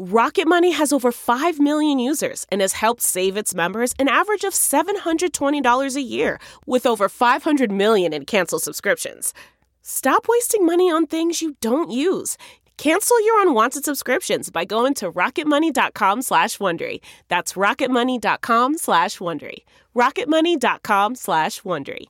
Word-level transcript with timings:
Rocket 0.00 0.46
Money 0.46 0.70
has 0.70 0.92
over 0.92 1.10
5 1.10 1.58
million 1.58 1.98
users 1.98 2.46
and 2.52 2.60
has 2.60 2.74
helped 2.74 3.02
save 3.02 3.36
its 3.36 3.52
members 3.52 3.94
an 3.98 4.06
average 4.06 4.44
of 4.44 4.52
$720 4.52 5.96
a 5.96 6.00
year 6.00 6.38
with 6.66 6.86
over 6.86 7.08
500 7.08 7.72
million 7.72 8.12
in 8.12 8.24
canceled 8.24 8.62
subscriptions. 8.62 9.34
Stop 9.82 10.26
wasting 10.28 10.64
money 10.64 10.88
on 10.88 11.08
things 11.08 11.42
you 11.42 11.56
don't 11.60 11.90
use. 11.90 12.36
Cancel 12.76 13.20
your 13.24 13.42
unwanted 13.42 13.84
subscriptions 13.84 14.50
by 14.50 14.64
going 14.64 14.94
to 14.94 15.10
rocketmoney.com 15.10 16.22
slash 16.22 16.58
Wondery. 16.58 17.00
That's 17.26 17.54
rocketmoney.com 17.54 18.78
slash 18.78 19.18
Wondery. 19.18 19.64
rocketmoney.com 19.96 21.16
slash 21.16 21.62
Wondery. 21.62 22.04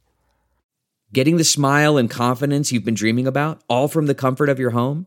Getting 1.14 1.38
the 1.38 1.44
smile 1.44 1.96
and 1.96 2.10
confidence 2.10 2.70
you've 2.70 2.84
been 2.84 2.92
dreaming 2.92 3.26
about, 3.26 3.62
all 3.66 3.88
from 3.88 4.04
the 4.04 4.14
comfort 4.14 4.50
of 4.50 4.58
your 4.58 4.72
home, 4.72 5.06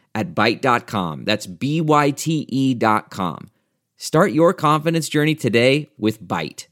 at 0.13 0.33
Byte.com. 0.33 1.25
That's 1.25 1.47
B-Y-T-E 1.47 2.73
dot 2.75 3.09
com. 3.09 3.49
Start 3.97 4.31
your 4.31 4.53
confidence 4.53 5.07
journey 5.09 5.35
today 5.35 5.89
with 5.97 6.21
Byte. 6.21 6.67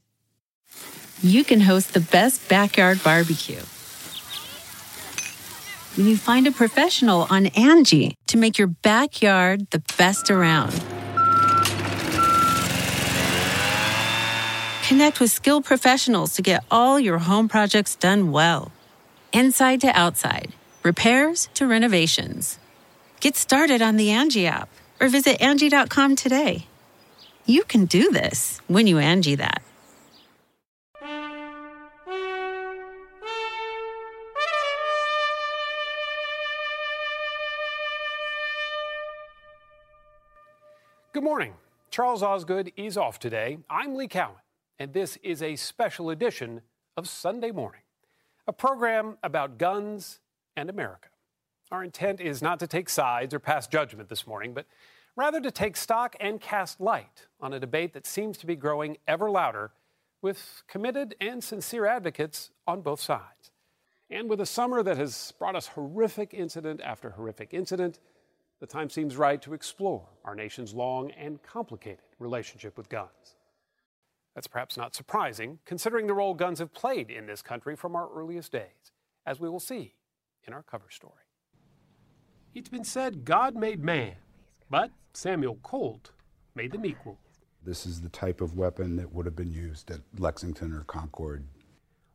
You 1.21 1.43
can 1.43 1.61
host 1.61 1.93
the 1.93 1.99
best 1.99 2.47
backyard 2.49 3.03
barbecue. 3.03 3.61
When 5.95 6.07
you 6.07 6.17
find 6.17 6.47
a 6.47 6.51
professional 6.51 7.27
on 7.29 7.47
Angie 7.47 8.15
to 8.27 8.37
make 8.37 8.57
your 8.57 8.67
backyard 8.67 9.69
the 9.71 9.83
best 9.97 10.31
around. 10.31 10.71
Connect 14.87 15.19
with 15.19 15.29
skilled 15.29 15.65
professionals 15.65 16.33
to 16.35 16.41
get 16.41 16.63
all 16.71 16.99
your 16.99 17.19
home 17.19 17.47
projects 17.47 17.95
done 17.95 18.31
well. 18.31 18.71
Inside 19.33 19.81
to 19.81 19.87
outside, 19.87 20.53
repairs 20.83 21.49
to 21.53 21.67
renovations. 21.67 22.57
Get 23.19 23.35
started 23.35 23.81
on 23.81 23.97
the 23.97 24.11
Angie 24.11 24.47
app 24.47 24.69
or 25.01 25.09
visit 25.09 25.41
Angie.com 25.41 26.15
today. 26.15 26.67
You 27.45 27.65
can 27.65 27.85
do 27.85 28.11
this 28.11 28.61
when 28.67 28.87
you 28.87 28.97
Angie 28.97 29.35
that. 29.35 29.61
Good 41.11 41.23
morning. 41.23 41.55
Charles 41.91 42.23
Osgood 42.23 42.71
is 42.77 42.95
off 42.95 43.19
today. 43.19 43.57
I'm 43.69 43.95
Lee 43.95 44.07
Cowan, 44.07 44.35
and 44.77 44.93
this 44.93 45.17
is 45.21 45.41
a 45.41 45.57
special 45.57 46.09
edition 46.09 46.61
of 46.95 47.09
Sunday 47.09 47.51
Morning, 47.51 47.81
a 48.47 48.53
program 48.53 49.17
about 49.21 49.57
guns 49.57 50.21
and 50.55 50.69
America. 50.69 51.09
Our 51.71 51.83
intent 51.83 52.19
is 52.19 52.41
not 52.41 52.59
to 52.59 52.67
take 52.67 52.89
sides 52.89 53.33
or 53.33 53.39
pass 53.39 53.67
judgment 53.67 54.09
this 54.09 54.25
morning, 54.25 54.53
but 54.53 54.65
rather 55.15 55.39
to 55.39 55.51
take 55.51 55.77
stock 55.77 56.15
and 56.19 56.41
cast 56.41 56.81
light 56.81 57.27
on 57.39 57.53
a 57.53 57.59
debate 57.59 57.93
that 57.93 58.07
seems 58.07 58.37
to 58.39 58.47
be 58.47 58.55
growing 58.55 58.97
ever 59.07 59.29
louder 59.29 59.71
with 60.21 60.63
committed 60.67 61.15
and 61.21 61.43
sincere 61.43 61.85
advocates 61.85 62.51
on 62.67 62.81
both 62.81 62.99
sides. 62.99 63.51
And 64.09 64.29
with 64.29 64.41
a 64.41 64.45
summer 64.45 64.81
that 64.81 64.97
has 64.97 65.33
brought 65.37 65.55
us 65.55 65.67
horrific 65.67 66.33
incident 66.33 66.81
after 66.83 67.11
horrific 67.11 67.53
incident, 67.53 67.99
the 68.59 68.65
time 68.65 68.89
seems 68.89 69.15
right 69.15 69.41
to 69.43 69.53
explore 69.53 70.07
our 70.25 70.35
nation's 70.35 70.73
long 70.73 71.11
and 71.11 71.41
complicated 71.43 72.03
relationship 72.17 72.77
with 72.77 72.89
guns. 72.89 73.35
That's 74.33 74.47
perhaps 74.47 74.75
not 74.75 74.95
surprising, 74.95 75.59
considering 75.65 76.07
the 76.07 76.13
role 76.13 76.33
guns 76.33 76.59
have 76.59 76.73
played 76.73 77.11
in 77.11 77.27
this 77.27 77.41
country 77.41 77.75
from 77.75 77.95
our 77.95 78.09
earliest 78.13 78.51
days, 78.51 78.91
as 79.25 79.39
we 79.39 79.49
will 79.49 79.59
see 79.59 79.93
in 80.47 80.53
our 80.53 80.63
cover 80.63 80.89
story. 80.89 81.28
It's 82.55 82.69
been 82.69 82.83
said 82.83 83.25
God 83.25 83.55
made 83.55 83.83
man, 83.83 84.15
but 84.69 84.91
Samuel 85.13 85.59
Colt 85.61 86.11
made 86.55 86.71
them 86.71 86.85
equal. 86.85 87.19
This 87.63 87.85
is 87.85 88.01
the 88.01 88.09
type 88.09 88.41
of 88.41 88.57
weapon 88.57 88.95
that 88.95 89.13
would 89.13 89.25
have 89.25 89.35
been 89.35 89.51
used 89.51 89.91
at 89.91 90.01
Lexington 90.17 90.73
or 90.73 90.83
Concord. 90.85 91.45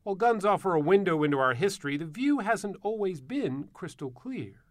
While 0.03 0.17
guns 0.17 0.45
offer 0.45 0.75
a 0.75 0.81
window 0.81 1.23
into 1.23 1.39
our 1.39 1.55
history, 1.55 1.97
the 1.97 2.05
view 2.05 2.41
hasn't 2.41 2.77
always 2.83 3.21
been 3.21 3.69
crystal 3.73 4.11
clear. 4.11 4.65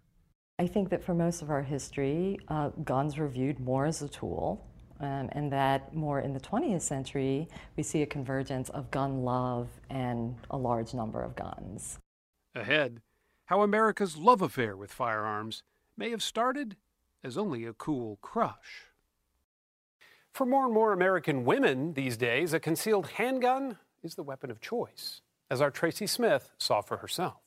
I 0.59 0.67
think 0.67 0.89
that 0.89 1.03
for 1.03 1.13
most 1.13 1.41
of 1.41 1.49
our 1.49 1.63
history, 1.63 2.39
uh, 2.49 2.69
guns 2.83 3.17
were 3.17 3.29
viewed 3.29 3.59
more 3.59 3.85
as 3.85 4.01
a 4.01 4.09
tool, 4.09 4.67
um, 4.99 5.29
and 5.31 5.51
that 5.51 5.95
more 5.95 6.19
in 6.19 6.33
the 6.33 6.39
20th 6.39 6.81
century, 6.81 7.47
we 7.77 7.83
see 7.83 8.01
a 8.01 8.05
convergence 8.05 8.69
of 8.69 8.91
gun 8.91 9.23
love 9.23 9.69
and 9.89 10.35
a 10.51 10.57
large 10.57 10.93
number 10.93 11.21
of 11.21 11.35
guns. 11.35 11.99
Ahead, 12.53 13.01
how 13.45 13.61
America's 13.61 14.17
love 14.17 14.41
affair 14.41 14.75
with 14.75 14.91
firearms 14.91 15.63
may 15.97 16.09
have 16.09 16.23
started 16.23 16.75
as 17.23 17.37
only 17.37 17.65
a 17.65 17.73
cool 17.73 18.17
crush. 18.21 18.85
For 20.31 20.45
more 20.45 20.65
and 20.65 20.73
more 20.73 20.93
American 20.93 21.45
women 21.45 21.93
these 21.93 22.17
days, 22.17 22.53
a 22.53 22.59
concealed 22.59 23.07
handgun 23.07 23.77
is 24.01 24.15
the 24.15 24.23
weapon 24.23 24.49
of 24.49 24.59
choice, 24.59 25.21
as 25.49 25.61
our 25.61 25.69
Tracy 25.69 26.07
Smith 26.07 26.49
saw 26.57 26.81
for 26.81 26.97
herself. 26.97 27.41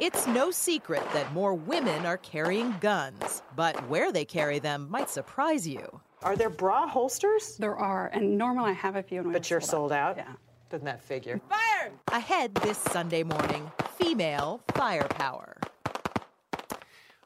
It's 0.00 0.26
no 0.26 0.50
secret 0.50 1.02
that 1.12 1.32
more 1.32 1.54
women 1.54 2.04
are 2.04 2.16
carrying 2.18 2.74
guns, 2.80 3.42
but 3.54 3.76
where 3.88 4.12
they 4.12 4.24
carry 4.24 4.58
them 4.58 4.88
might 4.90 5.08
surprise 5.08 5.66
you. 5.66 6.00
Are 6.22 6.36
there 6.36 6.50
bra 6.50 6.86
holsters? 6.86 7.56
There 7.58 7.76
are, 7.76 8.08
and 8.08 8.36
normally 8.36 8.70
I 8.70 8.74
have 8.74 8.96
a 8.96 9.02
few. 9.02 9.22
But 9.22 9.50
you're 9.50 9.60
sold 9.60 9.92
out? 9.92 10.16
Yeah. 10.16 10.32
Doesn't 10.74 10.86
that 10.86 11.04
figure? 11.04 11.40
Fire! 11.48 11.92
Ahead 12.10 12.52
this 12.56 12.78
Sunday 12.78 13.22
morning, 13.22 13.70
female 13.96 14.60
firepower. 14.72 15.56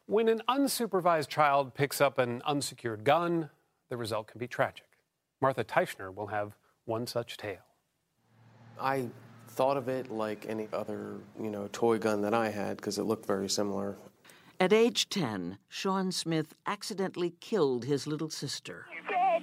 When 0.04 0.28
an 0.28 0.42
unsupervised 0.50 1.28
child 1.28 1.72
picks 1.72 2.02
up 2.02 2.18
an 2.18 2.42
unsecured 2.44 3.04
gun, 3.04 3.48
the 3.88 3.96
result 3.96 4.26
can 4.26 4.38
be 4.38 4.48
tragic. 4.48 4.84
Martha 5.40 5.64
Teichner 5.64 6.14
will 6.14 6.26
have 6.26 6.58
one 6.84 7.06
such 7.06 7.38
tale. 7.38 7.64
I 8.78 9.08
thought 9.46 9.78
of 9.78 9.88
it 9.88 10.10
like 10.10 10.44
any 10.46 10.68
other, 10.74 11.14
you 11.40 11.48
know, 11.48 11.70
toy 11.72 11.96
gun 11.96 12.20
that 12.20 12.34
I 12.34 12.50
had 12.50 12.76
because 12.76 12.98
it 12.98 13.04
looked 13.04 13.24
very 13.24 13.48
similar. 13.48 13.96
At 14.60 14.74
age 14.74 15.08
10, 15.08 15.56
Sean 15.70 16.12
Smith 16.12 16.54
accidentally 16.66 17.32
killed 17.40 17.86
his 17.86 18.06
little 18.06 18.28
sister. 18.28 18.84
Dead. 19.08 19.42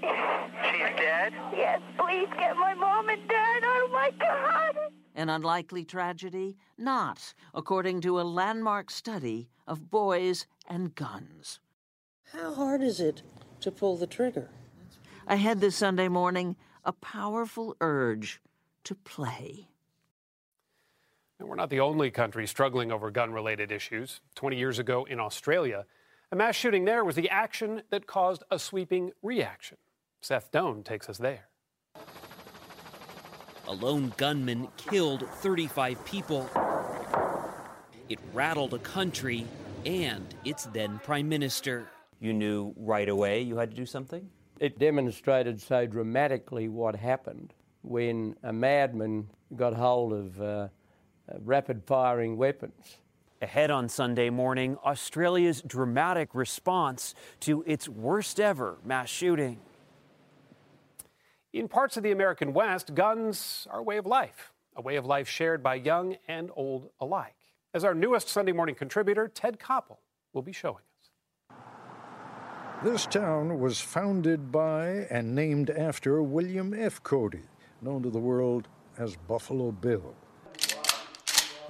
She's 0.71 0.95
dead? 0.95 1.33
Yes, 1.57 1.81
please 1.97 2.27
get 2.37 2.55
my 2.55 2.75
mom 2.75 3.09
and 3.09 3.27
dad. 3.27 3.64
My 4.05 4.11
God. 4.11 4.75
An 5.15 5.29
unlikely 5.29 5.83
tragedy? 5.83 6.57
Not, 6.77 7.33
according 7.55 8.01
to 8.01 8.19
a 8.19 8.21
landmark 8.21 8.91
study 8.91 9.49
of 9.65 9.89
boys 9.89 10.45
and 10.67 10.93
guns. 10.93 11.59
How 12.31 12.53
hard 12.53 12.83
is 12.83 12.99
it 12.99 13.23
to 13.61 13.71
pull 13.71 13.97
the 13.97 14.05
trigger? 14.05 14.49
Ahead 15.25 15.59
this 15.59 15.75
Sunday 15.75 16.07
morning, 16.07 16.55
a 16.83 16.91
powerful 16.91 17.75
urge 17.81 18.41
to 18.83 18.93
play. 18.93 19.69
And 21.39 21.49
we're 21.49 21.55
not 21.55 21.71
the 21.71 21.79
only 21.79 22.11
country 22.11 22.45
struggling 22.45 22.91
over 22.91 23.09
gun 23.09 23.33
related 23.33 23.71
issues. 23.71 24.21
20 24.35 24.55
years 24.55 24.77
ago 24.77 25.05
in 25.05 25.19
Australia, 25.19 25.85
a 26.31 26.35
mass 26.35 26.55
shooting 26.55 26.85
there 26.85 27.03
was 27.03 27.15
the 27.15 27.29
action 27.31 27.81
that 27.89 28.05
caused 28.05 28.43
a 28.51 28.59
sweeping 28.59 29.13
reaction. 29.23 29.77
Seth 30.21 30.51
Doane 30.51 30.85
takes 30.85 31.09
us 31.09 31.17
there. 31.17 31.47
A 33.67 33.73
lone 33.73 34.13
gunman 34.17 34.67
killed 34.77 35.27
35 35.27 36.05
people. 36.05 36.47
It 38.09 38.19
rattled 38.31 38.75
a 38.75 38.79
country 38.79 39.47
and 39.85 40.35
its 40.43 40.65
then 40.65 40.99
prime 40.99 41.27
minister. 41.27 41.87
You 42.19 42.33
knew 42.33 42.75
right 42.77 43.09
away 43.09 43.41
you 43.41 43.57
had 43.57 43.71
to 43.71 43.75
do 43.75 43.87
something? 43.87 44.29
It 44.59 44.77
demonstrated 44.77 45.59
so 45.59 45.87
dramatically 45.87 46.69
what 46.69 46.95
happened 46.95 47.53
when 47.81 48.35
a 48.43 48.53
madman 48.53 49.29
got 49.55 49.73
hold 49.73 50.13
of 50.13 50.41
uh, 50.41 50.67
rapid 51.39 51.83
firing 51.85 52.37
weapons. 52.37 52.97
Ahead 53.41 53.71
on 53.71 53.89
Sunday 53.89 54.29
morning, 54.29 54.77
Australia's 54.85 55.63
dramatic 55.63 56.29
response 56.33 57.15
to 57.41 57.63
its 57.67 57.89
worst 57.89 58.39
ever 58.39 58.77
mass 58.85 59.09
shooting. 59.09 59.59
In 61.55 61.69
parts 61.69 61.95
of 61.95 62.03
the 62.03 62.11
American 62.11 62.51
West, 62.51 62.93
guns 62.95 63.65
are 63.71 63.79
a 63.79 63.83
way 63.83 63.95
of 63.95 64.05
life, 64.05 64.51
a 64.75 64.81
way 64.81 64.97
of 64.97 65.05
life 65.05 65.29
shared 65.29 65.63
by 65.63 65.75
young 65.75 66.17
and 66.27 66.51
old 66.53 66.89
alike. 66.99 67.37
As 67.73 67.85
our 67.85 67.93
newest 67.93 68.27
Sunday 68.27 68.51
morning 68.51 68.75
contributor, 68.75 69.29
Ted 69.29 69.57
Koppel, 69.57 69.99
will 70.33 70.41
be 70.41 70.51
showing 70.51 70.83
us. 70.99 71.55
This 72.83 73.05
town 73.05 73.61
was 73.61 73.79
founded 73.79 74.51
by 74.51 75.07
and 75.09 75.33
named 75.33 75.69
after 75.69 76.21
William 76.21 76.73
F. 76.73 77.01
Cody, 77.03 77.43
known 77.81 78.03
to 78.03 78.09
the 78.09 78.19
world 78.19 78.67
as 78.97 79.15
Buffalo 79.15 79.71
Bill. 79.71 80.13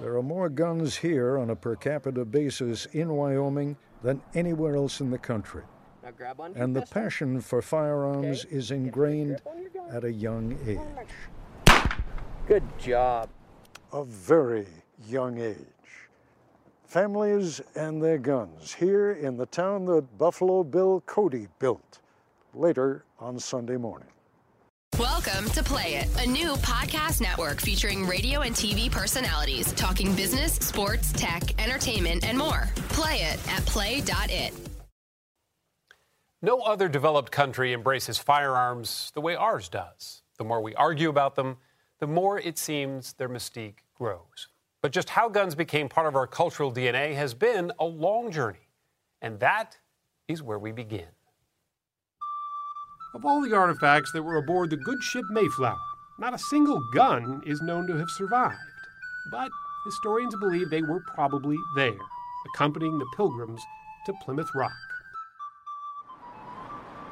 There 0.00 0.16
are 0.16 0.22
more 0.22 0.48
guns 0.48 0.96
here 0.96 1.38
on 1.38 1.50
a 1.50 1.54
per 1.54 1.76
capita 1.76 2.24
basis 2.24 2.86
in 2.86 3.12
Wyoming 3.12 3.76
than 4.02 4.20
anywhere 4.34 4.74
else 4.74 5.00
in 5.00 5.12
the 5.12 5.18
country. 5.18 5.62
And 6.54 6.76
the 6.76 6.82
passion 6.82 7.40
for 7.40 7.60
firearms 7.60 8.44
is 8.44 8.70
ingrained 8.70 9.40
at 9.90 10.04
a 10.04 10.12
young 10.12 10.56
age. 10.66 10.78
Good 12.46 12.62
job. 12.78 13.28
A 13.92 14.04
very 14.04 14.66
young 15.08 15.40
age. 15.40 15.56
Families 16.84 17.60
and 17.74 18.00
their 18.00 18.18
guns 18.18 18.72
here 18.72 19.12
in 19.12 19.36
the 19.36 19.46
town 19.46 19.84
that 19.86 20.16
Buffalo 20.16 20.62
Bill 20.62 21.02
Cody 21.06 21.48
built 21.58 21.98
later 22.54 23.04
on 23.18 23.38
Sunday 23.40 23.76
morning. 23.76 24.08
Welcome 24.98 25.50
to 25.50 25.62
Play 25.62 25.96
It, 25.96 26.24
a 26.24 26.26
new 26.26 26.52
podcast 26.54 27.20
network 27.20 27.60
featuring 27.60 28.06
radio 28.06 28.42
and 28.42 28.54
TV 28.54 28.90
personalities 28.90 29.72
talking 29.72 30.14
business, 30.14 30.54
sports, 30.54 31.12
tech, 31.12 31.60
entertainment, 31.60 32.24
and 32.24 32.38
more. 32.38 32.68
Play 32.90 33.22
it 33.22 33.38
at 33.50 33.66
play.it. 33.66 34.75
No 36.42 36.60
other 36.60 36.88
developed 36.88 37.32
country 37.32 37.72
embraces 37.72 38.18
firearms 38.18 39.10
the 39.14 39.22
way 39.22 39.34
ours 39.34 39.68
does. 39.68 40.22
The 40.36 40.44
more 40.44 40.60
we 40.60 40.74
argue 40.74 41.08
about 41.08 41.34
them, 41.34 41.56
the 41.98 42.06
more 42.06 42.38
it 42.38 42.58
seems 42.58 43.14
their 43.14 43.28
mystique 43.28 43.78
grows. 43.94 44.48
But 44.82 44.92
just 44.92 45.10
how 45.10 45.30
guns 45.30 45.54
became 45.54 45.88
part 45.88 46.06
of 46.06 46.14
our 46.14 46.26
cultural 46.26 46.72
DNA 46.72 47.14
has 47.14 47.32
been 47.32 47.72
a 47.80 47.86
long 47.86 48.30
journey. 48.30 48.68
And 49.22 49.40
that 49.40 49.78
is 50.28 50.42
where 50.42 50.58
we 50.58 50.72
begin. 50.72 51.08
Of 53.14 53.24
all 53.24 53.40
the 53.40 53.56
artifacts 53.56 54.12
that 54.12 54.22
were 54.22 54.36
aboard 54.36 54.68
the 54.68 54.76
good 54.76 55.02
ship 55.02 55.24
Mayflower, 55.30 55.78
not 56.18 56.34
a 56.34 56.38
single 56.38 56.80
gun 56.92 57.40
is 57.46 57.62
known 57.62 57.86
to 57.86 57.96
have 57.96 58.10
survived. 58.10 58.58
But 59.30 59.48
historians 59.86 60.36
believe 60.36 60.68
they 60.68 60.82
were 60.82 61.02
probably 61.14 61.56
there, 61.76 61.96
accompanying 62.54 62.98
the 62.98 63.10
pilgrims 63.16 63.62
to 64.04 64.12
Plymouth 64.22 64.50
Rock. 64.54 64.72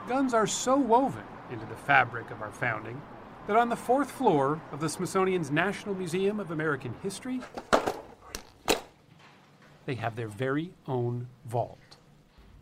Guns 0.08 0.34
are 0.34 0.46
so 0.46 0.76
woven 0.76 1.24
into 1.50 1.64
the 1.64 1.76
fabric 1.76 2.30
of 2.30 2.42
our 2.42 2.50
founding 2.50 3.00
that 3.46 3.56
on 3.56 3.70
the 3.70 3.76
fourth 3.76 4.10
floor 4.10 4.60
of 4.70 4.80
the 4.80 4.88
Smithsonian's 4.88 5.50
National 5.50 5.94
Museum 5.94 6.40
of 6.40 6.50
American 6.50 6.94
History, 7.02 7.40
they 9.86 9.94
have 9.94 10.14
their 10.14 10.28
very 10.28 10.70
own 10.86 11.26
vault. 11.46 11.78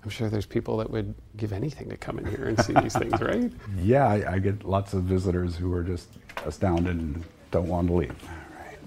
I'm 0.05 0.11
sure 0.11 0.29
there's 0.29 0.47
people 0.47 0.77
that 0.77 0.91
would 0.91 1.15
give 1.37 1.53
anything 1.53 1.89
to 1.89 1.97
come 1.97 2.19
in 2.21 2.27
here 2.27 2.47
and 2.47 2.61
see 2.61 2.75
these 2.75 2.97
things, 2.97 3.21
right? 3.21 3.53
Yeah, 3.77 4.07
I, 4.07 4.35
I 4.35 4.39
get 4.39 4.65
lots 4.65 4.95
of 4.95 5.03
visitors 5.03 5.57
who 5.57 5.73
are 5.73 5.83
just 5.83 6.09
astounded 6.45 6.97
and 6.97 7.25
don't 7.51 7.67
want 7.67 7.89
to 7.89 7.95
leave. 7.95 8.15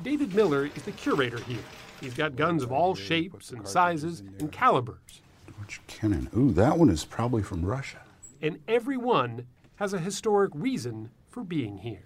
David 0.01 0.33
Miller 0.33 0.65
is 0.65 0.83
the 0.83 0.91
curator 0.93 1.39
here. 1.41 1.63
He's 1.99 2.13
got 2.13 2.37
guns 2.37 2.63
of 2.63 2.71
all 2.71 2.95
shapes 2.95 3.51
and 3.51 3.67
sizes 3.67 4.21
and 4.39 4.51
calibers. 4.51 5.21
George 5.57 5.81
Kennan. 5.87 6.29
Ooh, 6.37 6.51
that 6.51 6.77
one 6.77 6.89
is 6.89 7.03
probably 7.05 7.41
from 7.43 7.65
Russia. 7.65 8.04
And 8.41 8.59
every 8.67 8.97
one 8.97 9.47
has 9.75 9.93
a 9.93 9.99
historic 9.99 10.51
reason 10.53 11.09
for 11.29 11.43
being 11.43 11.79
here. 11.79 12.03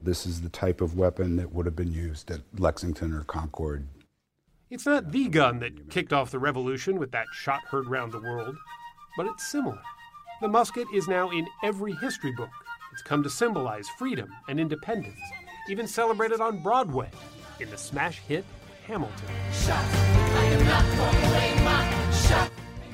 This 0.00 0.26
is 0.26 0.42
the 0.42 0.48
type 0.48 0.80
of 0.80 0.96
weapon 0.96 1.36
that 1.36 1.52
would 1.52 1.66
have 1.66 1.74
been 1.76 1.92
used 1.92 2.30
at 2.30 2.40
Lexington 2.58 3.12
or 3.12 3.24
Concord. 3.24 3.88
It's 4.70 4.86
not 4.86 5.10
the 5.10 5.28
gun 5.28 5.60
that 5.60 5.90
kicked 5.90 6.12
off 6.12 6.30
the 6.30 6.38
revolution 6.38 6.98
with 6.98 7.10
that 7.12 7.26
shot 7.32 7.62
heard 7.68 7.88
round 7.88 8.12
the 8.12 8.20
world, 8.20 8.54
but 9.16 9.26
it's 9.26 9.50
similar. 9.50 9.80
The 10.40 10.48
musket 10.48 10.86
is 10.94 11.08
now 11.08 11.30
in 11.30 11.46
every 11.64 11.94
history 11.94 12.32
book. 12.32 12.50
It's 12.92 13.02
come 13.02 13.22
to 13.22 13.30
symbolize 13.30 13.88
freedom 13.98 14.30
and 14.48 14.60
independence, 14.60 15.18
even 15.68 15.88
celebrated 15.88 16.40
on 16.40 16.62
Broadway 16.62 17.10
in 17.58 17.70
the 17.70 17.78
smash 17.78 18.18
hit 18.18 18.44
Hamilton. 18.86 19.26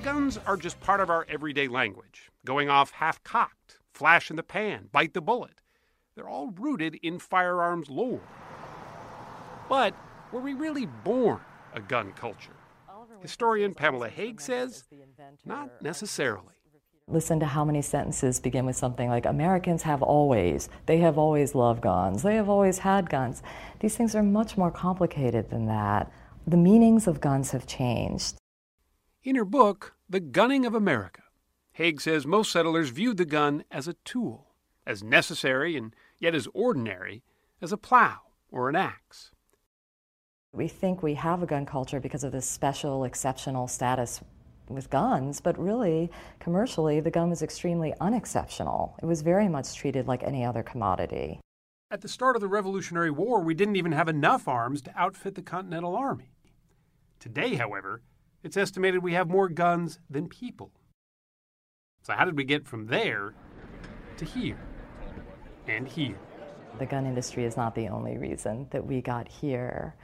Guns 0.04 0.38
are 0.44 0.58
just 0.58 0.78
part 0.80 1.00
of 1.00 1.08
our 1.08 1.24
everyday 1.30 1.66
language, 1.66 2.30
going 2.44 2.68
off 2.68 2.90
half 2.90 3.24
cocked, 3.24 3.78
flash 3.94 4.28
in 4.28 4.36
the 4.36 4.42
pan, 4.42 4.90
bite 4.92 5.14
the 5.14 5.22
bullet. 5.22 5.62
They're 6.14 6.28
all 6.28 6.50
rooted 6.50 6.96
in 6.96 7.18
firearms 7.18 7.88
lore. 7.88 8.20
But 9.66 9.94
were 10.30 10.42
we 10.42 10.52
really 10.52 10.84
born 10.84 11.40
a 11.72 11.80
gun 11.80 12.12
culture? 12.12 12.52
Historian 13.22 13.72
Pamela 13.72 14.10
Haag 14.10 14.42
says 14.42 14.84
not 15.46 15.80
necessarily. 15.80 16.52
Listen 17.08 17.40
to 17.40 17.46
how 17.46 17.64
many 17.64 17.80
sentences 17.80 18.40
begin 18.40 18.66
with 18.66 18.76
something 18.76 19.08
like 19.08 19.24
Americans 19.24 19.84
have 19.84 20.02
always, 20.02 20.68
they 20.84 20.98
have 20.98 21.16
always 21.16 21.54
loved 21.54 21.80
guns, 21.80 22.22
they 22.22 22.34
have 22.34 22.50
always 22.50 22.76
had 22.80 23.08
guns. 23.08 23.42
These 23.80 23.96
things 23.96 24.14
are 24.14 24.22
much 24.22 24.58
more 24.58 24.70
complicated 24.70 25.48
than 25.48 25.64
that. 25.68 26.12
The 26.46 26.58
meanings 26.58 27.06
of 27.06 27.22
guns 27.22 27.52
have 27.52 27.66
changed. 27.66 28.36
In 29.24 29.36
her 29.36 29.44
book, 29.46 29.94
The 30.06 30.20
Gunning 30.20 30.66
of 30.66 30.74
America, 30.74 31.22
Haag 31.78 31.98
says 31.98 32.26
most 32.26 32.52
settlers 32.52 32.90
viewed 32.90 33.16
the 33.16 33.24
gun 33.24 33.64
as 33.70 33.88
a 33.88 33.94
tool, 34.04 34.52
as 34.86 35.02
necessary 35.02 35.78
and 35.78 35.96
yet 36.18 36.34
as 36.34 36.46
ordinary 36.52 37.22
as 37.62 37.72
a 37.72 37.78
plow 37.78 38.18
or 38.50 38.68
an 38.68 38.76
axe. 38.76 39.30
We 40.52 40.68
think 40.68 41.02
we 41.02 41.14
have 41.14 41.42
a 41.42 41.46
gun 41.46 41.64
culture 41.64 42.00
because 42.00 42.22
of 42.22 42.32
this 42.32 42.44
special, 42.44 43.04
exceptional 43.04 43.66
status 43.66 44.20
with 44.68 44.90
guns, 44.90 45.40
but 45.40 45.58
really, 45.58 46.10
commercially, 46.38 47.00
the 47.00 47.10
gun 47.10 47.30
was 47.30 47.40
extremely 47.40 47.94
unexceptional. 48.02 48.94
It 49.02 49.06
was 49.06 49.22
very 49.22 49.48
much 49.48 49.74
treated 49.74 50.06
like 50.06 50.22
any 50.22 50.44
other 50.44 50.62
commodity. 50.62 51.40
At 51.90 52.02
the 52.02 52.08
start 52.08 52.36
of 52.36 52.42
the 52.42 52.48
Revolutionary 52.48 53.10
War, 53.10 53.40
we 53.40 53.54
didn't 53.54 53.76
even 53.76 53.92
have 53.92 54.08
enough 54.08 54.46
arms 54.46 54.82
to 54.82 54.92
outfit 54.94 55.34
the 55.34 55.40
Continental 55.40 55.96
Army. 55.96 56.34
Today, 57.18 57.54
however, 57.54 58.02
it's 58.44 58.56
estimated 58.58 59.02
we 59.02 59.14
have 59.14 59.28
more 59.28 59.48
guns 59.48 59.98
than 60.08 60.28
people. 60.28 60.70
So, 62.02 62.12
how 62.12 62.26
did 62.26 62.36
we 62.36 62.44
get 62.44 62.66
from 62.66 62.86
there 62.86 63.34
to 64.18 64.24
here 64.24 64.60
and 65.66 65.88
here? 65.88 66.18
The 66.78 66.86
gun 66.86 67.06
industry 67.06 67.44
is 67.44 67.56
not 67.56 67.74
the 67.74 67.88
only 67.88 68.18
reason 68.18 68.68
that 68.70 68.86
we 68.86 69.00
got 69.00 69.28
here. 69.28 69.96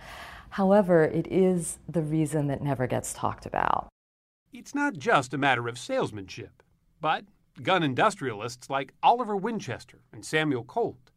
However, 0.49 1.04
it 1.04 1.28
is 1.30 1.78
the 1.88 2.02
reason 2.02 2.47
that 2.47 2.62
never 2.62 2.87
gets 2.87 3.12
talked 3.12 3.44
about. 3.44 3.88
It's 4.52 4.75
not 4.75 4.94
just 4.94 5.35
a 5.35 5.38
matter 5.38 5.68
of 5.68 5.78
salesmanship, 5.78 6.62
but 7.00 7.25
gun 7.62 7.82
industrialists 7.82 8.70
like 8.70 8.94
Oliver 9.02 9.37
Winchester 9.37 10.00
and 10.12 10.25
Samuel 10.25 10.64
Colt 10.64 11.11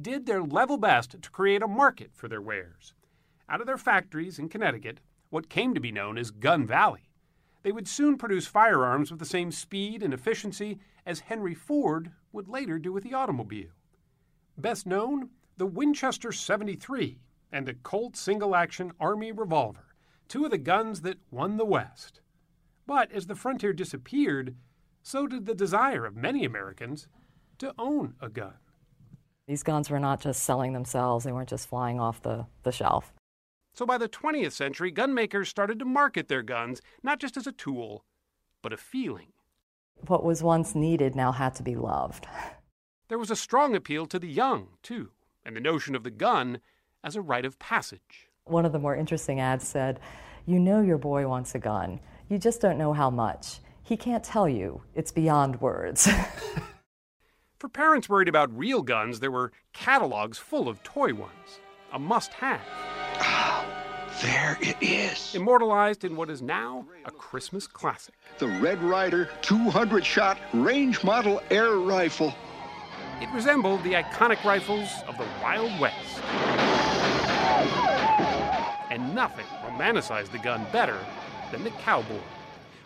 did 0.00 0.26
their 0.26 0.42
level 0.42 0.78
best 0.78 1.20
to 1.20 1.30
create 1.30 1.62
a 1.62 1.68
market 1.68 2.12
for 2.14 2.28
their 2.28 2.40
wares. 2.40 2.94
Out 3.48 3.60
of 3.60 3.66
their 3.66 3.78
factories 3.78 4.38
in 4.38 4.48
Connecticut, 4.48 5.00
what 5.30 5.48
came 5.48 5.74
to 5.74 5.80
be 5.80 5.92
known 5.92 6.18
as 6.18 6.30
Gun 6.30 6.66
Valley, 6.66 7.08
they 7.62 7.72
would 7.72 7.88
soon 7.88 8.16
produce 8.16 8.46
firearms 8.46 9.10
with 9.10 9.20
the 9.20 9.26
same 9.26 9.50
speed 9.50 10.02
and 10.02 10.14
efficiency 10.14 10.78
as 11.04 11.20
Henry 11.20 11.54
Ford 11.54 12.12
would 12.32 12.48
later 12.48 12.78
do 12.78 12.92
with 12.92 13.04
the 13.04 13.14
automobile. 13.14 13.70
Best 14.56 14.86
known, 14.86 15.30
the 15.56 15.66
Winchester 15.66 16.32
73 16.32 17.18
and 17.50 17.66
the 17.66 17.74
Colt 17.74 18.16
single 18.16 18.54
action 18.54 18.92
Army 19.00 19.32
revolver, 19.32 19.94
two 20.28 20.44
of 20.44 20.50
the 20.50 20.58
guns 20.58 21.00
that 21.02 21.18
won 21.30 21.56
the 21.56 21.64
West. 21.64 22.20
But 22.86 23.10
as 23.12 23.26
the 23.26 23.34
frontier 23.34 23.72
disappeared, 23.72 24.54
so 25.02 25.26
did 25.26 25.46
the 25.46 25.54
desire 25.54 26.06
of 26.06 26.16
many 26.16 26.44
Americans 26.44 27.08
to 27.58 27.74
own 27.78 28.14
a 28.20 28.28
gun. 28.28 28.54
These 29.46 29.62
guns 29.62 29.90
were 29.90 29.98
not 29.98 30.20
just 30.20 30.42
selling 30.42 30.74
themselves, 30.74 31.24
they 31.24 31.32
weren't 31.32 31.48
just 31.48 31.68
flying 31.68 31.98
off 31.98 32.22
the, 32.22 32.46
the 32.62 32.72
shelf. 32.72 33.12
So 33.78 33.86
by 33.86 33.96
the 33.96 34.08
20th 34.08 34.50
century, 34.50 34.90
gun 34.90 35.14
makers 35.14 35.48
started 35.48 35.78
to 35.78 35.84
market 35.84 36.26
their 36.26 36.42
guns 36.42 36.82
not 37.00 37.20
just 37.20 37.36
as 37.36 37.46
a 37.46 37.52
tool, 37.52 38.04
but 38.60 38.72
a 38.72 38.76
feeling. 38.76 39.28
What 40.08 40.24
was 40.24 40.42
once 40.42 40.74
needed 40.74 41.14
now 41.14 41.30
had 41.30 41.54
to 41.54 41.62
be 41.62 41.76
loved. 41.76 42.26
There 43.08 43.20
was 43.20 43.30
a 43.30 43.36
strong 43.36 43.76
appeal 43.76 44.04
to 44.06 44.18
the 44.18 44.28
young, 44.28 44.70
too, 44.82 45.12
and 45.44 45.56
the 45.56 45.60
notion 45.60 45.94
of 45.94 46.02
the 46.02 46.10
gun 46.10 46.60
as 47.04 47.14
a 47.14 47.22
rite 47.22 47.46
of 47.46 47.58
passage. 47.60 48.28
One 48.44 48.66
of 48.66 48.72
the 48.72 48.80
more 48.80 48.96
interesting 48.96 49.38
ads 49.38 49.66
said, 49.66 50.00
You 50.44 50.58
know 50.58 50.82
your 50.82 50.98
boy 50.98 51.26
wants 51.28 51.54
a 51.54 51.58
gun. 51.60 52.00
You 52.28 52.36
just 52.36 52.60
don't 52.60 52.76
know 52.76 52.92
how 52.92 53.08
much. 53.10 53.60
He 53.82 53.96
can't 53.96 54.24
tell 54.24 54.48
you. 54.48 54.82
It's 54.94 55.12
beyond 55.12 55.60
words. 55.62 56.06
For 57.58 57.68
parents 57.68 58.08
worried 58.08 58.28
about 58.28 58.58
real 58.58 58.82
guns, 58.82 59.20
there 59.20 59.30
were 59.30 59.52
catalogs 59.72 60.36
full 60.36 60.68
of 60.68 60.82
toy 60.82 61.14
ones. 61.14 61.60
A 61.92 61.98
must 61.98 62.34
have. 62.34 62.60
There 64.22 64.58
it 64.60 64.76
is. 64.80 65.32
Immortalized 65.36 66.02
in 66.02 66.16
what 66.16 66.28
is 66.28 66.42
now 66.42 66.84
a 67.04 67.10
Christmas 67.12 67.68
classic. 67.68 68.14
The 68.38 68.48
Red 68.48 68.82
Ryder 68.82 69.30
200 69.42 70.04
shot 70.04 70.38
range 70.52 71.04
model 71.04 71.40
air 71.50 71.76
rifle. 71.76 72.34
It 73.20 73.28
resembled 73.32 73.84
the 73.84 73.92
iconic 73.92 74.42
rifles 74.42 74.88
of 75.06 75.16
the 75.18 75.26
Wild 75.40 75.70
West. 75.80 76.20
And 78.90 79.14
nothing 79.14 79.46
romanticized 79.64 80.32
the 80.32 80.38
gun 80.38 80.66
better 80.72 80.98
than 81.52 81.62
the 81.62 81.70
cowboy. 81.70 82.18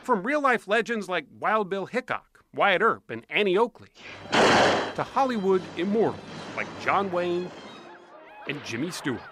From 0.02 0.22
real 0.22 0.42
life 0.42 0.68
legends 0.68 1.08
like 1.08 1.24
Wild 1.40 1.70
Bill 1.70 1.86
Hickok, 1.86 2.44
Wyatt 2.54 2.82
Earp, 2.82 3.10
and 3.10 3.24
Annie 3.30 3.56
Oakley, 3.56 3.88
to 4.32 5.06
Hollywood 5.14 5.62
immortals 5.78 6.20
like 6.56 6.66
John 6.82 7.10
Wayne 7.10 7.50
and 8.48 8.62
Jimmy 8.64 8.90
Stewart. 8.90 9.22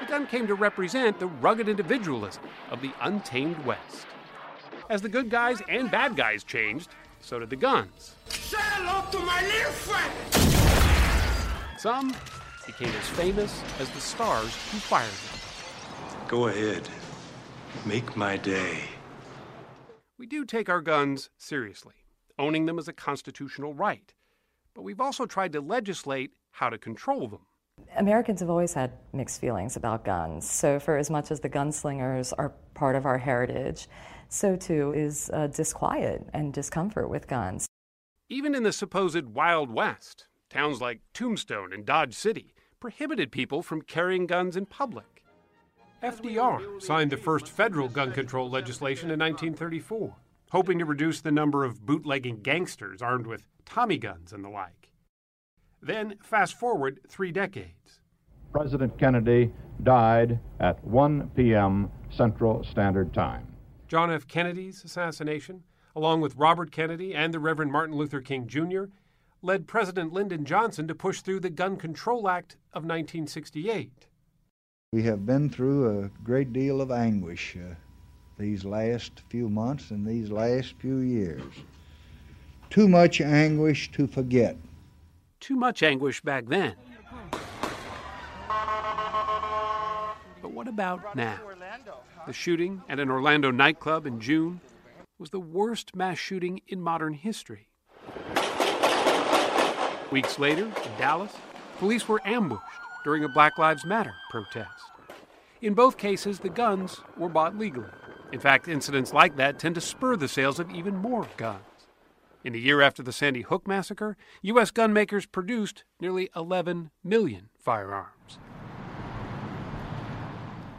The 0.00 0.06
gun 0.06 0.26
came 0.26 0.46
to 0.46 0.54
represent 0.54 1.18
the 1.18 1.26
rugged 1.26 1.68
individualism 1.68 2.42
of 2.70 2.80
the 2.80 2.92
untamed 3.00 3.58
West. 3.64 4.06
As 4.88 5.02
the 5.02 5.08
good 5.08 5.30
guys 5.30 5.60
and 5.68 5.90
bad 5.90 6.16
guys 6.16 6.44
changed, 6.44 6.90
so 7.20 7.38
did 7.38 7.50
the 7.50 7.56
guns. 7.56 8.14
Say 8.28 8.56
hello 8.60 9.04
to 9.10 9.18
my 9.18 9.42
little 9.42 9.72
friend. 9.72 10.12
Some 11.78 12.14
became 12.66 12.88
as 12.88 13.08
famous 13.10 13.62
as 13.80 13.90
the 13.90 14.00
stars 14.00 14.54
who 14.70 14.78
fired 14.78 15.10
them. 15.10 15.40
Go 16.28 16.48
ahead. 16.48 16.88
Make 17.84 18.16
my 18.16 18.36
day. 18.36 18.80
We 20.18 20.26
do 20.26 20.44
take 20.44 20.68
our 20.68 20.80
guns 20.80 21.30
seriously, 21.36 21.94
owning 22.38 22.66
them 22.66 22.78
as 22.78 22.88
a 22.88 22.92
constitutional 22.92 23.74
right. 23.74 24.14
But 24.74 24.82
we've 24.82 25.00
also 25.00 25.26
tried 25.26 25.52
to 25.52 25.60
legislate 25.60 26.32
how 26.52 26.70
to 26.70 26.78
control 26.78 27.28
them. 27.28 27.46
Americans 27.96 28.40
have 28.40 28.50
always 28.50 28.74
had 28.74 28.92
mixed 29.12 29.40
feelings 29.40 29.76
about 29.76 30.04
guns. 30.04 30.48
So, 30.48 30.78
for 30.78 30.96
as 30.96 31.10
much 31.10 31.30
as 31.30 31.40
the 31.40 31.48
gunslingers 31.48 32.32
are 32.36 32.52
part 32.74 32.96
of 32.96 33.06
our 33.06 33.18
heritage, 33.18 33.88
so 34.28 34.56
too 34.56 34.92
is 34.94 35.30
uh, 35.32 35.46
disquiet 35.48 36.26
and 36.32 36.52
discomfort 36.52 37.08
with 37.08 37.26
guns. 37.26 37.66
Even 38.28 38.54
in 38.54 38.62
the 38.64 38.72
supposed 38.72 39.26
Wild 39.26 39.70
West, 39.70 40.26
towns 40.50 40.80
like 40.80 41.00
Tombstone 41.14 41.72
and 41.72 41.86
Dodge 41.86 42.14
City 42.14 42.54
prohibited 42.80 43.32
people 43.32 43.62
from 43.62 43.82
carrying 43.82 44.26
guns 44.26 44.56
in 44.56 44.66
public. 44.66 45.24
FDR 46.02 46.82
signed 46.82 47.10
the 47.10 47.16
first 47.16 47.48
federal 47.48 47.88
gun 47.88 48.12
control 48.12 48.50
legislation 48.50 49.10
in 49.10 49.18
1934, 49.18 50.14
hoping 50.50 50.78
to 50.78 50.84
reduce 50.84 51.20
the 51.20 51.32
number 51.32 51.64
of 51.64 51.86
bootlegging 51.86 52.40
gangsters 52.42 53.00
armed 53.00 53.26
with 53.26 53.46
Tommy 53.64 53.96
guns 53.96 54.32
and 54.32 54.44
the 54.44 54.50
like. 54.50 54.85
Then, 55.86 56.16
fast 56.20 56.58
forward 56.58 56.98
three 57.08 57.30
decades. 57.30 58.00
President 58.50 58.98
Kennedy 58.98 59.52
died 59.84 60.40
at 60.58 60.82
1 60.84 61.30
p.m. 61.36 61.92
Central 62.10 62.64
Standard 62.64 63.14
Time. 63.14 63.46
John 63.86 64.10
F. 64.10 64.26
Kennedy's 64.26 64.82
assassination, 64.82 65.62
along 65.94 66.22
with 66.22 66.34
Robert 66.34 66.72
Kennedy 66.72 67.14
and 67.14 67.32
the 67.32 67.38
Reverend 67.38 67.70
Martin 67.70 67.94
Luther 67.94 68.20
King 68.20 68.48
Jr., 68.48 68.86
led 69.42 69.68
President 69.68 70.12
Lyndon 70.12 70.44
Johnson 70.44 70.88
to 70.88 70.94
push 70.94 71.20
through 71.20 71.38
the 71.38 71.50
Gun 71.50 71.76
Control 71.76 72.28
Act 72.28 72.56
of 72.72 72.82
1968. 72.82 74.08
We 74.92 75.04
have 75.04 75.24
been 75.24 75.48
through 75.48 76.00
a 76.00 76.08
great 76.24 76.52
deal 76.52 76.80
of 76.80 76.90
anguish 76.90 77.56
uh, 77.56 77.76
these 78.40 78.64
last 78.64 79.22
few 79.28 79.48
months 79.48 79.92
and 79.92 80.04
these 80.04 80.32
last 80.32 80.74
few 80.80 80.98
years. 80.98 81.44
Too 82.70 82.88
much 82.88 83.20
anguish 83.20 83.92
to 83.92 84.08
forget. 84.08 84.56
Too 85.40 85.56
much 85.56 85.82
anguish 85.82 86.20
back 86.20 86.46
then. 86.46 86.74
But 90.42 90.52
what 90.52 90.68
about 90.68 91.14
now? 91.14 91.38
The 92.26 92.32
shooting 92.32 92.82
at 92.88 92.98
an 92.98 93.10
Orlando 93.10 93.50
nightclub 93.50 94.06
in 94.06 94.20
June 94.20 94.60
was 95.18 95.30
the 95.30 95.40
worst 95.40 95.94
mass 95.94 96.18
shooting 96.18 96.60
in 96.68 96.80
modern 96.80 97.14
history. 97.14 97.68
Weeks 100.10 100.38
later, 100.38 100.66
in 100.66 100.98
Dallas, 100.98 101.32
police 101.78 102.06
were 102.08 102.20
ambushed 102.26 102.62
during 103.04 103.24
a 103.24 103.28
Black 103.28 103.58
Lives 103.58 103.84
Matter 103.84 104.14
protest. 104.30 104.70
In 105.62 105.74
both 105.74 105.96
cases, 105.96 106.38
the 106.40 106.48
guns 106.48 107.00
were 107.16 107.28
bought 107.28 107.56
legally. 107.58 107.88
In 108.32 108.40
fact, 108.40 108.68
incidents 108.68 109.12
like 109.12 109.36
that 109.36 109.58
tend 109.58 109.74
to 109.76 109.80
spur 109.80 110.16
the 110.16 110.28
sales 110.28 110.58
of 110.58 110.70
even 110.70 110.96
more 110.96 111.26
guns. 111.36 111.62
In 112.46 112.52
the 112.52 112.60
year 112.60 112.80
after 112.80 113.02
the 113.02 113.12
Sandy 113.12 113.42
Hook 113.42 113.66
massacre, 113.66 114.16
U.S. 114.42 114.70
gun 114.70 114.92
makers 114.92 115.26
produced 115.26 115.82
nearly 116.00 116.30
11 116.36 116.92
million 117.02 117.48
firearms. 117.58 118.38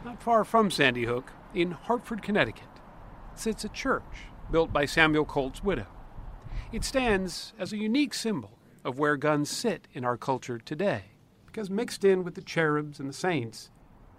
Not 0.02 0.22
far 0.22 0.44
from 0.44 0.70
Sandy 0.70 1.04
Hook, 1.04 1.30
in 1.52 1.72
Hartford, 1.72 2.22
Connecticut, 2.22 2.70
sits 3.34 3.66
a 3.66 3.68
church 3.68 4.30
built 4.50 4.72
by 4.72 4.86
Samuel 4.86 5.26
Colt's 5.26 5.62
widow. 5.62 5.88
It 6.72 6.84
stands 6.84 7.52
as 7.58 7.74
a 7.74 7.76
unique 7.76 8.14
symbol 8.14 8.52
of 8.82 8.98
where 8.98 9.18
guns 9.18 9.50
sit 9.50 9.88
in 9.92 10.06
our 10.06 10.16
culture 10.16 10.56
today, 10.56 11.10
because 11.44 11.68
mixed 11.68 12.02
in 12.02 12.24
with 12.24 12.34
the 12.34 12.40
cherubs 12.40 12.98
and 12.98 13.10
the 13.10 13.12
saints, 13.12 13.68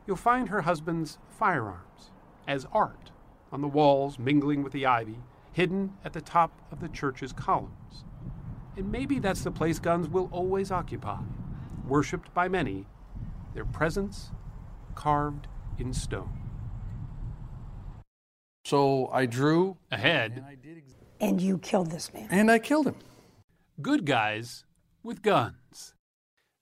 you'll 0.06 0.18
find 0.18 0.50
her 0.50 0.62
husband's 0.62 1.18
firearms 1.32 2.12
as 2.48 2.68
art 2.72 3.10
on 3.52 3.62
the 3.62 3.68
walls, 3.68 4.20
mingling 4.20 4.62
with 4.62 4.72
the 4.72 4.86
ivy, 4.86 5.18
hidden 5.60 5.92
at 6.06 6.14
the 6.14 6.22
top 6.22 6.62
of 6.72 6.80
the 6.80 6.88
church's 6.88 7.34
columns. 7.34 8.06
And 8.78 8.90
maybe 8.90 9.20
that's 9.20 9.44
the 9.44 9.52
place 9.52 9.78
guns 9.78 10.08
will 10.08 10.30
always 10.32 10.72
occupy, 10.72 11.20
worshipped 11.86 12.34
by 12.34 12.48
many, 12.48 12.86
their 13.54 13.66
presence 13.66 14.32
carved 14.96 15.50
in 15.78 15.92
stone. 15.92 16.32
So 18.64 19.10
I 19.12 19.26
drew 19.26 19.76
ahead. 19.92 20.46
And 21.20 21.42
you 21.42 21.58
killed 21.58 21.92
this 21.92 22.14
man. 22.14 22.30
And 22.32 22.50
I 22.50 22.60
killed 22.60 22.88
him. 22.88 22.96
Good 23.82 24.06
guys 24.06 24.64
with 25.04 25.22
guns. 25.22 25.94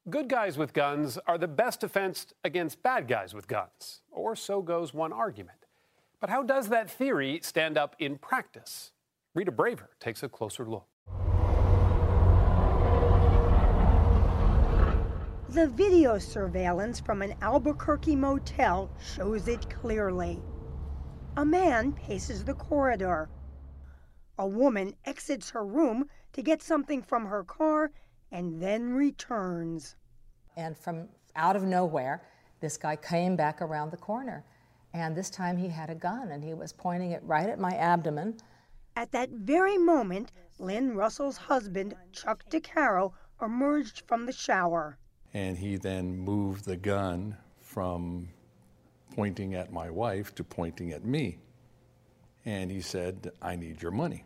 Good 0.09 0.27
guys 0.27 0.57
with 0.57 0.73
guns 0.73 1.19
are 1.27 1.37
the 1.37 1.47
best 1.47 1.81
defense 1.81 2.25
against 2.43 2.81
bad 2.81 3.07
guys 3.07 3.35
with 3.35 3.47
guns, 3.47 4.01
or 4.09 4.35
so 4.35 4.63
goes 4.63 4.91
one 4.91 5.13
argument. 5.13 5.66
But 6.19 6.31
how 6.31 6.41
does 6.41 6.69
that 6.69 6.89
theory 6.89 7.39
stand 7.43 7.77
up 7.77 7.95
in 7.99 8.17
practice? 8.17 8.91
Rita 9.35 9.51
Braver 9.51 9.91
takes 9.99 10.23
a 10.23 10.29
closer 10.29 10.65
look. 10.65 10.87
The 15.49 15.67
video 15.67 16.17
surveillance 16.17 16.99
from 16.99 17.21
an 17.21 17.35
Albuquerque 17.41 18.15
motel 18.15 18.89
shows 18.99 19.47
it 19.47 19.69
clearly. 19.69 20.41
A 21.37 21.45
man 21.45 21.93
paces 21.93 22.43
the 22.43 22.55
corridor. 22.55 23.29
A 24.39 24.47
woman 24.47 24.95
exits 25.05 25.51
her 25.51 25.65
room 25.65 26.09
to 26.33 26.41
get 26.41 26.63
something 26.63 27.03
from 27.03 27.25
her 27.25 27.43
car 27.43 27.91
and 28.31 28.61
then 28.61 28.93
returns. 28.93 29.95
And 30.55 30.75
from 30.75 31.09
out 31.35 31.55
of 31.55 31.63
nowhere, 31.63 32.23
this 32.59 32.75
guy 32.75 32.95
came 32.95 33.35
back 33.35 33.61
around 33.61 33.91
the 33.91 33.97
corner. 33.97 34.43
And 34.97 35.15
this 35.15 35.29
time 35.29 35.57
he 35.57 35.69
had 35.69 35.91
a 35.91 35.95
gun 35.95 36.31
and 36.31 36.43
he 36.43 36.55
was 36.55 36.73
pointing 36.73 37.11
it 37.11 37.21
right 37.23 37.47
at 37.47 37.59
my 37.59 37.75
abdomen. 37.75 38.37
At 38.95 39.11
that 39.11 39.29
very 39.29 39.77
moment, 39.77 40.31
Lynn 40.57 40.95
Russell's 40.95 41.37
husband, 41.37 41.93
Chuck 42.11 42.43
DeCaro, 42.49 43.13
emerged 43.39 44.01
from 44.07 44.25
the 44.25 44.31
shower. 44.31 44.97
And 45.35 45.55
he 45.55 45.77
then 45.77 46.17
moved 46.17 46.65
the 46.65 46.77
gun 46.77 47.37
from 47.61 48.29
pointing 49.15 49.53
at 49.53 49.71
my 49.71 49.91
wife 49.91 50.33
to 50.35 50.43
pointing 50.43 50.91
at 50.91 51.05
me. 51.05 51.37
And 52.43 52.71
he 52.71 52.81
said, 52.81 53.31
I 53.39 53.55
need 53.55 53.83
your 53.83 53.91
money. 53.91 54.23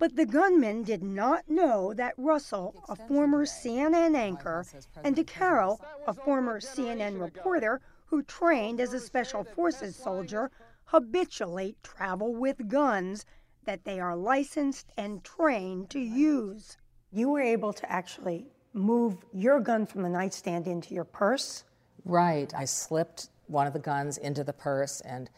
But 0.00 0.16
the 0.16 0.26
gunman 0.26 0.82
did 0.82 1.04
not 1.04 1.48
know 1.48 1.94
that 1.94 2.14
Russell, 2.16 2.74
a 2.88 2.96
former 2.96 3.44
CNN 3.44 4.16
anchor, 4.16 4.64
and 5.04 5.14
DeCaro, 5.14 5.78
a 6.08 6.14
former 6.14 6.58
CNN 6.58 7.20
reporter 7.20 7.80
who 8.10 8.22
trained 8.24 8.80
as 8.80 8.92
a 8.92 9.00
special 9.00 9.44
forces 9.44 9.94
soldier, 9.94 10.50
habitually 10.86 11.76
travel 11.84 12.34
with 12.34 12.68
guns 12.68 13.24
that 13.64 13.84
they 13.84 14.00
are 14.00 14.16
licensed 14.16 14.92
and 14.96 15.22
trained 15.22 15.88
to 15.88 16.00
use. 16.00 16.76
You 17.12 17.30
were 17.30 17.40
able 17.40 17.72
to 17.72 17.90
actually 17.90 18.46
move 18.72 19.16
your 19.32 19.60
gun 19.60 19.86
from 19.86 20.02
the 20.02 20.08
nightstand 20.08 20.66
into 20.66 20.92
your 20.92 21.04
purse? 21.04 21.64
Right. 22.04 22.52
I 22.54 22.64
slipped 22.64 23.28
one 23.46 23.68
of 23.68 23.72
the 23.72 23.78
guns 23.78 24.18
into 24.18 24.42
the 24.42 24.52
purse 24.52 25.00
and 25.02 25.30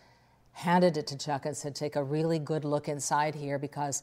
handed 0.53 0.97
it 0.97 1.07
to 1.09 1.19
Chuck 1.19 1.45
and 1.45 1.57
said, 1.57 1.75
Take 1.75 1.97
a 1.97 2.03
really 2.03 2.39
good 2.39 2.65
look 2.65 2.89
inside 2.89 3.35
here 3.35 3.59
because 3.59 4.03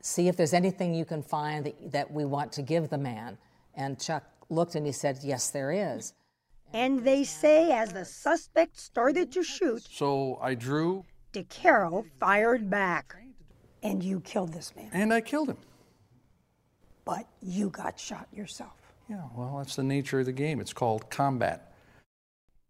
see 0.00 0.28
if 0.28 0.36
there's 0.36 0.54
anything 0.54 0.94
you 0.94 1.04
can 1.04 1.22
find 1.22 1.66
that, 1.66 1.92
that 1.92 2.10
we 2.10 2.24
want 2.24 2.52
to 2.52 2.62
give 2.62 2.88
the 2.88 2.98
man. 2.98 3.38
And 3.74 4.00
Chuck 4.00 4.24
looked 4.48 4.74
and 4.74 4.86
he 4.86 4.92
said, 4.92 5.18
Yes, 5.22 5.50
there 5.50 5.70
is. 5.70 6.12
And 6.72 7.04
they 7.04 7.24
say 7.24 7.72
as 7.72 7.92
the 7.92 8.04
suspect 8.04 8.78
started 8.78 9.32
to 9.32 9.42
shoot, 9.42 9.82
So 9.90 10.38
I 10.40 10.54
drew. 10.54 11.04
DeCaro 11.32 12.04
fired 12.18 12.70
back. 12.70 13.16
And 13.82 14.02
you 14.02 14.20
killed 14.20 14.52
this 14.52 14.74
man. 14.76 14.90
And 14.92 15.12
I 15.12 15.20
killed 15.20 15.48
him. 15.48 15.56
but 17.04 17.26
you 17.40 17.70
got 17.70 17.98
shot 17.98 18.28
yourself. 18.32 18.72
Yeah, 19.08 19.22
well, 19.34 19.56
that's 19.58 19.74
the 19.74 19.82
nature 19.82 20.20
of 20.20 20.26
the 20.26 20.32
game. 20.32 20.60
It's 20.60 20.72
called 20.72 21.10
combat. 21.10 21.72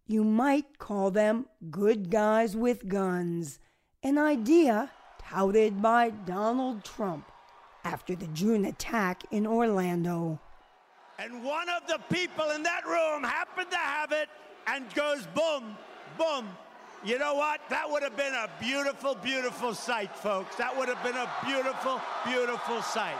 You 0.07 0.25
might 0.25 0.78
call 0.78 1.11
them 1.11 1.47
good 1.71 2.11
guys 2.11 2.57
with 2.57 2.88
guns, 2.88 3.59
an 4.02 4.16
idea 4.19 4.90
touted 5.21 5.83
by 5.83 6.11
Donald 6.11 6.85
Trump 6.85 7.30
after 7.85 8.14
the 8.16 8.26
June 8.28 8.64
attack 8.64 9.23
in 9.30 9.47
Orlando. 9.47 10.40
And 11.20 11.44
one 11.44 11.68
of 11.68 11.86
the 11.86 11.98
people 12.10 12.50
in 12.52 12.62
that 12.62 12.86
room 12.86 13.22
happened 13.22 13.70
to 13.70 13.76
have 13.76 14.10
it 14.10 14.30
and 14.66 14.86
goes 14.94 15.26
boom, 15.34 15.76
boom. 16.16 16.48
You 17.04 17.18
know 17.18 17.34
what? 17.34 17.60
That 17.68 17.90
would 17.90 18.02
have 18.02 18.16
been 18.16 18.32
a 18.32 18.48
beautiful, 18.58 19.14
beautiful 19.16 19.74
sight, 19.74 20.16
folks. 20.16 20.56
That 20.56 20.74
would 20.74 20.88
have 20.88 21.02
been 21.02 21.16
a 21.16 21.28
beautiful, 21.44 22.00
beautiful 22.24 22.80
sight. 22.80 23.18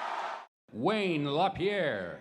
Wayne 0.73 1.31
LaPierre. 1.31 2.21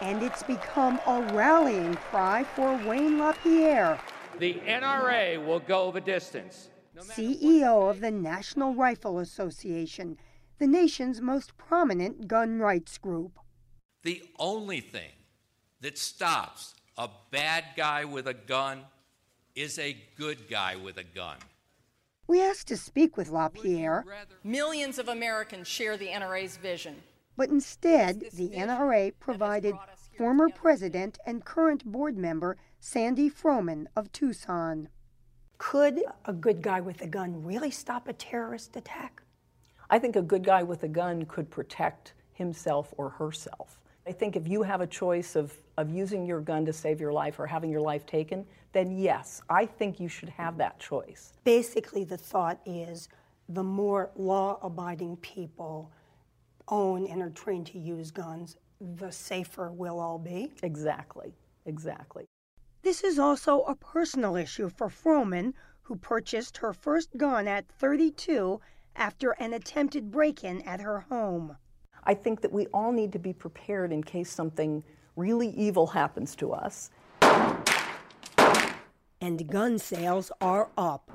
And 0.00 0.22
it's 0.22 0.44
become 0.44 1.00
a 1.04 1.20
rallying 1.32 1.96
cry 1.96 2.44
for 2.54 2.76
Wayne 2.86 3.18
LaPierre, 3.18 3.98
The 4.38 4.54
NRA 4.66 5.44
will 5.44 5.60
go 5.60 5.90
the 5.90 6.00
distance. 6.00 6.70
CEO 6.96 7.90
of 7.90 8.00
the 8.00 8.12
National 8.12 8.76
Rifle 8.76 9.18
Association, 9.18 10.16
the 10.58 10.68
nation's 10.68 11.20
most 11.20 11.56
prominent 11.56 12.28
gun 12.28 12.60
rights 12.60 12.98
group. 12.98 13.39
The 14.02 14.22
only 14.38 14.80
thing 14.80 15.10
that 15.82 15.98
stops 15.98 16.74
a 16.96 17.08
bad 17.30 17.64
guy 17.76 18.04
with 18.04 18.26
a 18.26 18.34
gun 18.34 18.82
is 19.54 19.78
a 19.78 19.96
good 20.16 20.48
guy 20.48 20.76
with 20.76 20.96
a 20.96 21.04
gun. 21.04 21.36
We 22.26 22.40
asked 22.40 22.68
to 22.68 22.76
speak 22.76 23.16
with 23.16 23.28
LaPierre, 23.30 24.04
Millions 24.44 24.98
of 24.98 25.08
Americans 25.08 25.66
share 25.68 25.96
the 25.96 26.08
NRA's 26.08 26.56
vision. 26.56 27.02
but 27.36 27.48
instead, 27.50 28.20
the 28.32 28.50
NRA 28.50 29.12
provided 29.18 29.74
former 30.16 30.48
president 30.48 31.18
and 31.26 31.44
current 31.44 31.84
board 31.84 32.16
member 32.16 32.56
Sandy 32.78 33.28
Froman 33.28 33.86
of 33.96 34.12
Tucson. 34.12 34.88
Could 35.58 36.00
a 36.24 36.32
good 36.32 36.62
guy 36.62 36.80
with 36.80 37.02
a 37.02 37.06
gun 37.06 37.44
really 37.44 37.70
stop 37.70 38.08
a 38.08 38.12
terrorist 38.12 38.76
attack? 38.76 39.22
I 39.90 39.98
think 39.98 40.16
a 40.16 40.22
good 40.22 40.44
guy 40.44 40.62
with 40.62 40.82
a 40.84 40.88
gun 40.88 41.24
could 41.26 41.50
protect 41.50 42.14
himself 42.32 42.94
or 42.96 43.10
herself. 43.10 43.79
I 44.06 44.12
think 44.12 44.36
if 44.36 44.48
you 44.48 44.62
have 44.62 44.80
a 44.80 44.86
choice 44.86 45.36
of, 45.36 45.52
of 45.76 45.90
using 45.90 46.26
your 46.26 46.40
gun 46.40 46.64
to 46.66 46.72
save 46.72 47.00
your 47.00 47.12
life 47.12 47.38
or 47.38 47.46
having 47.46 47.70
your 47.70 47.80
life 47.80 48.06
taken, 48.06 48.46
then 48.72 48.90
yes, 48.98 49.42
I 49.48 49.66
think 49.66 50.00
you 50.00 50.08
should 50.08 50.30
have 50.30 50.56
that 50.58 50.78
choice. 50.78 51.32
Basically, 51.44 52.04
the 52.04 52.16
thought 52.16 52.60
is 52.64 53.08
the 53.48 53.62
more 53.62 54.10
law 54.16 54.58
abiding 54.62 55.16
people 55.18 55.90
own 56.68 57.06
and 57.06 57.20
are 57.20 57.30
trained 57.30 57.66
to 57.66 57.78
use 57.78 58.10
guns, 58.10 58.56
the 58.80 59.10
safer 59.10 59.70
we'll 59.70 60.00
all 60.00 60.18
be. 60.18 60.52
Exactly, 60.62 61.34
exactly. 61.66 62.26
This 62.82 63.04
is 63.04 63.18
also 63.18 63.62
a 63.62 63.74
personal 63.74 64.36
issue 64.36 64.70
for 64.70 64.88
Froman, 64.88 65.52
who 65.82 65.96
purchased 65.96 66.56
her 66.58 66.72
first 66.72 67.16
gun 67.16 67.48
at 67.48 67.68
32 67.68 68.60
after 68.96 69.32
an 69.32 69.52
attempted 69.52 70.10
break 70.10 70.44
in 70.44 70.62
at 70.62 70.80
her 70.80 71.00
home. 71.00 71.56
I 72.04 72.14
think 72.14 72.40
that 72.40 72.52
we 72.52 72.66
all 72.68 72.92
need 72.92 73.12
to 73.12 73.18
be 73.18 73.32
prepared 73.32 73.92
in 73.92 74.02
case 74.02 74.30
something 74.30 74.82
really 75.16 75.48
evil 75.48 75.88
happens 75.88 76.34
to 76.36 76.52
us. 76.52 76.90
And 79.20 79.46
gun 79.48 79.78
sales 79.78 80.32
are 80.40 80.70
up, 80.78 81.10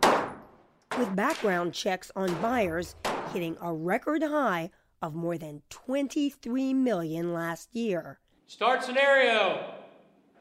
with 0.98 1.16
background 1.16 1.74
checks 1.74 2.12
on 2.16 2.34
buyers 2.42 2.96
hitting 3.34 3.58
a 3.62 3.74
record 3.74 4.22
high 4.22 4.70
of 5.02 5.16
more 5.16 5.38
than 5.38 5.62
23 5.70 6.74
million 6.74 7.34
last 7.34 7.76
year. 7.76 8.20
Start 8.48 8.84
scenario. 8.84 9.74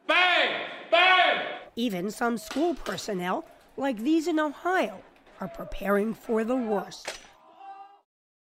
Bang! 0.06 0.68
Bang! 0.90 1.46
Even 1.76 2.10
some 2.10 2.36
school 2.36 2.74
personnel, 2.74 3.46
like 3.76 3.98
these 3.98 4.28
in 4.28 4.38
Ohio, 4.38 5.02
are 5.40 5.48
preparing 5.48 6.14
for 6.14 6.44
the 6.44 6.54
worst. 6.54 7.18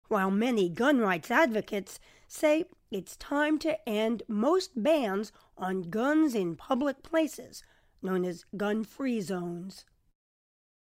While 0.10 0.32
many 0.32 0.70
gun 0.70 1.00
rights 1.00 1.30
advocates 1.30 2.00
say 2.28 2.66
it's 2.92 3.16
time 3.16 3.60
to 3.60 3.88
end 3.88 4.24
most 4.28 4.72
bans 4.76 5.32
on 5.56 5.84
guns 5.84 6.34
in 6.34 6.56
public 6.56 7.04
places, 7.04 7.64
known 8.02 8.26
as 8.26 8.44
gun 8.58 8.84
free 8.84 9.22
zones. 9.22 9.86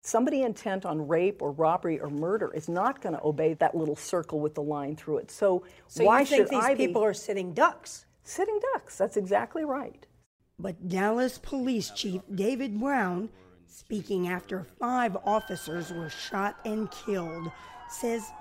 Somebody 0.04 0.41
intent 0.41 0.84
on 0.84 1.08
rape 1.08 1.41
or 1.43 1.52
robbery 1.52 1.99
or 1.99 2.10
murder 2.10 2.52
is 2.54 2.67
not 2.67 3.02
going 3.02 3.15
to 3.15 3.23
obey 3.23 3.54
that 3.54 3.76
little 3.76 3.95
circle 3.95 4.39
with 4.39 4.56
the 4.56 4.63
line 4.63 4.95
through 4.95 5.19
it. 5.19 5.30
So, 5.32 5.63
So 5.88 6.04
why 6.04 6.21
you 6.21 6.26
think 6.26 6.41
should 6.41 6.49
these 6.49 6.63
I 6.63 6.76
people 6.76 7.04
be 7.04 7.08
are 7.08 7.13
sitting 7.13 7.54
ducks? 7.54 8.06
sitting 8.23 8.60
ducks? 8.73 8.97
That's 8.97 9.15
exactly 9.15 9.63
right. 9.63 10.08
But 10.58 10.88
Dallas 10.89 11.38
Police 11.38 11.91
Chief 11.91 12.21
David 12.34 12.80
Brown, 12.80 13.30
speaking 13.67 14.28
after 14.28 14.63
five 14.80 15.15
officers 15.23 15.91
were 15.93 16.10
shot 16.10 16.58
and 16.65 16.89
killed, 16.89 17.52
says 17.89 18.32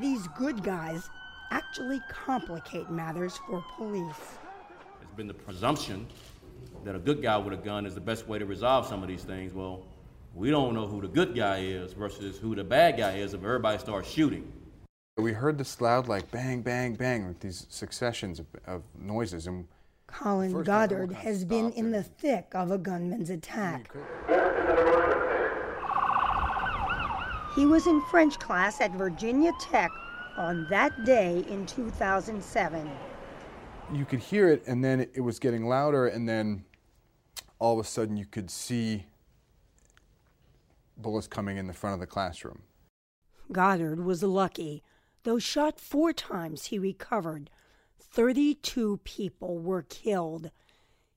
these 0.00 0.26
good 0.28 0.62
guys 0.62 1.08
actually 1.50 2.00
complicate 2.08 2.90
matters 2.90 3.38
for 3.46 3.64
police. 3.76 4.36
It's 5.02 5.12
been 5.16 5.26
the 5.26 5.34
presumption 5.34 6.06
that 6.84 6.94
a 6.94 6.98
good 6.98 7.22
guy 7.22 7.36
with 7.36 7.54
a 7.54 7.62
gun 7.62 7.86
is 7.86 7.94
the 7.94 8.00
best 8.00 8.26
way 8.26 8.38
to 8.38 8.46
resolve 8.46 8.86
some 8.86 9.02
of 9.02 9.08
these 9.08 9.24
things. 9.24 9.52
Well, 9.52 9.86
we 10.34 10.50
don't 10.50 10.74
know 10.74 10.86
who 10.86 11.00
the 11.00 11.08
good 11.08 11.34
guy 11.34 11.58
is 11.58 11.92
versus 11.92 12.38
who 12.38 12.54
the 12.54 12.64
bad 12.64 12.96
guy 12.96 13.16
is 13.16 13.34
if 13.34 13.42
everybody 13.42 13.78
starts 13.78 14.08
shooting. 14.08 14.50
We 15.18 15.32
heard 15.32 15.58
this 15.58 15.80
loud, 15.80 16.08
like 16.08 16.30
bang, 16.30 16.62
bang, 16.62 16.94
bang, 16.94 17.26
with 17.26 17.40
these 17.40 17.66
successions 17.68 18.38
of, 18.38 18.46
of 18.66 18.82
noises, 18.98 19.46
and 19.46 19.66
Colin 20.06 20.52
First, 20.52 20.68
I 20.68 20.86
don't 20.86 20.90
know 20.90 20.96
Goddard 20.96 21.08
what 21.10 21.16
kind 21.16 21.28
of 21.28 21.34
has 21.34 21.44
been 21.44 21.72
in 21.72 21.90
the 21.90 22.02
thick 22.02 22.52
of 22.54 22.70
a 22.70 22.78
gunman's 22.78 23.28
attack. 23.28 23.94
He 27.54 27.66
was 27.66 27.86
in 27.86 28.00
French 28.02 28.38
class 28.38 28.80
at 28.80 28.92
Virginia 28.92 29.52
Tech 29.60 29.90
on 30.36 30.66
that 30.70 31.04
day 31.04 31.44
in 31.48 31.66
2007. 31.66 32.90
you 33.92 34.04
could 34.04 34.20
hear 34.20 34.48
it, 34.48 34.62
and 34.68 34.84
then 34.84 35.00
it 35.00 35.20
was 35.20 35.40
getting 35.40 35.66
louder, 35.66 36.06
and 36.06 36.28
then 36.28 36.64
all 37.58 37.78
of 37.78 37.84
a 37.84 37.88
sudden 37.88 38.16
you 38.16 38.24
could 38.24 38.50
see 38.50 39.06
bullets 40.96 41.26
coming 41.26 41.56
in 41.56 41.66
the 41.66 41.72
front 41.72 41.94
of 41.94 42.00
the 42.00 42.06
classroom. 42.06 42.62
Goddard 43.50 44.04
was 44.04 44.22
lucky. 44.22 44.82
Though 45.24 45.40
shot 45.40 45.80
four 45.80 46.12
times, 46.12 46.66
he 46.66 46.78
recovered. 46.78 47.50
32 47.98 49.00
people 49.02 49.58
were 49.58 49.82
killed. 49.82 50.50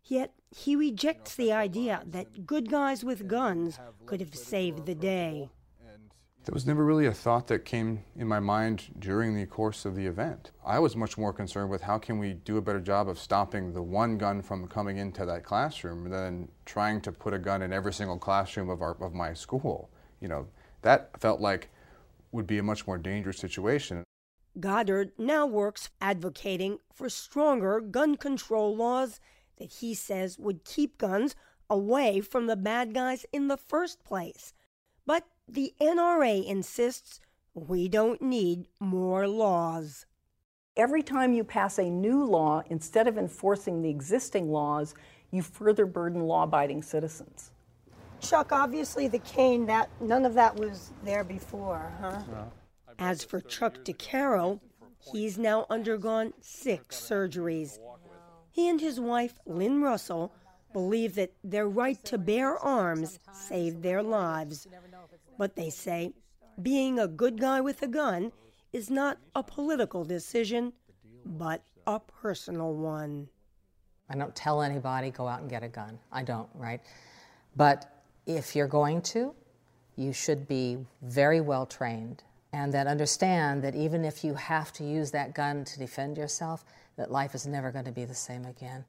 Yet 0.03 0.33
he 0.49 0.75
rejects 0.75 1.35
the 1.35 1.53
idea 1.53 2.01
that 2.05 2.45
good 2.47 2.69
guys 2.69 3.03
with 3.03 3.27
guns 3.27 3.79
could 4.05 4.19
have 4.19 4.35
saved 4.35 4.85
the 4.85 4.95
day. 4.95 5.49
There 6.45 6.53
was 6.53 6.67
never 6.67 6.83
really 6.83 7.05
a 7.05 7.13
thought 7.13 7.47
that 7.47 7.63
came 7.63 8.03
in 8.17 8.27
my 8.27 8.41
mind 8.41 8.89
during 8.99 9.33
the 9.33 9.45
course 9.45 9.85
of 9.85 9.95
the 9.95 10.05
event. 10.05 10.51
I 10.65 10.77
was 10.77 10.93
much 10.93 11.17
more 11.17 11.31
concerned 11.31 11.69
with 11.69 11.83
how 11.83 11.97
can 11.97 12.19
we 12.19 12.33
do 12.33 12.57
a 12.57 12.61
better 12.61 12.81
job 12.81 13.07
of 13.07 13.17
stopping 13.17 13.71
the 13.71 13.81
one 13.81 14.17
gun 14.17 14.41
from 14.41 14.67
coming 14.67 14.97
into 14.97 15.25
that 15.25 15.45
classroom 15.45 16.09
than 16.09 16.49
trying 16.65 16.99
to 17.01 17.13
put 17.13 17.33
a 17.33 17.39
gun 17.39 17.61
in 17.61 17.71
every 17.71 17.93
single 17.93 18.17
classroom 18.17 18.69
of, 18.69 18.81
our, 18.81 18.97
of 19.01 19.13
my 19.13 19.33
school. 19.33 19.89
You 20.19 20.27
know, 20.27 20.47
that 20.81 21.17
felt 21.17 21.39
like 21.39 21.69
would 22.33 22.45
be 22.45 22.57
a 22.57 22.63
much 22.63 22.85
more 22.85 22.97
dangerous 22.97 23.37
situation. 23.37 24.03
Goddard 24.59 25.13
now 25.17 25.45
works 25.45 25.91
advocating 26.01 26.79
for 26.91 27.07
stronger 27.07 27.79
gun 27.79 28.17
control 28.17 28.75
laws 28.75 29.21
that 29.59 29.71
he 29.71 29.93
says 29.93 30.37
would 30.37 30.65
keep 30.65 30.97
guns 30.97 31.35
away 31.69 32.19
from 32.19 32.47
the 32.47 32.57
bad 32.57 32.93
guys 32.93 33.25
in 33.31 33.47
the 33.47 33.57
first 33.57 34.03
place. 34.03 34.53
But 35.45 35.55
the 35.55 35.73
NRA 35.79 36.45
insists 36.45 37.19
we 37.53 37.87
don't 37.87 38.21
need 38.21 38.67
more 38.79 39.27
laws. 39.27 40.05
Every 40.75 41.03
time 41.03 41.33
you 41.33 41.43
pass 41.43 41.77
a 41.77 41.89
new 41.89 42.23
law, 42.23 42.63
instead 42.67 43.07
of 43.07 43.17
enforcing 43.17 43.81
the 43.81 43.89
existing 43.89 44.49
laws, 44.49 44.95
you 45.29 45.43
further 45.43 45.85
burden 45.85 46.21
law 46.21 46.43
abiding 46.43 46.81
citizens. 46.81 47.51
Chuck, 48.19 48.51
obviously 48.51 49.07
the 49.07 49.19
cane 49.19 49.65
that 49.67 49.89
none 49.99 50.25
of 50.25 50.33
that 50.33 50.55
was 50.55 50.93
there 51.03 51.23
before, 51.23 51.91
huh? 51.99 52.21
As 52.97 53.23
for 53.23 53.41
Chuck 53.41 53.83
DeCaro, 53.83 54.59
he's 55.11 55.37
now 55.37 55.65
undergone 55.69 56.33
six 56.39 56.99
surgeries. 56.99 57.79
He 58.49 58.69
and 58.69 58.79
his 58.79 58.99
wife, 58.99 59.39
Lynn 59.45 59.81
Russell, 59.81 60.31
believe 60.71 61.15
that 61.15 61.33
their 61.43 61.67
right 61.67 62.03
to 62.05 62.17
bear 62.17 62.57
arms 62.57 63.19
saved 63.31 63.83
their 63.83 64.01
lives. 64.01 64.67
But 65.37 65.55
they 65.55 65.69
say 65.69 66.13
being 66.61 66.99
a 66.99 67.07
good 67.07 67.39
guy 67.39 67.61
with 67.61 67.81
a 67.81 67.87
gun 67.87 68.31
is 68.71 68.89
not 68.89 69.17
a 69.35 69.43
political 69.43 70.03
decision, 70.03 70.73
but 71.25 71.63
a 71.87 71.99
personal 71.99 72.73
one. 72.73 73.27
I 74.09 74.15
don't 74.15 74.35
tell 74.35 74.61
anybody 74.61 75.11
go 75.11 75.27
out 75.27 75.41
and 75.41 75.49
get 75.49 75.63
a 75.63 75.67
gun. 75.67 75.99
I 76.11 76.23
don't, 76.23 76.49
right? 76.53 76.81
But 77.55 78.03
if 78.25 78.55
you're 78.55 78.67
going 78.67 79.01
to, 79.13 79.33
you 79.95 80.13
should 80.13 80.47
be 80.47 80.77
very 81.01 81.41
well 81.41 81.65
trained 81.65 82.23
and 82.53 82.71
that 82.73 82.85
understand 82.85 83.63
that 83.63 83.75
even 83.75 84.05
if 84.05 84.23
you 84.23 84.35
have 84.35 84.71
to 84.73 84.83
use 84.83 85.11
that 85.11 85.33
gun 85.33 85.65
to 85.65 85.79
defend 85.79 86.17
yourself, 86.17 86.63
that 86.97 87.11
life 87.11 87.33
is 87.33 87.47
never 87.47 87.71
going 87.71 87.85
to 87.85 87.91
be 87.91 88.05
the 88.05 88.13
same 88.13 88.45
again. 88.45 88.85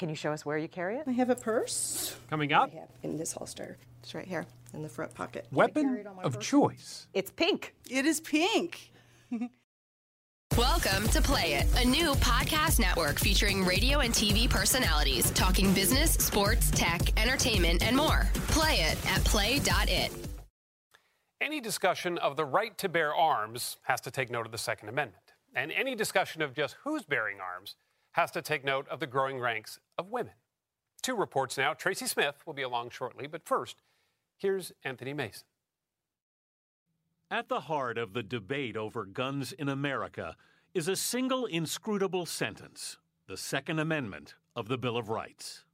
Can 0.00 0.08
you 0.08 0.14
show 0.14 0.32
us 0.32 0.46
where 0.46 0.56
you 0.56 0.66
carry 0.66 0.96
it? 0.96 1.02
I 1.06 1.10
have 1.10 1.28
a 1.28 1.36
purse. 1.36 2.16
Coming 2.30 2.54
up, 2.54 2.70
I 2.72 2.78
have 2.78 2.88
in 3.02 3.18
this 3.18 3.32
holster. 3.32 3.76
It's 4.02 4.14
right 4.14 4.26
here 4.26 4.46
in 4.72 4.82
the 4.82 4.88
front 4.88 5.12
pocket. 5.12 5.46
weapon 5.52 6.06
of 6.24 6.40
choice. 6.40 7.06
It's 7.12 7.30
pink. 7.30 7.74
It 7.90 8.06
is 8.06 8.18
pink. 8.18 8.92
Welcome 10.56 11.06
to 11.08 11.20
Play 11.20 11.52
It, 11.52 11.66
a 11.76 11.86
new 11.86 12.14
podcast 12.14 12.80
network 12.80 13.18
featuring 13.18 13.62
radio 13.62 13.98
and 13.98 14.14
TV 14.14 14.48
personalities 14.48 15.30
talking 15.32 15.70
business, 15.74 16.12
sports, 16.12 16.70
tech, 16.70 17.02
entertainment, 17.20 17.82
and 17.82 17.94
more. 17.94 18.26
Play 18.48 18.76
it 18.76 18.96
at 19.06 19.22
play.it. 19.24 20.12
Any 21.42 21.60
discussion 21.60 22.16
of 22.16 22.36
the 22.36 22.46
right 22.46 22.76
to 22.78 22.88
bear 22.88 23.14
arms 23.14 23.76
has 23.82 24.00
to 24.00 24.10
take 24.10 24.30
note 24.30 24.46
of 24.46 24.52
the 24.52 24.56
Second 24.56 24.88
Amendment. 24.88 25.24
And 25.54 25.70
any 25.70 25.94
discussion 25.94 26.40
of 26.40 26.54
just 26.54 26.76
who's 26.84 27.04
bearing 27.04 27.36
arms 27.38 27.74
has 28.20 28.30
to 28.30 28.42
take 28.42 28.64
note 28.64 28.86
of 28.88 29.00
the 29.00 29.06
growing 29.06 29.40
ranks 29.40 29.78
of 29.96 30.10
women. 30.10 30.34
Two 31.00 31.16
reports 31.16 31.56
now. 31.56 31.72
Tracy 31.72 32.06
Smith 32.06 32.42
will 32.44 32.52
be 32.52 32.60
along 32.60 32.90
shortly, 32.90 33.26
but 33.26 33.46
first, 33.46 33.80
here's 34.36 34.72
Anthony 34.84 35.14
Mason. 35.14 35.46
At 37.30 37.48
the 37.48 37.60
heart 37.60 37.96
of 37.96 38.12
the 38.12 38.22
debate 38.22 38.76
over 38.76 39.06
guns 39.06 39.52
in 39.52 39.70
America 39.70 40.36
is 40.74 40.86
a 40.86 40.96
single 40.96 41.46
inscrutable 41.46 42.26
sentence 42.26 42.98
the 43.26 43.36
Second 43.38 43.78
Amendment 43.78 44.34
of 44.54 44.68
the 44.68 44.76
Bill 44.76 44.96
of 44.96 45.08
Rights. 45.08 45.64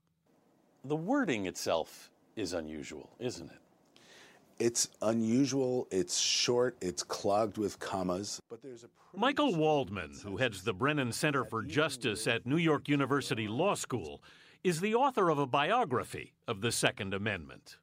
The 0.84 0.94
wording 0.94 1.46
itself 1.46 2.10
is 2.36 2.52
unusual, 2.52 3.16
isn't 3.18 3.50
it? 3.50 3.65
It's 4.58 4.88
unusual, 5.02 5.86
it's 5.90 6.18
short, 6.18 6.76
it's 6.80 7.02
clogged 7.02 7.58
with 7.58 7.78
commas, 7.78 8.40
but 8.48 8.62
there's 8.62 8.84
a 8.84 8.88
Michael 9.18 9.54
Waldman, 9.54 10.12
who 10.24 10.36
heads 10.36 10.62
the 10.62 10.74
Brennan 10.74 11.10
Center 11.10 11.44
for 11.44 11.62
Justice 11.62 12.26
at 12.26 12.44
New 12.46 12.58
York 12.58 12.86
University 12.86 13.48
Law 13.48 13.74
School, 13.74 14.22
is 14.62 14.80
the 14.80 14.94
author 14.94 15.30
of 15.30 15.38
a 15.38 15.46
biography 15.46 16.34
of 16.46 16.60
the 16.60 16.70
Second 16.70 17.14
Amendment. 17.14 17.78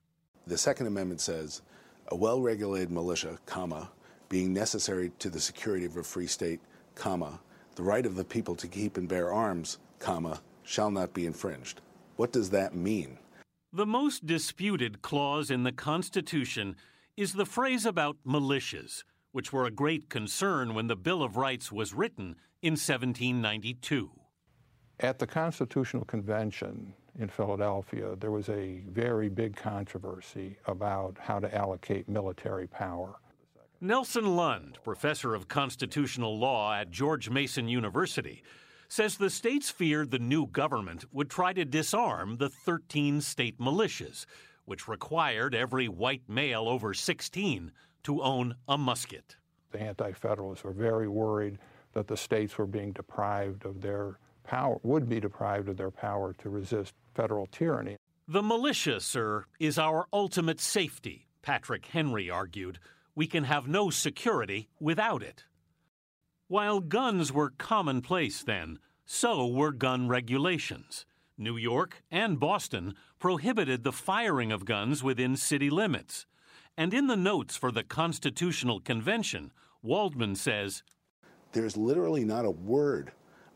The 0.45 0.57
Second 0.57 0.87
Amendment 0.87 1.21
says 1.21 1.63
a 2.09 2.15
well-regulated 2.15 2.91
militia, 2.91 3.39
comma, 3.47 3.89
being 4.29 4.53
necessary 4.53 5.11
to 5.19 5.29
the 5.29 5.39
security 5.39 5.85
of 5.85 5.97
a 5.97 6.03
free 6.03 6.27
state, 6.27 6.59
comma, 6.93 7.39
the 7.75 7.83
right 7.83 8.05
of 8.05 8.15
the 8.15 8.23
people 8.23 8.55
to 8.55 8.67
keep 8.67 8.97
and 8.97 9.07
bear 9.07 9.33
arms, 9.33 9.79
comma, 9.99 10.41
shall 10.63 10.91
not 10.91 11.13
be 11.13 11.25
infringed. 11.25 11.81
What 12.15 12.31
does 12.31 12.51
that 12.51 12.75
mean? 12.75 13.17
The 13.75 13.87
most 13.87 14.27
disputed 14.27 15.01
clause 15.01 15.49
in 15.49 15.63
the 15.63 15.71
Constitution 15.71 16.75
is 17.17 17.33
the 17.33 17.45
phrase 17.47 17.87
about 17.87 18.17
militias, 18.23 19.03
which 19.31 19.51
were 19.51 19.65
a 19.65 19.71
great 19.71 20.11
concern 20.11 20.75
when 20.75 20.85
the 20.85 20.95
Bill 20.95 21.23
of 21.23 21.37
Rights 21.37 21.71
was 21.71 21.91
written 21.91 22.35
in 22.61 22.73
1792. 22.73 24.11
At 24.99 25.17
the 25.17 25.25
Constitutional 25.25 26.05
Convention 26.05 26.93
in 27.17 27.29
Philadelphia, 27.29 28.15
there 28.19 28.29
was 28.29 28.47
a 28.49 28.83
very 28.89 29.27
big 29.27 29.55
controversy 29.55 30.55
about 30.67 31.17
how 31.19 31.39
to 31.39 31.51
allocate 31.55 32.07
military 32.07 32.67
power. 32.67 33.15
Nelson 33.81 34.35
Lund, 34.35 34.77
professor 34.83 35.33
of 35.33 35.47
constitutional 35.47 36.37
law 36.37 36.75
at 36.75 36.91
George 36.91 37.31
Mason 37.31 37.67
University, 37.67 38.43
says 38.93 39.17
the 39.17 39.29
states 39.29 39.71
feared 39.71 40.11
the 40.11 40.19
new 40.19 40.45
government 40.45 41.03
would 41.11 41.27
try 41.27 41.51
to 41.51 41.65
disarm 41.65 42.37
the 42.37 42.47
13 42.47 43.19
state 43.19 43.57
militias, 43.59 44.27
which 44.65 44.87
required 44.87 45.55
every 45.55 45.87
white 45.87 46.21
male 46.27 46.69
over 46.69 46.93
16 46.93 47.71
to 48.03 48.21
own 48.21 48.53
a 48.67 48.77
musket. 48.77 49.35
The 49.71 49.81
Anti 49.81 50.11
Federalists 50.11 50.63
were 50.63 50.73
very 50.73 51.07
worried 51.07 51.57
that 51.93 52.07
the 52.07 52.15
states 52.15 52.55
were 52.55 52.67
being 52.67 52.91
deprived 52.91 53.65
of 53.65 53.81
their 53.81 54.19
power, 54.43 54.77
would 54.83 55.09
be 55.09 55.19
deprived 55.19 55.69
of 55.69 55.77
their 55.77 55.89
power 55.89 56.33
to 56.33 56.49
resist 56.51 56.93
federal 57.15 57.47
tyranny. 57.47 57.97
The 58.27 58.43
militia, 58.43 58.99
sir, 58.99 59.45
is 59.59 59.79
our 59.79 60.05
ultimate 60.13 60.61
safety, 60.61 61.25
Patrick 61.41 61.87
Henry 61.87 62.29
argued. 62.29 62.77
We 63.15 63.25
can 63.25 63.45
have 63.45 63.67
no 63.67 63.89
security 63.89 64.69
without 64.79 65.23
it. 65.23 65.45
While 66.47 66.81
guns 66.81 67.31
were 67.31 67.51
commonplace 67.51 68.43
then, 68.43 68.79
so 69.05 69.47
were 69.47 69.71
gun 69.71 70.07
regulations. 70.07 71.05
New 71.37 71.57
York 71.57 72.03
and 72.11 72.39
Boston 72.39 72.95
prohibited 73.17 73.83
the 73.83 73.91
firing 73.91 74.51
of 74.51 74.65
guns 74.65 75.03
within 75.03 75.35
city 75.35 75.69
limits. 75.69 76.25
And 76.77 76.93
in 76.93 77.07
the 77.07 77.15
notes 77.15 77.55
for 77.55 77.71
the 77.71 77.83
Constitutional 77.83 78.79
Convention, 78.79 79.51
Waldman 79.81 80.35
says 80.35 80.83
There's 81.53 81.77
literally 81.77 82.25
not 82.25 82.45
a 82.45 82.51
word 82.51 83.11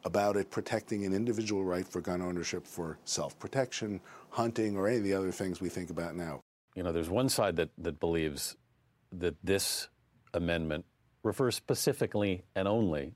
about 0.05 0.37
it 0.37 0.49
protecting 0.49 1.05
an 1.05 1.13
individual 1.13 1.65
right 1.65 1.87
for 1.87 2.01
gun 2.01 2.21
ownership 2.21 2.65
for 2.65 2.97
self 3.05 3.37
protection, 3.39 3.99
hunting, 4.29 4.77
or 4.77 4.87
any 4.87 4.97
of 4.97 5.03
the 5.03 5.13
other 5.13 5.31
things 5.31 5.59
we 5.59 5.69
think 5.69 5.89
about 5.89 6.15
now. 6.15 6.39
You 6.75 6.83
know, 6.83 6.91
there's 6.91 7.09
one 7.09 7.29
side 7.29 7.55
that, 7.57 7.69
that 7.77 7.99
believes 7.99 8.55
that 9.11 9.35
this 9.43 9.89
amendment 10.33 10.85
refers 11.27 11.55
specifically 11.55 12.43
and 12.55 12.67
only 12.67 13.13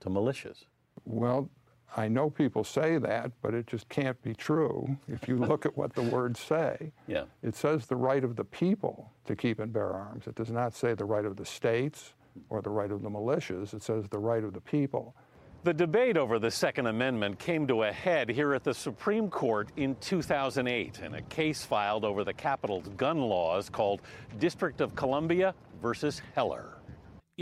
to 0.00 0.10
militias. 0.10 0.64
Well, 1.04 1.48
I 1.96 2.08
know 2.08 2.28
people 2.28 2.64
say 2.64 2.98
that, 2.98 3.32
but 3.40 3.54
it 3.54 3.66
just 3.66 3.88
can't 3.88 4.20
be 4.22 4.34
true 4.34 4.96
if 5.08 5.28
you 5.28 5.36
look 5.36 5.64
at 5.64 5.76
what 5.76 5.94
the 5.94 6.02
words 6.02 6.40
say. 6.40 6.92
Yeah. 7.06 7.24
It 7.42 7.54
says 7.54 7.86
the 7.86 7.96
right 7.96 8.24
of 8.24 8.36
the 8.36 8.44
people 8.44 9.12
to 9.26 9.36
keep 9.36 9.58
and 9.58 9.72
bear 9.72 9.92
arms. 9.92 10.26
It 10.26 10.34
does 10.34 10.50
not 10.50 10.74
say 10.74 10.94
the 10.94 11.04
right 11.04 11.24
of 11.24 11.36
the 11.36 11.44
states 11.44 12.14
or 12.48 12.62
the 12.62 12.70
right 12.70 12.90
of 12.90 13.02
the 13.02 13.10
militias. 13.10 13.74
It 13.74 13.82
says 13.82 14.08
the 14.08 14.18
right 14.18 14.42
of 14.42 14.54
the 14.54 14.60
people. 14.60 15.14
The 15.64 15.74
debate 15.74 16.16
over 16.16 16.38
the 16.38 16.50
Second 16.50 16.86
Amendment 16.86 17.38
came 17.38 17.66
to 17.68 17.84
a 17.84 17.92
head 17.92 18.28
here 18.28 18.54
at 18.54 18.64
the 18.64 18.74
Supreme 18.74 19.28
Court 19.30 19.68
in 19.76 19.94
2008 20.00 21.00
in 21.04 21.14
a 21.14 21.22
case 21.22 21.62
filed 21.64 22.04
over 22.04 22.24
the 22.24 22.32
Capitol's 22.32 22.88
gun 22.96 23.20
laws 23.20 23.68
called 23.68 24.00
District 24.40 24.80
of 24.80 24.96
Columbia 24.96 25.54
versus 25.80 26.22
Heller. 26.34 26.78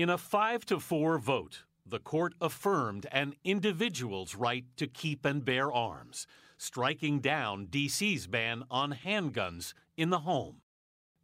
In 0.01 0.09
a 0.09 0.17
5 0.17 0.65
to 0.65 0.81
4 0.81 1.19
vote, 1.19 1.65
the 1.85 1.99
court 1.99 2.33
affirmed 2.41 3.07
an 3.13 3.35
individual's 3.45 4.35
right 4.35 4.65
to 4.79 4.87
keep 4.87 5.27
and 5.27 5.45
bear 5.45 5.71
arms, 5.71 6.27
striking 6.57 7.21
down 7.21 7.67
D.C.'s 7.67 8.27
ban 8.27 8.65
on 8.71 8.95
handguns 8.95 9.75
in 9.99 10.09
the 10.09 10.21
home. 10.21 10.63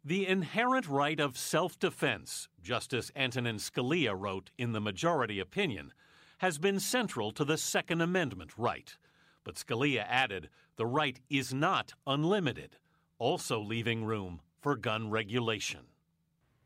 The 0.05 0.27
inherent 0.27 0.87
right 0.87 1.19
of 1.19 1.39
self 1.39 1.79
defense, 1.79 2.49
Justice 2.61 3.11
Antonin 3.15 3.55
Scalia 3.55 4.13
wrote 4.15 4.51
in 4.59 4.73
the 4.73 4.79
majority 4.79 5.39
opinion, 5.39 5.91
has 6.37 6.59
been 6.59 6.79
central 6.79 7.31
to 7.31 7.43
the 7.43 7.57
Second 7.57 8.01
Amendment 8.01 8.51
right. 8.59 8.95
But 9.43 9.55
Scalia 9.55 10.05
added 10.07 10.49
the 10.75 10.85
right 10.85 11.19
is 11.31 11.51
not 11.51 11.95
unlimited, 12.05 12.75
also 13.17 13.59
leaving 13.59 14.05
room 14.05 14.39
for 14.61 14.75
gun 14.75 15.09
regulation. 15.09 15.87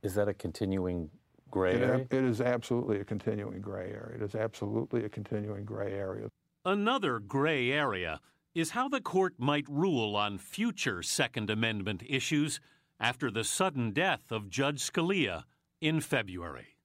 Is 0.03 0.15
that 0.15 0.27
a 0.27 0.33
continuing 0.33 1.09
gray 1.51 1.75
It, 1.75 1.83
area? 1.83 2.07
it 2.09 2.23
is 2.23 2.41
absolutely 2.41 2.99
a 2.99 3.05
continuing 3.05 3.61
gray 3.61 3.91
area. 3.91 4.15
It 4.15 4.21
is 4.21 4.35
absolutely 4.35 5.05
a 5.05 5.09
continuing 5.09 5.65
gray 5.65 5.93
area. 5.93 6.27
Another 6.65 7.19
gray 7.19 7.71
area 7.71 8.19
is 8.55 8.71
how 8.71 8.89
the 8.89 9.01
court 9.01 9.35
might 9.37 9.67
rule 9.69 10.15
on 10.15 10.37
future 10.37 11.01
Second 11.03 11.49
Amendment 11.49 12.03
issues 12.07 12.59
after 12.99 13.31
the 13.31 13.43
sudden 13.43 13.91
death 13.91 14.31
of 14.31 14.49
Judge 14.49 14.81
Scalia 14.91 15.43
in 15.79 16.01
February. 16.01 16.75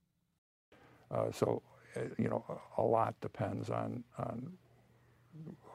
Uh, 1.11 1.31
so, 1.31 1.63
uh, 1.97 2.01
you 2.19 2.29
know, 2.29 2.45
a, 2.49 2.83
a 2.83 2.85
lot 2.85 3.15
depends 3.21 3.71
on, 3.71 4.03
on 4.19 4.53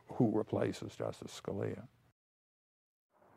who 0.07 0.31
replaces 0.35 0.95
Justice 0.95 1.39
Scalia. 1.43 1.83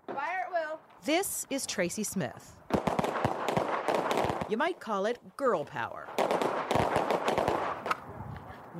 Fire 0.06 0.46
at 0.46 0.52
will. 0.52 0.78
This 1.04 1.46
is 1.50 1.66
Tracy 1.66 2.04
Smith. 2.04 2.56
You 4.48 4.58
might 4.58 4.78
call 4.78 5.06
it 5.06 5.18
girl 5.36 5.64
power. 5.64 6.06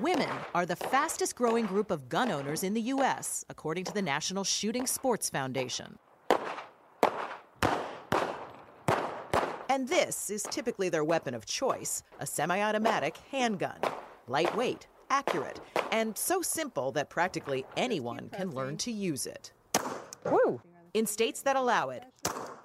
Women 0.01 0.29
are 0.55 0.67
the 0.67 0.77
fastest 0.77 1.37
growing 1.37 1.65
group 1.65 1.91
of 1.91 2.09
gun 2.09 2.31
owners 2.31 2.63
in 2.63 2.75
the 2.75 2.83
U.S., 2.83 3.47
according 3.49 3.85
to 3.85 3.95
the 3.95 4.03
National 4.03 4.45
Shooting 4.45 4.87
Sports 4.87 5.31
Foundation. 5.31 5.99
And 9.71 9.89
this 9.89 10.29
is 10.29 10.43
typically 10.43 10.91
their 10.91 11.03
weapon 11.03 11.33
of 11.33 11.47
choice 11.47 12.03
a 12.21 12.27
semi 12.27 12.61
automatic 12.61 13.17
handgun. 13.31 13.79
Lightweight, 14.29 14.87
accurate, 15.09 15.61
and 15.91 16.17
so 16.17 16.43
simple 16.43 16.93
that 16.93 17.09
practically 17.09 17.65
anyone 17.77 18.29
can 18.37 18.51
learn 18.51 18.77
to 18.79 18.93
use 18.93 19.27
it. 19.27 19.53
Woo! 20.27 20.61
In 20.93 21.07
states 21.07 21.41
that 21.43 21.57
allow 21.57 21.89
it, 21.89 22.05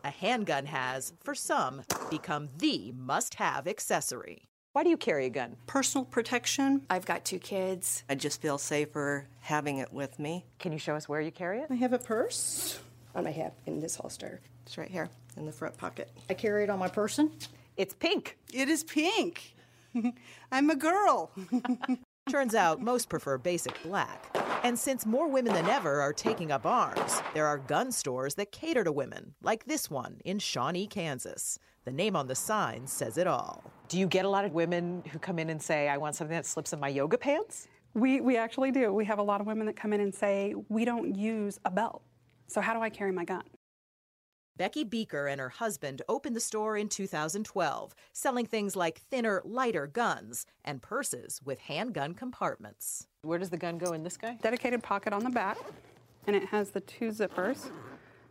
a 0.03 0.09
handgun 0.09 0.65
has, 0.65 1.13
for 1.21 1.35
some, 1.35 1.81
become 2.09 2.49
the 2.57 2.91
must 2.91 3.35
have 3.35 3.67
accessory. 3.67 4.43
Why 4.73 4.83
do 4.83 4.89
you 4.89 4.97
carry 4.97 5.25
a 5.25 5.29
gun? 5.29 5.55
Personal 5.65 6.05
protection. 6.05 6.85
I've 6.89 7.05
got 7.05 7.25
two 7.25 7.39
kids. 7.39 8.03
I 8.09 8.15
just 8.15 8.41
feel 8.41 8.57
safer 8.57 9.27
having 9.41 9.77
it 9.77 9.91
with 9.91 10.19
me. 10.19 10.45
Can 10.59 10.71
you 10.71 10.79
show 10.79 10.95
us 10.95 11.09
where 11.09 11.21
you 11.21 11.31
carry 11.31 11.59
it? 11.59 11.67
I 11.69 11.75
have 11.75 11.93
a 11.93 11.99
purse 11.99 12.79
on 13.15 13.23
my 13.23 13.31
hip 13.31 13.53
in 13.65 13.79
this 13.79 13.95
holster. 13.95 14.41
It's 14.65 14.77
right 14.77 14.89
here 14.89 15.09
in 15.37 15.45
the 15.45 15.51
front 15.51 15.75
pocket. 15.77 16.11
I 16.29 16.35
carry 16.35 16.63
it 16.63 16.69
on 16.69 16.77
my 16.77 16.87
person. 16.87 17.31
It's 17.77 17.93
pink. 17.93 18.37
It 18.53 18.69
is 18.69 18.83
pink. 18.83 19.55
I'm 20.51 20.69
a 20.69 20.75
girl. 20.75 21.31
Turns 22.29 22.53
out 22.53 22.79
most 22.79 23.09
prefer 23.09 23.39
basic 23.39 23.81
black. 23.81 24.37
And 24.63 24.77
since 24.77 25.03
more 25.03 25.27
women 25.27 25.51
than 25.51 25.65
ever 25.65 25.99
are 25.99 26.13
taking 26.13 26.51
up 26.51 26.63
arms, 26.63 27.23
there 27.33 27.47
are 27.47 27.57
gun 27.57 27.91
stores 27.91 28.35
that 28.35 28.51
cater 28.51 28.83
to 28.83 28.91
women, 28.91 29.33
like 29.41 29.65
this 29.65 29.89
one 29.89 30.21
in 30.25 30.37
Shawnee, 30.37 30.85
Kansas. 30.85 31.57
The 31.85 31.91
name 31.91 32.15
on 32.15 32.27
the 32.27 32.35
sign 32.35 32.85
says 32.85 33.17
it 33.17 33.25
all. 33.25 33.63
Do 33.87 33.97
you 33.97 34.05
get 34.05 34.25
a 34.25 34.29
lot 34.29 34.45
of 34.45 34.53
women 34.53 35.01
who 35.11 35.17
come 35.17 35.39
in 35.39 35.49
and 35.49 35.59
say, 35.59 35.89
I 35.89 35.97
want 35.97 36.13
something 36.13 36.35
that 36.35 36.45
slips 36.45 36.71
in 36.71 36.79
my 36.79 36.89
yoga 36.89 37.17
pants? 37.17 37.67
We, 37.95 38.21
we 38.21 38.37
actually 38.37 38.69
do. 38.69 38.93
We 38.93 39.05
have 39.05 39.17
a 39.17 39.23
lot 39.23 39.41
of 39.41 39.47
women 39.47 39.65
that 39.65 39.75
come 39.75 39.91
in 39.91 39.99
and 39.99 40.13
say, 40.13 40.53
We 40.69 40.85
don't 40.85 41.15
use 41.15 41.59
a 41.65 41.71
belt. 41.71 42.03
So, 42.45 42.61
how 42.61 42.75
do 42.75 42.81
I 42.81 42.91
carry 42.91 43.11
my 43.11 43.25
gun? 43.25 43.41
Becky 44.59 44.83
Bieker 44.83 45.31
and 45.31 45.39
her 45.39 45.47
husband 45.47 46.01
opened 46.09 46.35
the 46.35 46.41
store 46.41 46.75
in 46.75 46.89
2012, 46.89 47.95
selling 48.11 48.45
things 48.45 48.75
like 48.75 48.99
thinner, 49.09 49.41
lighter 49.45 49.87
guns 49.87 50.45
and 50.65 50.81
purses 50.81 51.39
with 51.45 51.59
handgun 51.61 52.13
compartments. 52.13 53.07
Where 53.21 53.39
does 53.39 53.49
the 53.49 53.57
gun 53.57 53.77
go 53.77 53.93
in 53.93 54.03
this 54.03 54.17
guy? 54.17 54.37
Dedicated 54.41 54.83
pocket 54.83 55.13
on 55.13 55.23
the 55.23 55.29
back, 55.29 55.57
and 56.27 56.35
it 56.35 56.43
has 56.49 56.71
the 56.71 56.81
two 56.81 57.07
zippers, 57.07 57.71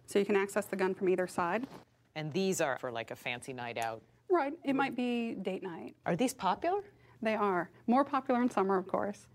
so 0.04 0.18
you 0.18 0.26
can 0.26 0.36
access 0.36 0.66
the 0.66 0.76
gun 0.76 0.92
from 0.92 1.08
either 1.08 1.26
side. 1.26 1.66
And 2.14 2.30
these 2.34 2.60
are 2.60 2.76
for 2.78 2.92
like 2.92 3.10
a 3.10 3.16
fancy 3.16 3.54
night 3.54 3.78
out. 3.78 4.02
Right, 4.30 4.52
it 4.64 4.76
might 4.76 4.94
be 4.94 5.32
date 5.32 5.62
night. 5.62 5.96
Are 6.04 6.14
these 6.14 6.34
popular? 6.34 6.82
They 7.22 7.36
are. 7.36 7.70
More 7.86 8.04
popular 8.04 8.42
in 8.42 8.50
summer, 8.50 8.76
of 8.76 8.86
course. 8.86 9.26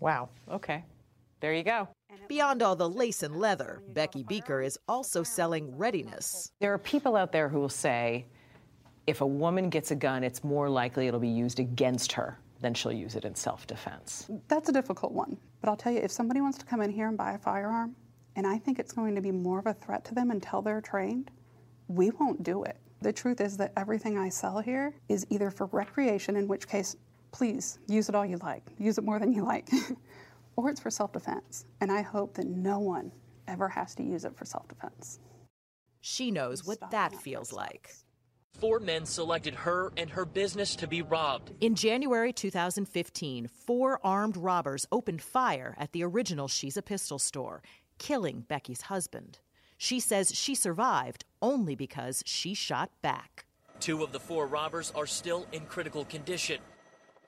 Wow, 0.00 0.30
okay. 0.50 0.84
There 1.38 1.54
you 1.54 1.62
go. 1.62 1.86
Beyond 2.28 2.62
all 2.62 2.76
the 2.76 2.88
lace 2.88 3.22
and 3.22 3.36
leather, 3.36 3.82
Becky 3.88 4.24
Bieker 4.24 4.64
is 4.64 4.78
also 4.88 5.22
selling 5.22 5.76
readiness. 5.76 6.52
There 6.60 6.72
are 6.72 6.78
people 6.78 7.16
out 7.16 7.32
there 7.32 7.48
who 7.48 7.60
will 7.60 7.68
say 7.68 8.26
if 9.06 9.20
a 9.20 9.26
woman 9.26 9.70
gets 9.70 9.90
a 9.90 9.96
gun, 9.96 10.22
it's 10.22 10.44
more 10.44 10.68
likely 10.68 11.08
it'll 11.08 11.20
be 11.20 11.28
used 11.28 11.58
against 11.58 12.12
her 12.12 12.38
than 12.60 12.74
she'll 12.74 12.92
use 12.92 13.16
it 13.16 13.24
in 13.24 13.34
self 13.34 13.66
defense. 13.66 14.28
That's 14.48 14.68
a 14.68 14.72
difficult 14.72 15.12
one. 15.12 15.36
But 15.60 15.70
I'll 15.70 15.76
tell 15.76 15.92
you, 15.92 15.98
if 16.00 16.10
somebody 16.10 16.40
wants 16.40 16.58
to 16.58 16.64
come 16.64 16.80
in 16.80 16.90
here 16.90 17.08
and 17.08 17.16
buy 17.16 17.32
a 17.32 17.38
firearm, 17.38 17.96
and 18.36 18.46
I 18.46 18.58
think 18.58 18.78
it's 18.78 18.92
going 18.92 19.14
to 19.14 19.20
be 19.20 19.32
more 19.32 19.58
of 19.58 19.66
a 19.66 19.74
threat 19.74 20.04
to 20.06 20.14
them 20.14 20.30
until 20.30 20.62
they're 20.62 20.80
trained, 20.80 21.30
we 21.88 22.10
won't 22.10 22.42
do 22.42 22.62
it. 22.64 22.76
The 23.02 23.12
truth 23.12 23.40
is 23.40 23.56
that 23.56 23.72
everything 23.76 24.18
I 24.18 24.28
sell 24.28 24.60
here 24.60 24.94
is 25.08 25.26
either 25.30 25.50
for 25.50 25.66
recreation, 25.66 26.36
in 26.36 26.46
which 26.46 26.68
case, 26.68 26.96
please 27.32 27.78
use 27.88 28.08
it 28.08 28.14
all 28.14 28.26
you 28.26 28.36
like, 28.38 28.62
use 28.78 28.98
it 28.98 29.04
more 29.04 29.18
than 29.18 29.32
you 29.32 29.42
like, 29.44 29.68
or 30.60 30.70
it's 30.70 30.80
for 30.80 30.90
self 30.90 31.12
defense. 31.12 31.66
And 31.80 31.90
I 31.90 32.02
hope 32.02 32.34
that 32.34 32.46
no 32.46 32.78
one 32.78 33.12
ever 33.48 33.68
has 33.68 33.94
to 33.96 34.02
use 34.02 34.24
it 34.24 34.36
for 34.36 34.44
self 34.44 34.68
defense. 34.68 35.20
She 36.00 36.30
knows 36.30 36.64
what 36.64 36.90
that 36.90 37.14
feels 37.14 37.52
like. 37.52 37.90
Four 38.58 38.80
men 38.80 39.06
selected 39.06 39.54
her 39.54 39.92
and 39.96 40.10
her 40.10 40.24
business 40.24 40.76
to 40.76 40.86
be 40.86 41.02
robbed. 41.02 41.52
In 41.60 41.74
January 41.74 42.32
2015, 42.32 43.48
four 43.48 44.00
armed 44.04 44.36
robbers 44.36 44.86
opened 44.92 45.22
fire 45.22 45.74
at 45.78 45.92
the 45.92 46.04
original 46.04 46.48
She's 46.48 46.76
a 46.76 46.82
Pistol 46.82 47.18
store, 47.18 47.62
killing 47.98 48.40
Becky's 48.48 48.82
husband. 48.82 49.38
She 49.78 49.98
says 49.98 50.34
she 50.34 50.54
survived 50.54 51.24
only 51.40 51.74
because 51.74 52.22
she 52.26 52.52
shot 52.52 52.90
back. 53.00 53.46
Two 53.78 54.02
of 54.02 54.12
the 54.12 54.20
four 54.20 54.46
robbers 54.46 54.92
are 54.94 55.06
still 55.06 55.46
in 55.52 55.64
critical 55.64 56.04
condition. 56.04 56.60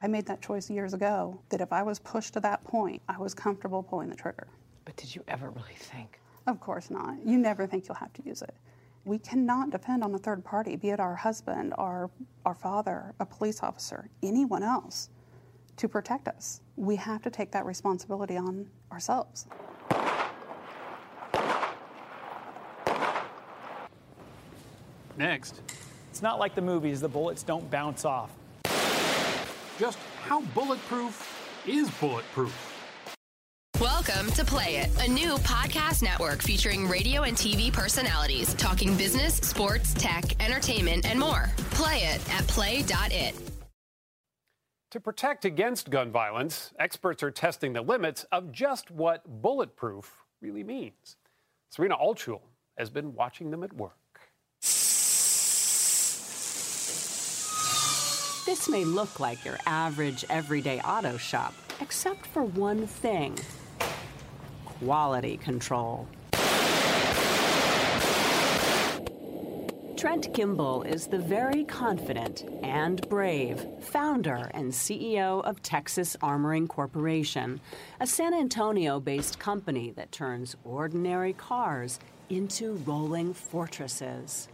I 0.05 0.09
made 0.09 0.27
that 0.27 0.43
choice 0.43 0.69
years 0.69 0.95
ago 0.95 1.41
that 1.51 1.61
if 1.61 1.73
I 1.73 1.85
was 1.85 2.01
pushed 2.01 2.35
to 2.35 2.41
that 2.41 2.65
point, 2.65 3.01
I 3.09 3.19
was 3.19 3.35
comfortable 3.35 3.85
pulling 3.85 4.11
the 4.11 4.17
trigger. 4.17 4.49
But 4.85 4.97
did 4.97 5.15
you 5.15 5.23
ever 5.29 5.51
really 5.51 5.77
think? 5.77 6.19
Of 6.49 6.59
course 6.59 6.91
not. 6.91 7.25
You 7.25 7.39
never 7.39 7.69
think 7.69 7.87
you'll 7.87 7.95
have 7.95 8.13
to 8.15 8.23
use 8.25 8.43
it. 8.43 8.53
We 9.05 9.19
cannot 9.19 9.71
depend 9.71 10.03
on 10.03 10.13
a 10.13 10.19
third 10.19 10.45
party, 10.45 10.75
be 10.75 10.91
it 10.91 10.99
our 10.99 11.15
husband, 11.15 11.73
our, 11.79 12.11
our 12.45 12.55
father, 12.55 13.15
a 13.21 13.27
police 13.27 13.63
officer, 13.63 14.09
anyone 14.25 14.65
else, 14.65 15.09
to 15.77 15.89
protect 15.89 16.27
us. 16.27 16.63
We 16.77 16.97
have 16.97 17.23
to 17.23 17.31
take 17.31 17.53
that 17.53 17.65
responsibility 17.65 18.37
on 18.37 18.67
ourselves. 18.91 19.47
Next. 25.17 25.61
It's 26.11 26.23
not 26.23 26.41
like 26.41 26.57
the 26.57 26.63
movies, 26.63 27.01
the 27.01 27.09
bullets 27.09 27.45
don't 27.45 27.71
bounce 27.71 28.05
off. 28.05 28.31
Just 29.83 29.99
how 30.21 30.43
bulletproof 30.55 31.65
is 31.67 31.91
bulletproof? 31.99 32.55
Welcome 33.81 34.31
to 34.35 34.45
Play 34.45 34.77
It, 34.77 34.91
a 35.05 35.11
new 35.11 35.35
podcast 35.39 36.05
network 36.05 36.41
featuring 36.41 36.87
radio 36.87 37.23
and 37.23 37.37
TV 37.37 37.73
personalities 37.73 38.55
talking 38.55 38.97
business, 38.97 39.39
sports, 39.39 39.93
tech, 39.95 40.41
entertainment, 40.41 41.05
and 41.05 41.19
more. 41.19 41.51
Play 41.73 41.97
it 42.03 42.21
at 42.33 42.47
play.it. 42.47 43.35
To 44.93 45.01
protect 45.01 45.45
against 45.45 45.91
gun 45.91 46.13
violence, 46.13 46.73
experts 46.79 47.25
are 47.25 47.33
testing 47.33 47.73
the 47.73 47.83
limits 47.83 48.25
of 48.31 48.53
just 48.53 48.89
what 48.93 49.43
bulletproof 49.43 50.17
really 50.41 50.63
means. 50.63 51.17
Serena 51.71 51.97
Altschul 51.97 52.43
has 52.79 52.89
been 52.89 53.17
watching 53.17 53.51
them 53.51 53.65
at 53.65 53.73
work. 53.73 53.97
This 58.45 58.69
may 58.69 58.85
look 58.85 59.21
like 59.21 59.45
your 59.45 59.57
average 59.67 60.25
everyday 60.29 60.81
auto 60.81 61.17
shop, 61.17 61.55
except 61.81 62.27
for 62.27 62.43
one 62.43 62.89
thing 62.89 63.39
quality 64.65 65.37
control. 65.37 66.09
Trent 69.97 70.35
Kimball 70.35 70.83
is 70.83 71.07
the 71.07 71.21
very 71.21 71.63
confident 71.63 72.45
and 72.65 73.09
brave 73.09 73.65
founder 73.79 74.51
and 74.53 74.73
CEO 74.73 75.45
of 75.45 75.63
Texas 75.63 76.17
Armoring 76.21 76.67
Corporation, 76.67 77.61
a 78.01 78.07
San 78.09 78.35
Antonio 78.35 78.99
based 78.99 79.39
company 79.39 79.93
that 79.93 80.11
turns 80.11 80.57
ordinary 80.65 81.33
cars 81.33 82.01
into 82.29 82.73
rolling 82.85 83.33
fortresses. 83.33 84.49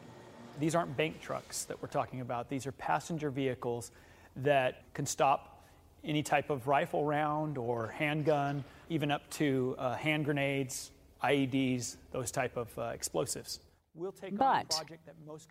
These 0.58 0.74
aren't 0.74 0.96
bank 0.96 1.20
trucks 1.20 1.64
that 1.64 1.80
we're 1.80 1.88
talking 1.88 2.20
about. 2.20 2.48
These 2.48 2.66
are 2.66 2.72
passenger 2.72 3.30
vehicles 3.30 3.92
that 4.36 4.82
can 4.94 5.06
stop 5.06 5.64
any 6.04 6.22
type 6.22 6.50
of 6.50 6.66
rifle 6.66 7.04
round 7.04 7.58
or 7.58 7.88
handgun, 7.88 8.64
even 8.88 9.10
up 9.10 9.28
to 9.30 9.74
uh, 9.78 9.94
hand 9.94 10.24
grenades, 10.24 10.90
IEDs, 11.22 11.96
those 12.12 12.30
type 12.30 12.56
of 12.56 12.76
uh, 12.78 12.82
explosives. 12.94 13.60
We'll 13.94 14.12
take 14.12 14.36
but 14.36 14.80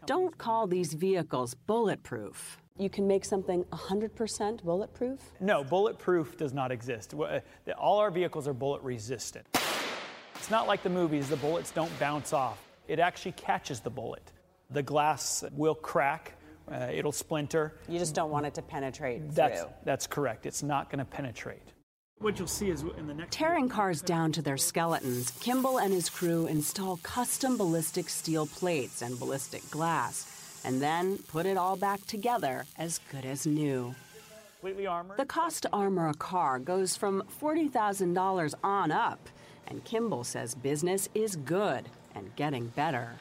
don't 0.06 0.38
call 0.38 0.68
these 0.68 0.94
vehicles 0.94 1.54
bulletproof. 1.54 2.58
You 2.78 2.90
can 2.90 3.08
make 3.08 3.26
something 3.26 3.64
100% 3.66 4.64
bulletproof? 4.64 5.20
No, 5.42 5.64
bulletproof 5.64 6.38
does 6.38 6.54
not 6.54 6.72
exist. 6.72 7.14
All 7.78 7.98
our 7.98 8.12
vehicles 8.12 8.48
are 8.48 8.54
bullet 8.54 8.82
resistant. 8.84 9.46
It's 10.36 10.52
not 10.52 10.68
like 10.68 10.84
the 10.84 10.90
movies, 10.90 11.28
the 11.28 11.36
bullets 11.38 11.72
don't 11.72 11.92
bounce 12.00 12.32
off. 12.32 12.64
It 12.88 13.00
actually 13.00 13.34
catches 13.34 13.82
the 13.82 13.90
bullet. 13.90 14.32
The 14.70 14.84
glass 14.84 15.44
will 15.54 15.76
crack, 15.76 16.34
uh, 16.72 16.90
it'll 16.92 17.12
splinter. 17.12 17.74
You 17.88 18.00
just 18.00 18.14
don't 18.14 18.32
want 18.32 18.46
it 18.46 18.54
to 18.56 18.62
penetrate 18.62 19.32
that's, 19.34 19.62
through. 19.62 19.70
That's 19.86 20.08
correct. 20.08 20.46
It's 20.46 20.64
not 20.64 20.90
going 20.90 21.00
to 21.00 21.06
penetrate. 21.06 21.62
What 22.20 22.40
you'll 22.40 22.48
see 22.48 22.70
is 22.72 22.84
in 22.98 23.08
the 23.08 23.14
next. 23.14 23.32
Tearing 23.32 23.70
cars 23.70 24.02
down 24.02 24.32
to 24.34 24.42
their 24.42 24.58
skeletons, 24.58 25.32
Kimball 25.40 25.80
and 25.80 25.94
his 25.94 26.10
crew 26.10 26.48
install 26.48 26.98
custom 26.98 27.58
ballistic 27.58 28.10
steel 28.10 28.48
plates 28.48 29.04
and 29.04 29.20
ballistic 29.20 29.70
glass, 29.70 30.62
and 30.66 30.82
then 30.82 31.20
put 31.28 31.46
it 31.46 31.58
all 31.58 31.78
back 31.78 32.06
together 32.08 32.66
as 32.78 33.00
good 33.12 33.24
as 33.24 33.46
new. 33.46 33.94
Completely 34.60 34.88
armored. 34.88 35.18
The 35.18 35.26
cost 35.26 35.64
to 35.64 35.70
armor 35.72 36.10
a 36.10 36.16
car 36.16 36.58
goes 36.58 36.98
from 36.98 37.24
$40,000 37.40 38.54
on 38.64 38.92
up, 38.92 39.30
and 39.68 39.84
Kimball 39.84 40.24
says 40.24 40.56
business 40.56 41.08
is 41.14 41.36
good 41.36 41.86
and 42.16 42.36
getting 42.36 42.70
better 42.70 43.12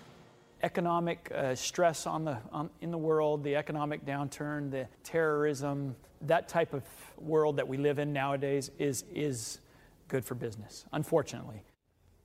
economic 0.62 1.30
uh, 1.34 1.54
stress 1.54 2.06
on 2.06 2.24
the, 2.24 2.38
on, 2.52 2.70
in 2.80 2.90
the 2.90 2.98
world, 2.98 3.44
the 3.44 3.56
economic 3.56 4.04
downturn, 4.04 4.70
the 4.70 4.86
terrorism, 5.04 5.94
that 6.22 6.48
type 6.48 6.72
of 6.72 6.82
world 7.18 7.56
that 7.56 7.68
we 7.68 7.76
live 7.76 7.98
in 7.98 8.12
nowadays 8.12 8.70
is, 8.78 9.04
is 9.14 9.60
good 10.08 10.24
for 10.24 10.34
business, 10.34 10.84
unfortunately. 10.92 11.62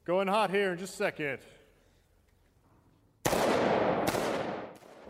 Going 0.05 0.27
hot 0.27 0.49
here 0.49 0.71
in 0.71 0.77
just 0.77 0.93
a 0.93 0.97
second. 0.97 1.39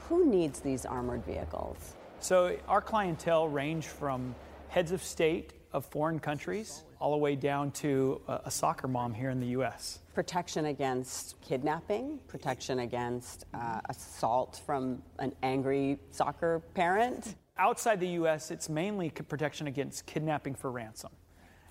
Who 0.10 0.26
needs 0.26 0.60
these 0.60 0.86
armored 0.86 1.26
vehicles? 1.26 1.96
So, 2.20 2.58
our 2.68 2.82
clientele 2.82 3.48
range 3.48 3.88
from 3.88 4.36
heads 4.68 4.92
of 4.92 5.02
state 5.02 5.54
of 5.74 5.86
foreign 5.86 6.20
countries 6.20 6.84
all 7.02 7.12
the 7.12 7.18
way 7.18 7.36
down 7.36 7.72
to 7.72 8.22
a, 8.28 8.42
a 8.46 8.52
soccer 8.52 8.88
mom 8.88 9.14
here 9.14 9.32
in 9.32 9.40
the 9.40 9.48
U.S. 9.48 10.00
Protection 10.14 10.68
against 10.68 11.42
kidnapping, 11.42 12.20
protection 12.28 12.80
against 12.80 13.46
uh, 13.54 13.82
assault 13.90 14.62
from 14.66 15.02
an 15.20 15.34
angry 15.42 16.00
soccer 16.12 16.62
parent. 16.76 17.36
Outside 17.58 18.00
the 18.00 18.08
U.S., 18.10 18.52
it's 18.52 18.70
mainly 18.70 19.10
protection 19.10 19.68
against 19.68 20.06
kidnapping 20.06 20.56
for 20.56 20.72
ransom. 20.72 21.12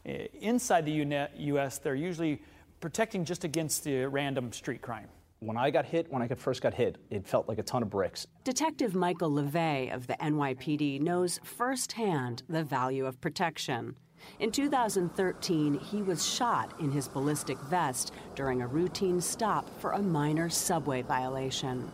Inside 0.04 0.84
the 0.84 1.28
U.S., 1.36 1.78
they're 1.78 1.94
usually 1.94 2.42
protecting 2.80 3.24
just 3.24 3.44
against 3.44 3.84
the 3.84 4.06
random 4.06 4.52
street 4.52 4.82
crime. 4.82 5.08
When 5.40 5.56
I 5.56 5.70
got 5.70 5.86
hit, 5.86 6.10
when 6.10 6.20
I 6.20 6.28
first 6.28 6.60
got 6.60 6.74
hit, 6.74 6.98
it 7.08 7.26
felt 7.26 7.48
like 7.48 7.58
a 7.58 7.62
ton 7.62 7.82
of 7.82 7.88
bricks. 7.88 8.26
Detective 8.44 8.94
Michael 8.94 9.30
LeVay 9.30 9.94
of 9.94 10.06
the 10.06 10.14
NYPD 10.14 11.00
knows 11.00 11.40
firsthand 11.44 12.42
the 12.48 12.62
value 12.62 13.06
of 13.06 13.20
protection. 13.20 13.96
In 14.38 14.50
2013, 14.50 15.78
he 15.78 16.02
was 16.02 16.26
shot 16.26 16.72
in 16.80 16.90
his 16.90 17.08
ballistic 17.08 17.58
vest 17.62 18.12
during 18.34 18.62
a 18.62 18.66
routine 18.66 19.20
stop 19.20 19.68
for 19.80 19.92
a 19.92 20.02
minor 20.02 20.48
subway 20.48 21.02
violation. 21.02 21.90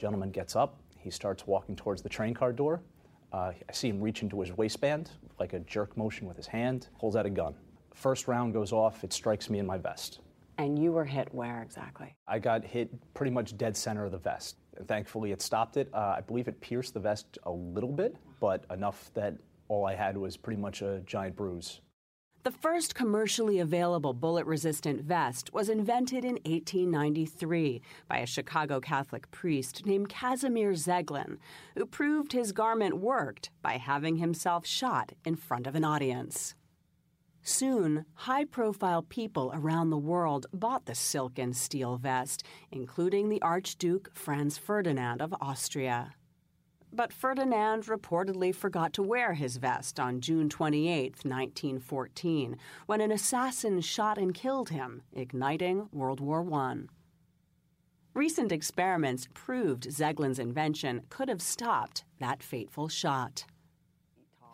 Gentleman 0.00 0.30
gets 0.30 0.56
up, 0.56 0.78
he 0.98 1.10
starts 1.10 1.46
walking 1.46 1.76
towards 1.76 2.02
the 2.02 2.08
train 2.08 2.34
car 2.34 2.52
door. 2.52 2.82
Uh, 3.32 3.52
I 3.68 3.72
see 3.72 3.88
him 3.88 4.00
reach 4.00 4.22
into 4.22 4.40
his 4.40 4.56
waistband, 4.56 5.10
like 5.38 5.52
a 5.52 5.60
jerk 5.60 5.96
motion 5.96 6.26
with 6.26 6.36
his 6.36 6.46
hand, 6.46 6.88
pulls 6.98 7.16
out 7.16 7.26
a 7.26 7.30
gun. 7.30 7.54
First 7.92 8.28
round 8.28 8.52
goes 8.52 8.72
off, 8.72 9.04
it 9.04 9.12
strikes 9.12 9.50
me 9.50 9.58
in 9.58 9.66
my 9.66 9.76
vest. 9.76 10.20
And 10.56 10.78
you 10.78 10.92
were 10.92 11.04
hit 11.04 11.34
where 11.34 11.62
exactly? 11.62 12.14
I 12.28 12.38
got 12.38 12.64
hit 12.64 12.88
pretty 13.12 13.32
much 13.32 13.56
dead 13.56 13.76
center 13.76 14.04
of 14.04 14.12
the 14.12 14.18
vest. 14.18 14.56
And 14.76 14.86
thankfully, 14.86 15.32
it 15.32 15.42
stopped 15.42 15.76
it. 15.76 15.88
Uh, 15.92 16.14
I 16.16 16.20
believe 16.20 16.48
it 16.48 16.60
pierced 16.60 16.94
the 16.94 17.00
vest 17.00 17.38
a 17.42 17.50
little 17.50 17.92
bit, 17.92 18.16
but 18.40 18.64
enough 18.70 19.10
that 19.14 19.34
all 19.68 19.86
I 19.86 19.94
had 19.94 20.16
was 20.16 20.36
pretty 20.36 20.60
much 20.60 20.82
a 20.82 21.02
giant 21.06 21.36
bruise. 21.36 21.80
The 22.44 22.50
first 22.50 22.94
commercially 22.94 23.58
available 23.58 24.12
bullet 24.12 24.44
resistant 24.44 25.00
vest 25.00 25.54
was 25.54 25.70
invented 25.70 26.26
in 26.26 26.34
1893 26.44 27.80
by 28.06 28.18
a 28.18 28.26
Chicago 28.26 28.80
Catholic 28.80 29.30
priest 29.30 29.86
named 29.86 30.10
Casimir 30.10 30.72
Zeglen, 30.72 31.38
who 31.74 31.86
proved 31.86 32.32
his 32.32 32.52
garment 32.52 32.98
worked 32.98 33.48
by 33.62 33.78
having 33.78 34.16
himself 34.16 34.66
shot 34.66 35.12
in 35.24 35.36
front 35.36 35.66
of 35.66 35.74
an 35.74 35.84
audience. 35.84 36.54
Soon, 37.42 38.04
high 38.12 38.44
profile 38.44 39.02
people 39.02 39.50
around 39.54 39.88
the 39.88 39.96
world 39.96 40.44
bought 40.52 40.84
the 40.84 40.94
silk 40.94 41.38
and 41.38 41.56
steel 41.56 41.96
vest, 41.96 42.42
including 42.70 43.30
the 43.30 43.40
Archduke 43.40 44.10
Franz 44.12 44.58
Ferdinand 44.58 45.22
of 45.22 45.34
Austria. 45.40 46.14
But 46.94 47.12
Ferdinand 47.12 47.86
reportedly 47.86 48.54
forgot 48.54 48.92
to 48.92 49.02
wear 49.02 49.32
his 49.32 49.56
vest 49.56 49.98
on 49.98 50.20
June 50.20 50.48
28, 50.48 51.24
1914, 51.24 52.56
when 52.86 53.00
an 53.00 53.10
assassin 53.10 53.80
shot 53.80 54.16
and 54.16 54.32
killed 54.32 54.68
him, 54.68 55.02
igniting 55.12 55.88
World 55.90 56.20
War 56.20 56.46
I. 56.54 56.82
Recent 58.14 58.52
experiments 58.52 59.26
proved 59.34 59.88
Zeglen's 59.90 60.38
invention 60.38 61.02
could 61.08 61.28
have 61.28 61.42
stopped 61.42 62.04
that 62.20 62.44
fateful 62.44 62.88
shot. 62.88 63.44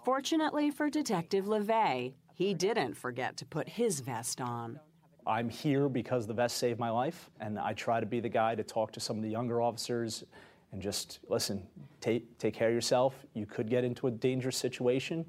Fortunately 0.03 0.71
for 0.71 0.89
Detective 0.89 1.45
LeVay, 1.45 2.15
he 2.33 2.55
didn't 2.55 2.95
forget 2.95 3.37
to 3.37 3.45
put 3.45 3.69
his 3.69 4.01
vest 4.01 4.41
on. 4.41 4.81
I'm 5.27 5.51
here 5.51 5.91
because 5.91 6.27
the 6.27 6.33
vest 6.33 6.57
saved 6.57 6.81
my 6.81 6.89
life, 6.89 7.29
and 7.39 7.59
I 7.59 7.75
try 7.75 8.01
to 8.01 8.07
be 8.07 8.21
the 8.21 8.31
guy 8.31 8.55
to 8.55 8.63
talk 8.63 8.93
to 8.93 9.01
some 9.01 9.19
of 9.19 9.23
the 9.23 9.29
younger 9.29 9.61
officers 9.61 10.25
and 10.73 10.81
just 10.81 11.21
listen, 11.29 11.67
take, 12.01 12.39
take 12.39 12.55
care 12.55 12.69
of 12.69 12.75
yourself. 12.75 13.15
You 13.35 13.47
could 13.47 13.69
get 13.69 13.85
into 13.85 14.07
a 14.07 14.11
dangerous 14.11 14.57
situation. 14.57 15.27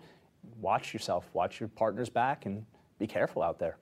Watch 0.59 0.93
yourself, 0.93 1.29
watch 1.33 1.59
your 1.59 1.69
partner's 1.69 2.09
back, 2.09 2.45
and 2.45 2.65
be 2.99 3.07
careful 3.07 3.41
out 3.41 3.59
there. 3.59 3.77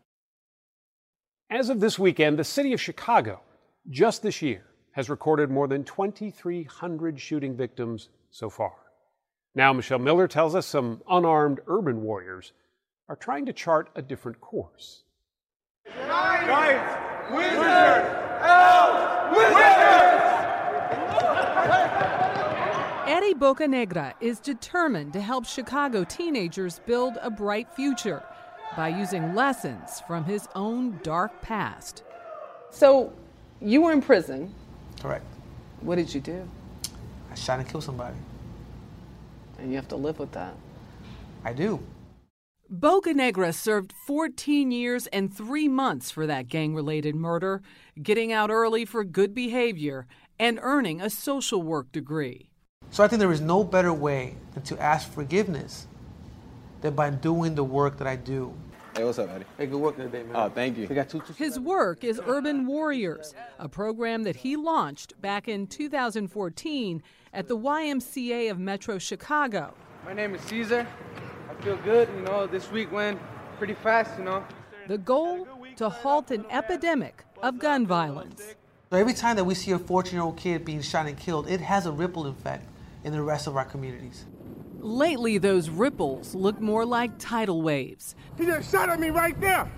As 1.49 1.69
of 1.69 1.79
this 1.79 1.97
weekend, 1.97 2.37
the 2.37 2.43
city 2.43 2.73
of 2.73 2.81
Chicago, 2.81 3.41
just 3.89 4.21
this 4.21 4.41
year, 4.41 4.65
has 4.91 5.09
recorded 5.09 5.49
more 5.49 5.67
than 5.67 5.83
2,300 5.83 7.19
shooting 7.19 7.55
victims 7.55 8.09
so 8.31 8.49
far. 8.49 8.73
Now, 9.55 9.73
Michelle 9.73 9.99
Miller 9.99 10.27
tells 10.27 10.55
us 10.55 10.65
some 10.65 11.01
unarmed 11.09 11.59
urban 11.67 12.01
warriors 12.01 12.53
are 13.07 13.15
trying 13.15 13.45
to 13.47 13.53
chart 13.53 13.89
a 13.95 14.01
different 14.01 14.39
course. 14.39 15.03
Giants, 15.87 17.31
Wizards, 17.31 18.07
Elves, 18.41 19.37
Wizards! 19.37 20.38
Eddie 23.09 23.33
Bocanegra 23.33 24.13
is 24.21 24.39
determined 24.39 25.13
to 25.13 25.19
help 25.19 25.43
Chicago 25.43 26.03
teenagers 26.03 26.79
build 26.85 27.17
a 27.23 27.31
bright 27.31 27.67
future 27.73 28.23
by 28.77 28.89
using 28.89 29.33
lessons 29.33 30.03
from 30.05 30.25
his 30.25 30.47
own 30.53 30.99
dark 31.01 31.41
past. 31.41 32.03
So, 32.69 33.11
you 33.59 33.81
were 33.81 33.93
in 33.93 34.03
prison. 34.03 34.53
Correct. 35.01 35.25
What 35.81 35.95
did 35.95 36.13
you 36.13 36.21
do? 36.21 36.47
I 37.31 37.33
shot 37.33 37.57
and 37.57 37.67
killed 37.67 37.83
somebody. 37.83 38.15
And 39.57 39.71
you 39.71 39.77
have 39.77 39.87
to 39.87 39.95
live 39.95 40.19
with 40.19 40.33
that. 40.33 40.53
I 41.43 41.53
do. 41.53 41.79
Bocanegra 42.71 43.55
served 43.55 43.91
14 44.05 44.69
years 44.69 45.07
and 45.07 45.35
three 45.35 45.67
months 45.67 46.11
for 46.11 46.27
that 46.27 46.47
gang 46.47 46.75
related 46.75 47.15
murder, 47.15 47.63
getting 48.03 48.31
out 48.31 48.51
early 48.51 48.85
for 48.85 49.03
good 49.03 49.33
behavior 49.33 50.05
and 50.37 50.59
earning 50.61 51.01
a 51.01 51.09
social 51.09 51.63
work 51.63 51.91
degree. 51.91 52.49
So 52.91 53.03
I 53.03 53.07
think 53.07 53.19
there 53.19 53.31
is 53.31 53.41
no 53.41 53.63
better 53.63 53.93
way 53.93 54.35
than 54.53 54.63
to 54.63 54.79
ask 54.81 55.11
forgiveness 55.11 55.87
than 56.81 56.95
by 56.95 57.09
doing 57.11 57.55
the 57.55 57.63
work 57.63 57.97
that 57.97 58.07
I 58.07 58.15
do. 58.15 58.53
Hey, 58.95 59.03
what's 59.03 59.19
up, 59.19 59.29
Eddie? 59.29 59.45
Hey, 59.57 59.67
good 59.67 59.79
work 59.79 59.95
today, 59.95 60.23
man. 60.23 60.35
Oh, 60.35 60.49
thank 60.49 60.77
you. 60.77 60.87
We 60.87 60.95
got 60.95 61.07
two, 61.07 61.21
two, 61.21 61.33
His 61.33 61.59
work 61.59 62.03
is 62.03 62.19
Urban 62.25 62.65
Warriors, 62.65 63.35
a 63.59 63.69
program 63.69 64.23
that 64.23 64.37
he 64.37 64.55
launched 64.55 65.21
back 65.21 65.47
in 65.47 65.67
2014 65.67 67.03
at 67.31 67.47
the 67.47 67.55
YMCA 67.55 68.49
of 68.49 68.57
Metro 68.57 68.97
Chicago. 68.97 69.73
My 70.03 70.13
name 70.13 70.33
is 70.33 70.41
Caesar. 70.41 70.87
I 71.49 71.61
feel 71.61 71.77
good, 71.77 72.09
you 72.15 72.21
know, 72.21 72.47
this 72.47 72.71
week 72.71 72.91
went 72.91 73.19
pretty 73.59 73.75
fast, 73.75 74.17
you 74.17 74.25
know. 74.25 74.43
The 74.87 74.97
goal 74.97 75.47
to 75.75 75.89
halt 75.89 76.31
an 76.31 76.45
epidemic 76.49 77.23
of 77.43 77.59
gun 77.59 77.85
violence. 77.85 78.55
So 78.89 78.97
every 78.97 79.13
time 79.13 79.35
that 79.35 79.43
we 79.43 79.53
see 79.53 79.71
a 79.71 79.79
14 79.79 80.13
year 80.13 80.23
old 80.23 80.37
kid 80.37 80.65
being 80.65 80.81
shot 80.81 81.05
and 81.05 81.15
killed, 81.15 81.47
it 81.47 81.61
has 81.61 81.85
a 81.85 81.91
ripple 81.91 82.25
effect 82.25 82.65
in 83.03 83.13
the 83.13 83.21
rest 83.21 83.47
of 83.47 83.55
our 83.55 83.65
communities. 83.65 84.25
Lately, 84.79 85.37
those 85.37 85.69
ripples 85.69 86.33
look 86.33 86.59
more 86.61 86.85
like 86.85 87.11
tidal 87.17 87.61
waves. 87.61 88.15
He 88.37 88.45
just 88.45 88.71
shot 88.71 88.89
at 88.89 88.99
me 88.99 89.09
right 89.09 89.39
there. 89.41 89.69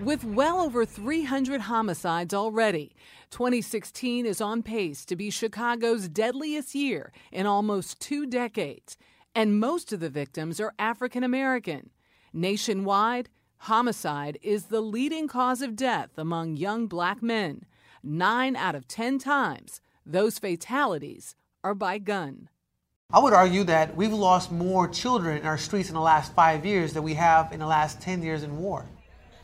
With 0.00 0.24
well 0.24 0.60
over 0.60 0.84
300 0.84 1.62
homicides 1.62 2.34
already, 2.34 2.96
2016 3.30 4.26
is 4.26 4.40
on 4.40 4.62
pace 4.62 5.04
to 5.04 5.16
be 5.16 5.30
Chicago's 5.30 6.08
deadliest 6.08 6.74
year 6.74 7.12
in 7.30 7.46
almost 7.46 8.00
two 8.00 8.26
decades, 8.26 8.96
and 9.34 9.60
most 9.60 9.92
of 9.92 10.00
the 10.00 10.10
victims 10.10 10.60
are 10.60 10.74
African 10.78 11.22
American. 11.22 11.90
Nationwide, 12.32 13.28
homicide 13.58 14.36
is 14.42 14.64
the 14.64 14.80
leading 14.80 15.28
cause 15.28 15.62
of 15.62 15.76
death 15.76 16.10
among 16.18 16.56
young 16.56 16.86
black 16.88 17.22
men. 17.22 17.64
Nine 18.02 18.56
out 18.56 18.74
of 18.74 18.88
10 18.88 19.18
times, 19.18 19.80
those 20.04 20.38
fatalities 20.38 21.36
are 21.62 21.74
by 21.74 21.98
gun. 21.98 22.48
I 23.14 23.20
would 23.20 23.32
argue 23.32 23.62
that 23.62 23.94
we've 23.94 24.12
lost 24.12 24.50
more 24.50 24.88
children 24.88 25.38
in 25.38 25.46
our 25.46 25.56
streets 25.56 25.88
in 25.88 25.94
the 25.94 26.00
last 26.00 26.34
five 26.34 26.66
years 26.66 26.94
than 26.94 27.04
we 27.04 27.14
have 27.14 27.52
in 27.52 27.60
the 27.60 27.66
last 27.66 28.00
10 28.00 28.24
years 28.24 28.42
in 28.42 28.58
war. 28.58 28.86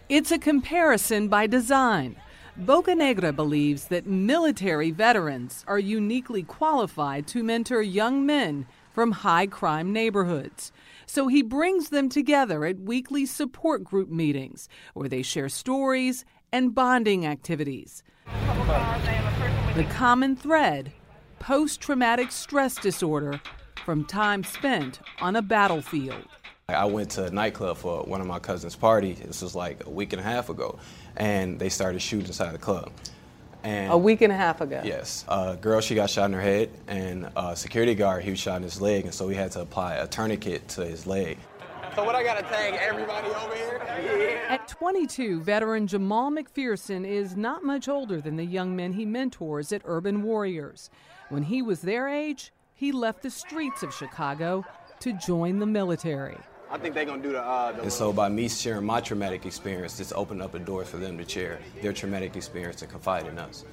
It's 0.09 0.33
a 0.33 0.41
comparison 0.41 1.29
by 1.29 1.47
design. 1.47 2.17
Bocanegra 2.61 3.35
believes 3.37 3.85
that 3.85 4.09
military 4.09 4.91
veterans 4.91 5.65
are 5.69 5.79
uniquely 5.79 6.43
qualified 6.43 7.29
to 7.29 7.45
mentor 7.45 7.81
young 7.81 8.27
men 8.27 8.67
from 8.93 9.13
high 9.13 9.47
crime 9.47 9.93
neighborhoods. 9.93 10.73
So 11.07 11.29
he 11.29 11.41
brings 11.41 11.91
them 11.91 12.09
together 12.09 12.65
at 12.65 12.81
weekly 12.81 13.25
support 13.25 13.85
group 13.85 14.11
meetings 14.11 14.69
where 14.95 15.09
they 15.09 15.23
share 15.23 15.49
stories 15.49 16.25
and 16.51 16.75
bonding 16.75 17.25
activities. 17.25 18.03
The 19.77 19.87
common 19.91 20.35
thread 20.35 20.91
post 21.39 21.81
traumatic 21.81 22.33
stress 22.33 22.75
disorder 22.75 23.41
from 23.85 24.05
time 24.05 24.45
spent 24.45 25.01
on 25.21 25.37
a 25.37 25.43
battlefield. 25.43 26.25
I 26.69 26.85
went 26.85 27.11
to 27.13 27.25
a 27.25 27.31
nightclub 27.31 27.79
for 27.79 28.05
one 28.05 28.21
of 28.21 28.27
my 28.27 28.39
cousin's 28.39 28.77
party. 28.77 29.15
This 29.15 29.43
was 29.43 29.55
like 29.55 29.85
a 29.87 29.91
week 29.91 30.13
and 30.13 30.21
a 30.21 30.25
half 30.25 30.49
ago, 30.51 30.79
and 31.17 31.59
they 31.59 31.69
started 31.69 32.01
shooting 32.01 32.27
inside 32.27 32.53
the 32.53 32.59
club. 32.59 32.93
And 33.63 33.93
a 33.93 33.99
week 33.99 34.23
and 34.23 34.33
a 34.33 34.37
half 34.37 34.61
ago. 34.61 34.81
Yes, 34.85 35.25
a 35.29 35.57
girl 35.61 35.81
she 35.81 35.95
got 35.95 36.09
shot 36.09 36.27
in 36.27 36.33
her 36.33 36.41
head, 36.41 36.71
and 36.87 37.31
a 37.37 37.57
security 37.57 37.95
guard 37.95 38.23
he 38.23 38.31
was 38.31 38.39
shot 38.39 38.57
in 38.57 38.63
his 38.63 38.81
leg, 38.81 39.05
and 39.05 39.13
so 39.13 39.27
we 39.27 39.35
had 39.35 39.51
to 39.53 39.61
apply 39.61 39.97
a 39.97 40.07
tourniquet 40.07 40.69
to 40.69 40.87
his 40.87 41.07
leg. 41.07 41.39
So 41.97 42.05
what 42.05 42.15
I 42.15 42.23
gotta 42.23 42.43
tag 42.43 42.75
everybody 42.81 43.29
over 43.29 43.55
here? 43.55 43.83
Yeah. 43.85 44.55
At 44.55 44.69
22, 44.69 45.41
veteran 45.41 45.89
Jamal 45.89 46.31
McPherson 46.31 47.05
is 47.05 47.37
not 47.37 47.65
much 47.65 47.89
older 47.89 48.21
than 48.21 48.37
the 48.37 48.45
young 48.45 48.77
men 48.77 48.93
he 48.93 49.05
mentors 49.05 49.73
at 49.73 49.83
Urban 49.85 50.23
Warriors. 50.23 50.89
When 51.29 51.43
he 51.43 51.63
was 51.63 51.81
their 51.81 52.09
age, 52.09 52.53
he 52.81 52.93
left 52.93 53.21
the 53.21 53.31
streets 53.31 53.83
of 53.83 53.93
Chicago 53.93 54.65
to 55.01 55.13
join 55.13 55.59
the 55.59 55.67
military. 55.67 56.39
I 56.71 56.79
think 56.79 56.95
they're 56.95 57.05
gonna 57.05 57.23
do 57.23 57.33
the. 57.33 57.43
Uh, 57.43 57.73
the 57.73 57.83
and 57.83 57.93
so 57.93 58.11
by 58.11 58.31
me 58.31 58.49
sharing 58.49 58.87
my 58.87 59.03
traumatic 59.03 59.45
experience, 59.45 60.01
it's 60.01 60.13
opened 60.13 60.41
up 60.41 60.55
a 60.55 60.59
door 60.59 60.87
for 60.87 60.97
them 60.97 61.19
to 61.19 61.29
share 61.29 61.59
their 61.83 61.93
traumatic 61.93 62.37
experience 62.37 62.81
and 62.81 62.91
confide 62.91 63.27
in 63.27 63.39
us. 63.39 63.67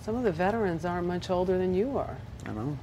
Some 0.00 0.14
of 0.14 0.22
the 0.22 0.30
veterans 0.30 0.84
aren't 0.84 1.08
much 1.08 1.28
older 1.28 1.58
than 1.58 1.74
you 1.74 1.98
are. 1.98 2.16
I 2.46 2.52
know. 2.52 2.78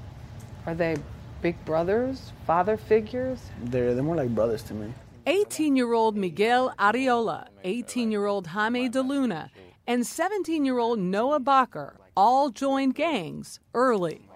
Are 0.65 0.75
they 0.75 0.97
big 1.41 1.55
brothers, 1.63 2.33
father 2.45 2.75
figures? 2.75 3.39
They're 3.63 3.93
they're 3.93 4.03
more 4.03 4.17
like 4.17 4.35
brothers 4.35 4.63
to 4.63 4.73
me. 4.73 4.93
18-year-old 5.27 6.17
Miguel 6.17 6.73
Ariola, 6.77 7.47
18-year-old 7.63 8.47
Jaime 8.47 8.89
De 8.89 9.01
Luna, 9.01 9.49
and 9.87 10.03
17-year-old 10.03 10.99
Noah 10.99 11.39
Bacher 11.39 11.93
all 12.17 12.49
joined 12.49 12.95
gangs 12.95 13.61
early. 13.73 14.28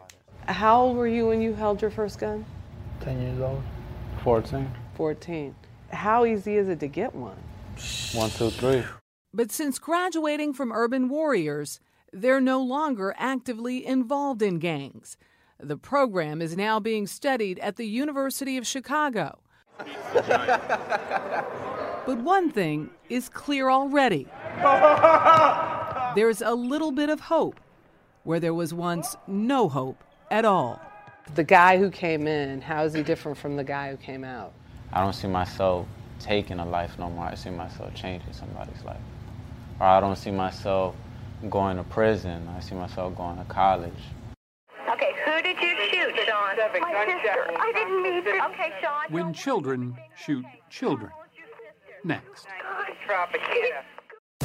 How 0.48 0.82
old 0.82 0.98
were 0.98 1.08
you 1.08 1.28
when 1.28 1.42
you 1.42 1.54
held 1.54 1.82
your 1.82 1.92
first 1.92 2.20
gun? 2.20 2.46
10 3.02 3.22
years 3.22 3.40
old. 3.40 3.64
14. 4.24 4.70
14. 4.96 5.56
How 5.92 6.26
easy 6.26 6.58
is 6.58 6.68
it 6.68 6.80
to 6.82 6.88
get 6.88 7.16
one? 7.16 7.38
One, 8.14 8.30
two, 8.30 8.50
three. 8.50 8.84
But 9.34 9.52
since 9.52 9.80
graduating 9.80 10.54
from 10.54 10.72
Urban 10.72 11.10
Warriors, 11.10 11.80
they're 12.12 12.42
no 12.42 12.62
longer 12.62 13.16
actively 13.18 13.86
involved 13.86 14.42
in 14.42 14.60
gangs. 14.60 15.18
The 15.60 15.78
program 15.78 16.42
is 16.42 16.58
now 16.58 16.80
being 16.80 17.08
studied 17.08 17.58
at 17.60 17.78
the 17.78 17.86
University 17.86 18.58
of 18.58 18.68
Chicago. 18.68 19.40
but 20.14 21.48
one 22.20 22.52
thing 22.52 22.92
is 23.10 23.28
clear 23.28 23.72
already 23.72 24.28
there's 26.16 26.44
a 26.44 26.54
little 26.54 26.92
bit 26.92 27.10
of 27.10 27.22
hope 27.22 27.60
where 28.24 28.40
there 28.40 28.54
was 28.54 28.72
once 28.72 29.16
no 29.26 29.68
hope 29.68 30.04
at 30.34 30.46
all. 30.46 30.82
The 31.36 31.44
guy 31.44 31.78
who 31.78 31.92
came 31.92 32.26
in, 32.26 32.60
how 32.60 32.84
is 32.84 32.94
he 32.94 33.04
different 33.04 33.38
from 33.38 33.56
the 33.56 33.64
guy 33.64 33.92
who 33.92 33.98
came 33.98 34.24
out? 34.24 34.52
I 34.92 35.00
don't 35.02 35.14
see 35.14 35.28
myself 35.28 35.86
taking 36.20 36.60
a 36.60 36.66
life 36.66 36.98
no 36.98 37.10
more. 37.12 37.26
I 37.26 37.36
see 37.36 37.52
myself 37.52 37.94
changing 37.94 38.34
somebody's 38.34 38.84
life. 38.84 39.06
Or 39.80 39.86
I 39.86 40.00
don't 40.00 40.18
see 40.18 40.32
myself 40.32 40.96
going 41.52 41.78
to 41.78 41.84
prison. 41.84 42.50
I 42.58 42.60
see 42.62 42.74
myself 42.74 43.16
going 43.16 43.38
to 43.38 43.44
college. 43.44 44.04
Okay, 44.90 45.12
who 45.24 45.42
did 45.44 45.58
you 45.62 45.76
shoot, 45.92 46.16
Sean? 46.26 46.58
My 46.82 47.06
sister. 47.06 47.52
I 47.60 47.72
didn't 47.76 48.02
mean 48.02 48.24
to. 48.24 48.46
Okay, 48.48 48.74
Sean. 48.82 49.04
When 49.10 49.34
children 49.34 49.96
shoot 50.16 50.46
children. 50.72 51.12
Next. 52.04 52.48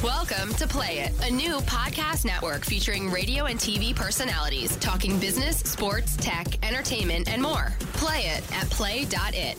Welcome 0.03 0.53
to 0.53 0.65
Play 0.65 0.99
It, 0.99 1.27
a 1.27 1.29
new 1.29 1.57
podcast 1.57 2.23
network 2.23 2.63
featuring 2.63 3.11
radio 3.11 3.47
and 3.47 3.59
TV 3.59 3.93
personalities 3.93 4.77
talking 4.77 5.19
business, 5.19 5.57
sports, 5.57 6.15
tech, 6.15 6.65
entertainment, 6.65 7.27
and 7.27 7.41
more. 7.41 7.73
Play 7.93 8.27
it 8.27 8.55
at 8.55 8.69
play.it. 8.69 9.57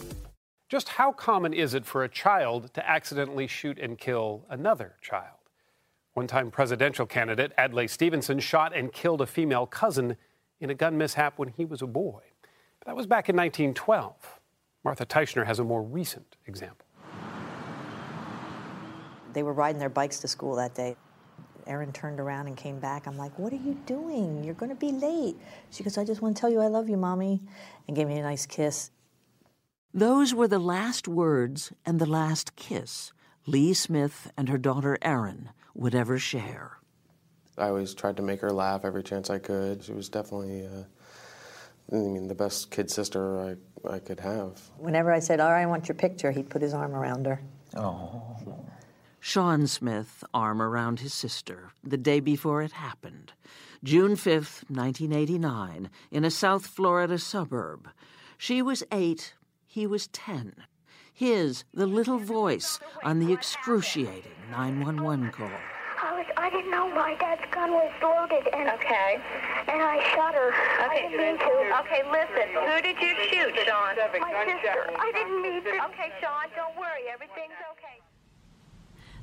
Just 0.70 0.88
how 0.88 1.12
common 1.12 1.52
is 1.52 1.74
it 1.74 1.84
for 1.84 2.04
a 2.04 2.08
child 2.08 2.72
to 2.72 2.90
accidentally 2.90 3.46
shoot 3.46 3.78
and 3.78 3.98
kill 3.98 4.46
another 4.48 4.94
child? 5.02 5.36
One 6.14 6.26
time 6.26 6.50
presidential 6.50 7.04
candidate 7.04 7.52
Adlai 7.58 7.84
Stevenson 7.84 8.38
shot 8.38 8.74
and 8.74 8.90
killed 8.90 9.20
a 9.20 9.26
female 9.26 9.66
cousin 9.66 10.16
in 10.58 10.70
a 10.70 10.74
gun 10.74 10.96
mishap 10.96 11.38
when 11.38 11.48
he 11.48 11.66
was 11.66 11.82
a 11.82 11.86
boy. 11.86 12.22
That 12.86 12.96
was 12.96 13.06
back 13.06 13.28
in 13.28 13.36
1912. 13.36 14.40
Martha 14.84 15.04
Teichner 15.04 15.44
has 15.44 15.58
a 15.58 15.64
more 15.64 15.82
recent 15.82 16.36
example. 16.46 16.86
They 19.32 19.42
were 19.42 19.52
riding 19.52 19.78
their 19.78 19.88
bikes 19.88 20.20
to 20.20 20.28
school 20.28 20.56
that 20.56 20.74
day. 20.74 20.96
Erin 21.66 21.92
turned 21.92 22.18
around 22.18 22.46
and 22.48 22.56
came 22.56 22.80
back. 22.80 23.06
I'm 23.06 23.16
like, 23.16 23.38
What 23.38 23.52
are 23.52 23.56
you 23.56 23.74
doing? 23.86 24.42
You're 24.44 24.54
going 24.54 24.70
to 24.70 24.76
be 24.76 24.92
late. 24.92 25.36
She 25.70 25.82
goes, 25.84 25.98
I 25.98 26.04
just 26.04 26.20
want 26.20 26.36
to 26.36 26.40
tell 26.40 26.50
you 26.50 26.60
I 26.60 26.66
love 26.66 26.88
you, 26.88 26.96
Mommy, 26.96 27.40
and 27.86 27.96
gave 27.96 28.08
me 28.08 28.18
a 28.18 28.22
nice 28.22 28.46
kiss. 28.46 28.90
Those 29.92 30.34
were 30.34 30.48
the 30.48 30.58
last 30.58 31.08
words 31.08 31.72
and 31.84 31.98
the 31.98 32.06
last 32.06 32.54
kiss 32.56 33.12
Lee 33.46 33.74
Smith 33.74 34.30
and 34.36 34.48
her 34.48 34.58
daughter 34.58 34.98
Erin 35.02 35.50
would 35.74 35.94
ever 35.94 36.18
share. 36.18 36.78
I 37.58 37.68
always 37.68 37.94
tried 37.94 38.16
to 38.16 38.22
make 38.22 38.40
her 38.40 38.52
laugh 38.52 38.84
every 38.84 39.02
chance 39.02 39.30
I 39.30 39.38
could. 39.38 39.82
She 39.82 39.92
was 39.92 40.08
definitely, 40.08 40.66
uh, 40.66 40.84
I 41.92 41.96
mean, 41.96 42.28
the 42.28 42.34
best 42.34 42.70
kid 42.70 42.90
sister 42.90 43.40
I, 43.40 43.56
I 43.94 43.98
could 43.98 44.20
have. 44.20 44.60
Whenever 44.78 45.12
I 45.12 45.18
said, 45.18 45.40
All 45.40 45.50
right, 45.50 45.62
I 45.62 45.66
want 45.66 45.88
your 45.88 45.96
picture, 45.96 46.30
he'd 46.30 46.48
put 46.48 46.62
his 46.62 46.74
arm 46.74 46.94
around 46.94 47.26
her. 47.26 47.40
Oh. 47.76 48.36
Sean 49.20 49.66
Smith, 49.66 50.24
arm 50.32 50.62
around 50.62 51.00
his 51.00 51.12
sister, 51.12 51.70
the 51.84 51.98
day 51.98 52.20
before 52.20 52.62
it 52.62 52.72
happened. 52.72 53.32
June 53.84 54.12
5th, 54.16 54.64
1989, 54.70 55.90
in 56.10 56.24
a 56.24 56.30
South 56.30 56.66
Florida 56.66 57.18
suburb. 57.18 57.88
She 58.38 58.62
was 58.62 58.82
eight, 58.90 59.34
he 59.66 59.86
was 59.86 60.06
ten. 60.08 60.54
His, 61.12 61.64
the 61.74 61.86
little 61.86 62.18
voice 62.18 62.80
on 63.04 63.18
the 63.20 63.32
excruciating 63.32 64.32
911 64.50 65.30
call. 65.32 65.50
I 66.02 66.16
was. 66.16 66.24
I 66.38 66.48
didn't 66.48 66.70
know 66.70 66.88
my 66.94 67.14
dad's 67.20 67.44
gun 67.52 67.72
was 67.72 67.92
loaded, 68.02 68.48
and 68.56 68.70
Okay. 68.80 69.20
and 69.68 69.82
I 69.84 70.00
shot 70.16 70.32
her. 70.32 70.48
I 70.80 70.86
Okay, 70.88 71.08
didn't 71.12 71.20
mean 71.20 71.36
to. 71.36 71.52
Okay, 71.84 72.00
listen. 72.08 72.48
Who 72.56 72.76
did 72.80 72.96
you 72.96 73.12
shoot, 73.28 73.52
Sean? 73.68 74.00
My 74.16 74.32
sister. 74.48 74.96
I 74.96 75.12
didn't 75.12 75.42
mean 75.44 75.60
to. 75.64 75.70
Okay, 75.92 76.08
Sean, 76.24 76.48
don't 76.56 76.72
worry. 76.80 77.04
Everything's 77.12 77.52
okay. 77.76 78.00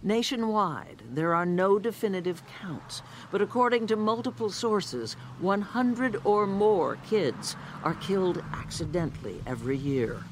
Nationwide, 0.03 1.01
there 1.11 1.33
are 1.33 1.45
no 1.45 1.79
definitive 1.79 2.43
counts, 2.61 3.01
but 3.31 3.41
according 3.41 3.87
to 3.87 3.95
multiple 3.95 4.49
sources, 4.49 5.13
100 5.39 6.21
or 6.23 6.45
more 6.45 6.97
kids 7.09 7.55
are 7.83 7.95
killed 7.95 8.43
accidentally 8.53 9.41
every 9.47 9.77
year. 9.77 10.23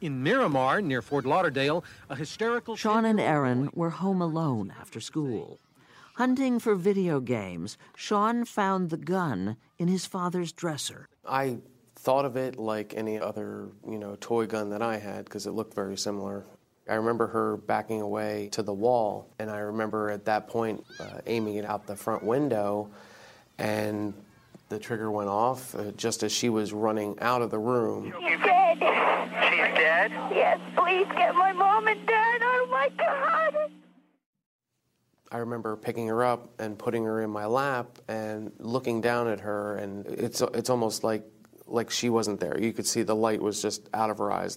In 0.00 0.22
Miramar, 0.22 0.82
near 0.82 1.00
Fort 1.00 1.24
Lauderdale, 1.24 1.84
a 2.10 2.16
hysterical. 2.16 2.76
Sean 2.76 3.04
and 3.04 3.20
Erin 3.20 3.70
were 3.72 3.90
home 3.90 4.20
alone 4.20 4.72
after 4.78 5.00
school. 5.00 5.58
Hunting 6.14 6.58
for 6.58 6.74
video 6.74 7.20
games, 7.20 7.78
Sean 7.96 8.44
found 8.44 8.90
the 8.90 8.96
gun 8.96 9.56
in 9.78 9.88
his 9.88 10.06
father's 10.06 10.52
dresser. 10.52 11.08
I 11.26 11.58
thought 11.94 12.24
of 12.24 12.36
it 12.36 12.58
like 12.58 12.94
any 12.94 13.18
other, 13.18 13.68
you 13.88 13.98
know, 13.98 14.16
toy 14.20 14.46
gun 14.46 14.70
that 14.70 14.82
I 14.82 14.98
had 14.98 15.24
because 15.24 15.46
it 15.46 15.52
looked 15.52 15.74
very 15.74 15.96
similar. 15.96 16.44
I 16.88 16.94
remember 16.94 17.26
her 17.26 17.56
backing 17.56 18.00
away 18.00 18.48
to 18.52 18.62
the 18.62 18.72
wall, 18.72 19.28
and 19.38 19.50
I 19.50 19.58
remember 19.58 20.10
at 20.10 20.24
that 20.26 20.48
point 20.48 20.84
uh, 21.00 21.20
aiming 21.26 21.56
it 21.56 21.64
out 21.64 21.86
the 21.86 21.96
front 21.96 22.22
window, 22.22 22.90
and 23.58 24.14
the 24.68 24.78
trigger 24.78 25.10
went 25.10 25.28
off 25.28 25.74
uh, 25.74 25.90
just 25.92 26.22
as 26.22 26.30
she 26.30 26.48
was 26.48 26.72
running 26.72 27.18
out 27.20 27.42
of 27.42 27.50
the 27.50 27.58
room. 27.58 28.12
She's 28.20 28.38
dead. 28.38 28.78
She's 28.78 29.74
dead? 29.74 30.10
Yes, 30.32 30.60
please 30.76 31.06
get 31.16 31.34
my 31.34 31.52
mom 31.52 31.88
and 31.88 32.06
dad. 32.06 32.40
Oh 32.42 32.68
my 32.70 32.88
God. 32.96 33.72
I 35.32 35.38
remember 35.38 35.76
picking 35.76 36.06
her 36.06 36.24
up 36.24 36.50
and 36.60 36.78
putting 36.78 37.04
her 37.04 37.20
in 37.20 37.30
my 37.30 37.46
lap 37.46 37.98
and 38.06 38.52
looking 38.58 39.00
down 39.00 39.26
at 39.26 39.40
her, 39.40 39.76
and 39.76 40.06
it's 40.06 40.40
it's 40.40 40.70
almost 40.70 41.02
like 41.02 41.24
like 41.66 41.90
she 41.90 42.10
wasn't 42.10 42.38
there. 42.38 42.58
You 42.60 42.72
could 42.72 42.86
see 42.86 43.02
the 43.02 43.16
light 43.16 43.42
was 43.42 43.60
just 43.60 43.88
out 43.92 44.08
of 44.10 44.18
her 44.18 44.30
eyes. 44.30 44.56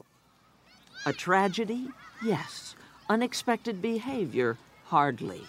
A 1.05 1.13
tragedy? 1.13 1.87
Yes. 2.21 2.75
Unexpected 3.09 3.81
behavior? 3.81 4.57
Hardly. 4.85 5.41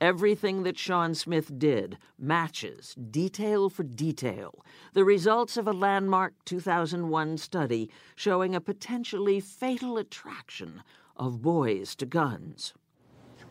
Everything 0.00 0.64
that 0.64 0.76
Sean 0.76 1.14
Smith 1.14 1.58
did 1.58 1.96
matches, 2.18 2.96
detail 3.10 3.70
for 3.70 3.84
detail, 3.84 4.64
the 4.92 5.04
results 5.04 5.56
of 5.56 5.68
a 5.68 5.72
landmark 5.72 6.32
2001 6.44 7.38
study 7.38 7.88
showing 8.16 8.54
a 8.54 8.60
potentially 8.60 9.38
fatal 9.38 9.96
attraction 9.96 10.82
of 11.16 11.40
boys 11.40 11.94
to 11.94 12.06
guns. 12.06 12.74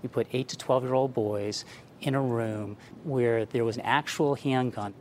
We 0.03 0.09
put 0.09 0.27
8 0.33 0.47
to 0.49 0.57
12 0.57 0.83
year 0.83 0.93
old 0.93 1.13
boys 1.13 1.63
in 2.01 2.15
a 2.15 2.21
room 2.21 2.75
where 3.03 3.45
there 3.45 3.63
was 3.63 3.77
an 3.77 3.83
actual 3.83 4.35
handgun. 4.35 4.93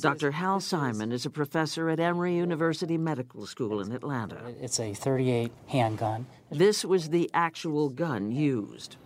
Dr. 0.00 0.32
Hal 0.32 0.58
Simon 0.60 1.12
is 1.12 1.26
a 1.26 1.30
professor 1.30 1.88
at 1.88 2.00
Emory 2.00 2.34
University 2.34 2.98
Medical 2.98 3.46
School 3.46 3.80
in 3.80 3.92
Atlanta. 3.92 4.40
It's 4.60 4.80
a 4.80 4.92
38 4.92 5.52
handgun. 5.68 6.26
This 6.50 6.84
was 6.84 7.10
the 7.10 7.30
actual 7.32 7.88
gun 7.88 8.32
used. 8.32 8.96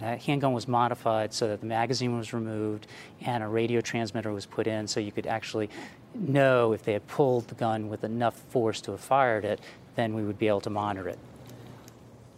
That 0.00 0.22
handgun 0.22 0.54
was 0.54 0.66
modified 0.66 1.34
so 1.34 1.48
that 1.48 1.60
the 1.60 1.66
magazine 1.66 2.16
was 2.16 2.32
removed 2.32 2.86
and 3.20 3.44
a 3.44 3.48
radio 3.48 3.82
transmitter 3.82 4.32
was 4.32 4.46
put 4.46 4.66
in 4.66 4.88
so 4.88 4.98
you 4.98 5.12
could 5.12 5.26
actually 5.26 5.68
know 6.14 6.72
if 6.72 6.82
they 6.84 6.94
had 6.94 7.06
pulled 7.06 7.48
the 7.48 7.54
gun 7.54 7.90
with 7.90 8.02
enough 8.02 8.34
force 8.48 8.80
to 8.80 8.92
have 8.92 9.00
fired 9.00 9.44
it, 9.44 9.60
then 9.94 10.14
we 10.14 10.22
would 10.22 10.38
be 10.38 10.48
able 10.48 10.62
to 10.62 10.70
monitor 10.70 11.06
it. 11.06 11.18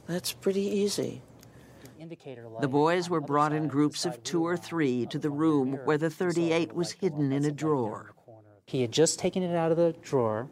That's 0.08 0.32
pretty 0.32 0.62
easy. 0.62 1.22
The 2.60 2.68
boys 2.68 3.10
were 3.10 3.20
brought 3.20 3.52
in 3.52 3.68
groups 3.68 4.04
of 4.04 4.22
two 4.22 4.46
or 4.46 4.56
three 4.56 5.06
to 5.06 5.18
the 5.18 5.30
room 5.30 5.78
where 5.84 5.98
the 5.98 6.10
38 6.10 6.74
was 6.74 6.92
hidden 6.92 7.32
in 7.32 7.44
a 7.44 7.50
drawer. 7.50 8.12
He 8.66 8.82
had 8.82 8.92
just 8.92 9.18
taken 9.18 9.42
it 9.42 9.54
out 9.54 9.70
of 9.70 9.76
the 9.76 9.94
drawer. 10.02 10.48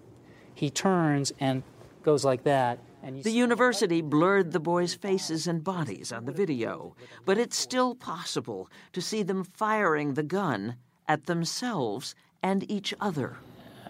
He 0.54 0.70
turns 0.70 1.32
and 1.40 1.62
goes 2.02 2.24
like 2.24 2.44
that. 2.44 2.78
And 3.02 3.22
The 3.22 3.30
university 3.30 4.00
blurred 4.00 4.52
the 4.52 4.60
boys' 4.60 4.94
faces 4.94 5.46
and 5.46 5.62
bodies 5.62 6.12
on 6.12 6.24
the 6.24 6.32
video, 6.32 6.96
but 7.24 7.38
it's 7.38 7.56
still 7.56 7.94
possible 7.94 8.70
to 8.92 9.02
see 9.02 9.22
them 9.22 9.44
firing 9.44 10.14
the 10.14 10.22
gun 10.22 10.76
at 11.06 11.26
themselves 11.26 12.14
and 12.42 12.70
each 12.70 12.94
other. 13.00 13.36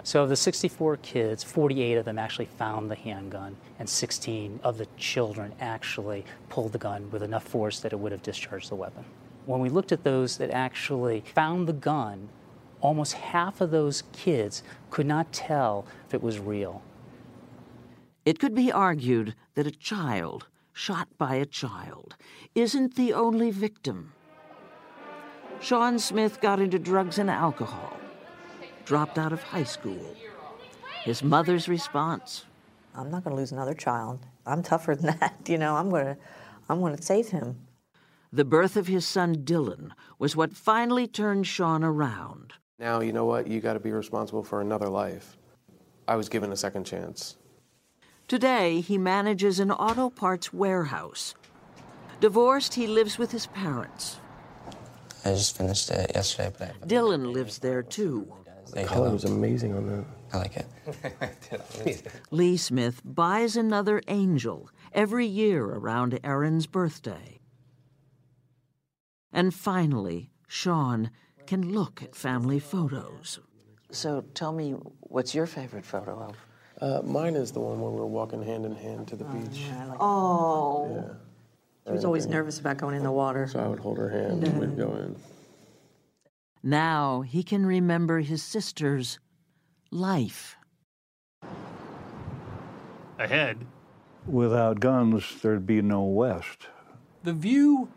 So, 0.07 0.23
of 0.23 0.29
the 0.29 0.37
64 0.37 0.99
kids, 0.99 1.43
48 1.43 1.95
of 1.95 2.05
them 2.05 2.19
actually 2.19 2.45
found 2.45 2.91
the 2.91 2.95
handgun, 2.95 3.57
and 3.79 3.89
16 3.89 4.61
of 4.63 4.77
the 4.77 4.87
children 4.99 5.55
actually 5.61 6.27
pulled 6.51 6.73
the 6.73 6.79
gun 6.79 7.11
with 7.11 7.23
enough 7.23 7.45
force 7.45 7.81
that 7.81 7.95
it 7.95 7.99
would 7.99 8.13
have 8.13 8.23
discharged 8.23 8.71
the 8.71 8.75
weapon. 8.75 9.03
When 9.47 9.61
we 9.61 9.71
looked 9.71 9.93
at 9.93 10.05
those 10.05 10.37
that 10.37 10.51
actually 10.51 11.23
found 11.35 11.67
the 11.67 11.73
gun, 11.73 12.29
almost 12.83 13.15
half 13.15 13.63
of 13.63 13.71
those 13.71 14.03
kids 14.13 14.63
could 14.91 15.07
not 15.07 15.33
tell 15.33 15.87
if 16.07 16.13
it 16.13 16.23
was 16.23 16.39
real. 16.39 16.83
It 18.27 18.39
could 18.39 18.55
be 18.55 18.71
argued 18.71 19.35
that 19.55 19.67
a 19.67 19.71
child, 19.71 20.49
shot 20.75 21.09
by 21.17 21.37
a 21.37 21.47
child, 21.47 22.15
isn't 22.55 22.97
the 22.97 23.15
only 23.15 23.51
victim. 23.51 24.13
Sean 25.61 25.99
Smith 25.99 26.43
got 26.43 26.61
into 26.61 26.79
drugs 26.79 27.19
and 27.19 27.31
alcohol, 27.31 27.97
dropped 28.85 29.19
out 29.19 29.33
of 29.33 29.43
high 29.43 29.65
school. 29.65 30.15
His 31.05 31.23
mother's 31.23 31.69
response 31.69 32.45
I'm 32.97 33.11
not 33.11 33.25
going 33.25 33.35
to 33.35 33.41
lose 33.41 33.53
another 33.53 33.75
child. 33.75 34.21
I'm 34.47 34.63
tougher 34.63 34.95
than 34.95 35.17
that. 35.21 35.41
You 35.47 35.59
know, 35.59 35.77
I'm 35.77 35.91
going 35.91 36.05
to, 36.05 36.17
I'm 36.69 36.81
going 36.81 36.97
to 36.97 37.03
save 37.03 37.29
him. 37.29 37.57
The 38.33 38.45
birth 38.45 38.77
of 38.77 38.87
his 38.87 39.07
son 39.07 39.37
Dylan 39.37 39.91
was 40.19 40.37
what 40.37 40.53
finally 40.53 41.07
turned 41.07 41.47
Sean 41.47 41.85
around. 41.85 42.55
Now, 42.79 43.01
you 43.01 43.13
know 43.13 43.25
what? 43.25 43.47
You 43.47 43.61
got 43.61 43.75
to 43.75 43.81
be 43.81 43.93
responsible 43.93 44.43
for 44.43 44.61
another 44.61 44.89
life. 44.89 45.37
I 46.07 46.17
was 46.17 46.29
given 46.29 46.53
a 46.53 46.57
second 46.57 46.85
chance. 46.85 47.37
Today, 48.27 48.81
he 48.81 48.99
manages 48.99 49.61
an 49.61 49.71
auto 49.71 50.11
parts 50.11 50.53
warehouse. 50.53 51.35
Divorced, 52.21 52.75
he 52.75 52.87
lives 52.87 53.19
with 53.19 53.31
his 53.31 53.47
parents. 53.47 54.19
I 55.25 55.31
just 55.31 55.57
finished 55.57 55.91
it 55.91 56.13
yesterday, 56.15 56.53
but 56.59 56.71
I, 56.71 56.87
Dylan 56.87 57.33
lives 57.33 57.59
there 57.59 57.83
too. 57.83 58.33
The 58.73 58.85
color 58.85 59.11
was 59.11 59.25
amazing 59.25 59.75
on 59.75 59.87
that. 59.87 60.05
I 60.33 60.39
like 60.39 60.57
it. 60.57 62.09
Lee 62.31 62.57
Smith 62.57 63.01
buys 63.05 63.57
another 63.57 64.03
angel 64.09 64.71
every 64.93 65.27
year 65.27 65.65
around 65.65 66.19
Erin's 66.25 66.67
birthday. 66.67 67.41
And 69.33 69.53
finally, 69.53 70.31
Sean 70.47 71.11
can 71.47 71.73
look 71.73 72.03
at 72.03 72.15
family 72.15 72.59
photos. 72.59 73.41
So 73.91 74.25
tell 74.35 74.53
me, 74.53 74.73
what's 75.01 75.35
your 75.35 75.47
favorite 75.47 75.85
photo 75.85 76.19
of? 76.19 76.37
Uh, 76.81 77.03
mine 77.03 77.37
is 77.37 77.53
the 77.53 77.61
one 77.61 77.81
where 77.81 77.91
we're 77.91 78.07
walking 78.07 78.43
hand 78.43 78.67
in 78.67 78.75
hand 78.75 79.07
to 79.09 79.17
the 79.17 79.25
beach. 79.25 79.67
Oh. 80.01 80.91
Yeah. 80.95 81.15
She 81.87 81.93
was 81.93 82.05
always 82.05 82.27
nervous 82.27 82.59
about 82.59 82.79
going 82.79 82.97
in 82.97 83.03
the 83.03 83.13
water. 83.13 83.47
So 83.47 83.61
I 83.61 83.69
would 83.69 83.79
hold 83.79 83.99
her 83.99 84.09
hand 84.09 84.43
and 84.43 84.59
we'd 84.59 84.77
go 84.77 84.95
in. 84.95 85.17
Now 86.65 87.21
he 87.21 87.45
can 87.45 87.65
remember 87.65 88.21
his 88.21 88.43
sister's 88.43 89.21
life. 89.93 90.57
Ahead, 93.19 93.65
Without 94.27 94.81
guns, 94.81 95.43
there'd 95.43 95.67
be 95.67 95.83
no 95.83 96.03
West. 96.03 96.69
The 97.25 97.35
view 97.35 97.91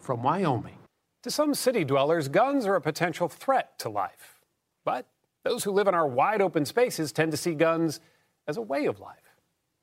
from 0.00 0.24
Wyoming. 0.24 0.78
To 1.22 1.30
some 1.30 1.54
city 1.54 1.84
dwellers, 1.84 2.28
guns 2.28 2.66
are 2.66 2.74
a 2.74 2.80
potential 2.80 3.28
threat 3.28 3.78
to 3.80 3.88
life. 3.88 4.40
But 4.84 5.06
those 5.44 5.62
who 5.62 5.70
live 5.70 5.86
in 5.86 5.94
our 5.94 6.08
wide 6.08 6.42
open 6.42 6.64
spaces 6.64 7.12
tend 7.12 7.30
to 7.30 7.36
see 7.36 7.54
guns 7.54 8.00
as 8.48 8.56
a 8.56 8.62
way 8.62 8.86
of 8.86 8.98
life. 8.98 9.36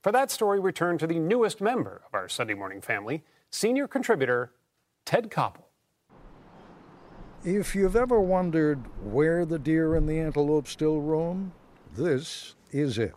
For 0.04 0.12
that 0.12 0.32
story, 0.32 0.60
we 0.60 0.74
turn 0.74 0.98
to 0.98 1.08
the 1.08 1.20
newest 1.20 1.62
member 1.62 2.02
of 2.06 2.14
our 2.14 2.28
Sunday 2.28 2.54
morning 2.54 2.82
family, 2.82 3.24
senior 3.52 3.88
contributor 3.88 4.52
Ted 5.06 5.30
Koppel. 5.30 5.65
If 7.46 7.76
you've 7.76 7.96
ever 7.96 8.20
wondered 8.20 8.80
where 9.04 9.46
the 9.46 9.60
deer 9.60 9.94
and 9.94 10.10
the 10.10 10.20
antelope 10.20 10.68
still 10.68 11.00
roam, 11.00 11.54
this 11.96 12.56
is 12.72 12.98
it. 12.98 13.14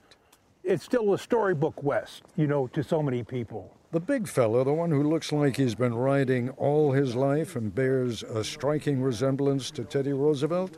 It's 0.62 0.85
still 0.85 1.14
a 1.14 1.18
storybook 1.18 1.83
West, 1.83 2.24
you 2.37 2.47
know, 2.47 2.66
to 2.66 2.83
so 2.85 3.03
many 3.03 3.22
people. 3.22 3.74
The 3.91 4.01
big 4.01 4.29
fella, 4.29 4.66
the 4.66 4.72
one 4.74 4.91
who 4.91 5.03
looks 5.03 5.33
like 5.33 5.57
he's 5.57 5.74
been 5.74 5.95
riding 5.95 6.51
all 6.51 6.93
his 6.93 7.14
life 7.14 7.57
and 7.57 7.74
bears 7.74 8.22
a 8.22 8.45
striking 8.45 9.01
resemblance 9.01 9.70
to 9.70 9.85
Teddy 9.85 10.12
Roosevelt, 10.12 10.76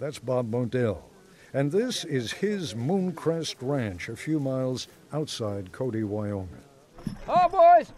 that's 0.00 0.18
Bob 0.18 0.50
Model. 0.50 1.10
And 1.52 1.70
this 1.70 2.06
is 2.06 2.32
his 2.32 2.72
Mooncrest 2.72 3.56
Ranch, 3.60 4.08
a 4.08 4.16
few 4.16 4.40
miles 4.40 4.88
outside 5.12 5.72
Cody, 5.72 6.04
Wyoming. 6.04 6.64
Oh, 7.28 7.48
boys! 7.50 7.92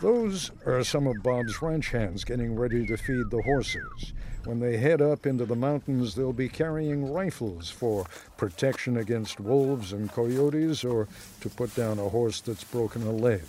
Those 0.00 0.52
are 0.64 0.84
some 0.84 1.08
of 1.08 1.16
Bob's 1.24 1.60
ranch 1.60 1.90
hands 1.90 2.24
getting 2.24 2.54
ready 2.54 2.86
to 2.86 2.96
feed 2.96 3.30
the 3.30 3.42
horses. 3.42 4.12
When 4.44 4.60
they 4.60 4.76
head 4.76 5.02
up 5.02 5.26
into 5.26 5.44
the 5.44 5.56
mountains, 5.56 6.14
they'll 6.14 6.32
be 6.32 6.48
carrying 6.48 7.12
rifles 7.12 7.70
for 7.70 8.06
protection 8.36 8.96
against 8.96 9.40
wolves 9.40 9.92
and 9.92 10.10
coyotes 10.10 10.84
or 10.84 11.08
to 11.40 11.48
put 11.50 11.74
down 11.74 11.98
a 11.98 12.08
horse 12.08 12.40
that's 12.40 12.64
broken 12.64 13.02
a 13.02 13.12
leg. 13.12 13.42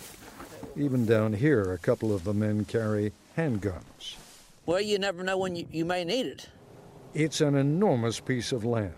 Even 0.76 1.06
down 1.06 1.32
here, 1.32 1.72
a 1.72 1.78
couple 1.78 2.14
of 2.14 2.24
the 2.24 2.34
men 2.34 2.64
carry 2.64 3.12
handguns. 3.36 4.16
Well, 4.66 4.80
you 4.80 4.98
never 4.98 5.22
know 5.22 5.38
when 5.38 5.56
you, 5.56 5.66
you 5.70 5.84
may 5.84 6.04
need 6.04 6.26
it. 6.26 6.48
It's 7.14 7.40
an 7.40 7.56
enormous 7.56 8.20
piece 8.20 8.52
of 8.52 8.64
land. 8.64 8.94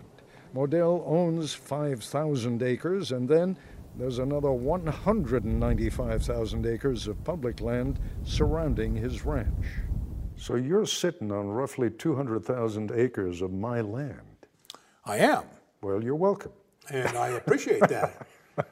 Model 0.53 1.03
owns 1.07 1.53
5,000 1.53 2.61
acres, 2.61 3.11
and 3.11 3.27
then 3.27 3.57
there's 3.95 4.19
another 4.19 4.51
195,000 4.51 6.65
acres 6.65 7.07
of 7.07 7.23
public 7.23 7.61
land 7.61 7.99
surrounding 8.23 8.95
his 8.95 9.25
ranch. 9.25 9.65
So 10.43 10.55
you're 10.55 10.85
sitting 10.85 11.31
on 11.31 11.47
roughly 11.47 11.89
200,000 11.89 12.91
acres 12.91 13.41
of 13.41 13.53
my 13.53 13.79
land. 13.79 14.45
I 15.05 15.19
am. 15.19 15.45
Well, 15.81 16.03
you're 16.03 16.17
welcome. 16.17 16.51
And 16.89 17.17
I 17.17 17.29
appreciate 17.29 17.87
that. 17.87 18.27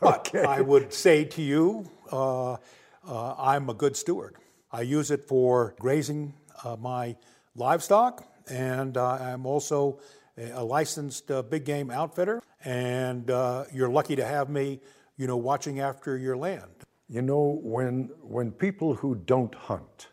But 0.00 0.34
I 0.34 0.62
would 0.62 0.94
say 0.94 1.26
to 1.26 1.42
you, 1.42 1.90
uh, 2.10 2.52
uh, 2.52 3.34
I'm 3.36 3.68
a 3.68 3.74
good 3.74 3.94
steward. 3.96 4.36
I 4.72 4.80
use 4.80 5.10
it 5.10 5.28
for 5.28 5.74
grazing 5.78 6.32
uh, 6.64 6.76
my 6.76 7.16
livestock, 7.54 8.26
and 8.48 8.96
uh, 8.96 9.18
I'm 9.20 9.44
also 9.44 10.00
a 10.38 10.52
a 10.52 10.64
licensed 10.64 11.30
uh, 11.30 11.42
big 11.42 11.66
game 11.66 11.90
outfitter. 11.90 12.40
And 12.64 13.30
uh, 13.30 13.64
you're 13.74 13.90
lucky 13.90 14.16
to 14.16 14.24
have 14.24 14.48
me, 14.48 14.80
you 15.18 15.26
know, 15.26 15.36
watching 15.36 15.80
after 15.80 16.16
your 16.16 16.38
land. 16.38 16.86
You 17.10 17.20
know, 17.20 17.60
when, 17.62 18.08
when 18.22 18.52
people 18.52 18.94
who 18.94 19.16
don't 19.16 19.54
hunt 19.54 20.09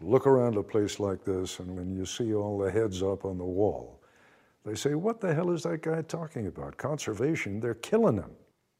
look 0.00 0.26
around 0.26 0.56
a 0.56 0.62
place 0.62 1.00
like 1.00 1.24
this 1.24 1.58
and 1.58 1.76
when 1.76 1.90
you 1.90 2.04
see 2.04 2.34
all 2.34 2.58
the 2.58 2.70
heads 2.70 3.02
up 3.02 3.24
on 3.24 3.38
the 3.38 3.44
wall, 3.44 4.02
they 4.64 4.74
say, 4.74 4.94
What 4.94 5.20
the 5.20 5.34
hell 5.34 5.50
is 5.50 5.62
that 5.62 5.82
guy 5.82 6.02
talking 6.02 6.46
about? 6.46 6.76
Conservation? 6.76 7.60
They're 7.60 7.74
killing 7.74 8.16
them. 8.16 8.32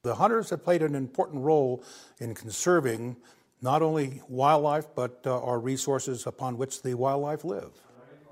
The 0.03 0.15
hunters 0.15 0.51
have 0.51 0.63
played 0.63 0.83
an 0.83 0.95
important 0.95 1.43
role 1.43 1.83
in 2.21 2.35
conserving 2.35 3.17
not 3.63 3.83
only 3.83 4.21
wildlife, 4.29 4.87
but 4.95 5.21
uh, 5.27 5.43
our 5.43 5.59
resources 5.59 6.27
upon 6.27 6.59
which 6.59 6.83
the 6.83 6.95
wildlife 6.95 7.45
live. 7.45 7.73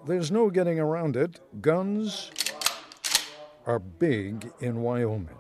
There's 0.07 0.31
no 0.31 0.51
getting 0.51 0.79
around 0.79 1.17
it. 1.17 1.41
Guns 1.61 2.31
are 3.67 3.79
big 3.79 4.51
in 4.61 4.83
Wyoming. 4.83 5.31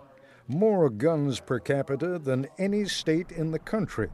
More 0.49 0.88
guns 0.90 1.40
per 1.40 1.59
capita 1.59 2.18
than 2.18 2.49
any 2.59 2.86
state 2.86 3.30
in 3.30 3.51
the 3.51 3.59
country. 3.59 4.09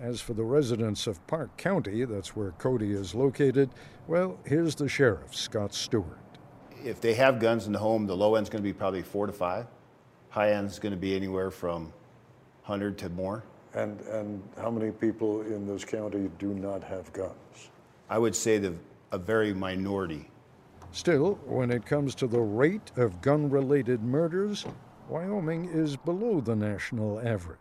As 0.00 0.20
for 0.20 0.34
the 0.34 0.42
residents 0.42 1.06
of 1.06 1.24
Park 1.26 1.56
County, 1.56 2.04
that's 2.04 2.34
where 2.34 2.50
Cody 2.52 2.92
is 2.92 3.14
located, 3.14 3.70
well, 4.08 4.38
here's 4.44 4.74
the 4.74 4.88
sheriff, 4.88 5.34
Scott 5.34 5.72
Stewart. 5.72 6.18
If 6.84 7.00
they 7.00 7.14
have 7.14 7.38
guns 7.38 7.66
in 7.66 7.72
the 7.72 7.78
home, 7.78 8.06
the 8.06 8.16
low 8.16 8.34
end's 8.34 8.50
going 8.50 8.62
to 8.62 8.68
be 8.68 8.72
probably 8.72 9.02
four 9.02 9.26
to 9.26 9.32
five. 9.32 9.66
High 10.30 10.52
end's 10.52 10.80
going 10.80 10.92
to 10.92 10.98
be 10.98 11.14
anywhere 11.14 11.50
from 11.50 11.84
100 12.64 12.98
to 12.98 13.08
more. 13.10 13.44
And, 13.72 14.00
and 14.02 14.42
how 14.56 14.70
many 14.70 14.90
people 14.90 15.42
in 15.42 15.66
this 15.66 15.84
county 15.84 16.28
do 16.38 16.48
not 16.54 16.82
have 16.82 17.12
guns? 17.12 17.70
I 18.10 18.18
would 18.18 18.34
say 18.34 18.58
the, 18.58 18.74
a 19.12 19.18
very 19.18 19.54
minority. 19.54 20.28
Still, 20.90 21.38
when 21.46 21.70
it 21.70 21.86
comes 21.86 22.14
to 22.16 22.26
the 22.26 22.40
rate 22.40 22.90
of 22.96 23.22
gun 23.22 23.48
related 23.48 24.02
murders, 24.02 24.66
Wyoming 25.08 25.66
is 25.66 25.96
below 25.96 26.40
the 26.40 26.56
national 26.56 27.20
average. 27.20 27.58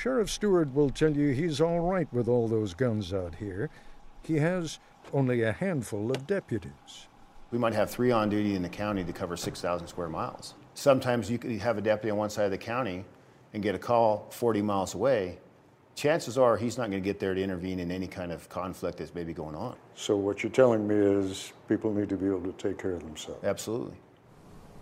Sheriff 0.00 0.30
Stewart 0.30 0.72
will 0.72 0.88
tell 0.88 1.14
you 1.14 1.34
he's 1.34 1.60
all 1.60 1.80
right 1.80 2.10
with 2.10 2.26
all 2.26 2.48
those 2.48 2.72
guns 2.72 3.12
out 3.12 3.34
here. 3.34 3.68
He 4.22 4.36
has 4.36 4.78
only 5.12 5.42
a 5.42 5.52
handful 5.52 6.10
of 6.10 6.26
deputies. 6.26 7.08
We 7.50 7.58
might 7.58 7.74
have 7.74 7.90
three 7.90 8.10
on 8.10 8.30
duty 8.30 8.54
in 8.54 8.62
the 8.62 8.70
county 8.70 9.04
to 9.04 9.12
cover 9.12 9.36
6,000 9.36 9.86
square 9.88 10.08
miles. 10.08 10.54
Sometimes 10.72 11.30
you 11.30 11.36
could 11.36 11.50
have 11.50 11.76
a 11.76 11.82
deputy 11.82 12.10
on 12.10 12.16
one 12.16 12.30
side 12.30 12.46
of 12.46 12.50
the 12.50 12.56
county 12.56 13.04
and 13.52 13.62
get 13.62 13.74
a 13.74 13.78
call 13.78 14.26
40 14.30 14.62
miles 14.62 14.94
away. 14.94 15.38
Chances 15.96 16.38
are 16.38 16.56
he's 16.56 16.78
not 16.78 16.88
going 16.88 17.02
to 17.02 17.06
get 17.06 17.20
there 17.20 17.34
to 17.34 17.42
intervene 17.42 17.78
in 17.78 17.90
any 17.90 18.06
kind 18.06 18.32
of 18.32 18.48
conflict 18.48 18.96
that's 18.96 19.14
maybe 19.14 19.34
going 19.34 19.54
on. 19.54 19.76
So, 19.96 20.16
what 20.16 20.42
you're 20.42 20.50
telling 20.50 20.88
me 20.88 20.94
is 20.94 21.52
people 21.68 21.92
need 21.92 22.08
to 22.08 22.16
be 22.16 22.24
able 22.24 22.40
to 22.50 22.52
take 22.52 22.78
care 22.78 22.92
of 22.92 23.02
themselves. 23.02 23.44
Absolutely. 23.44 23.98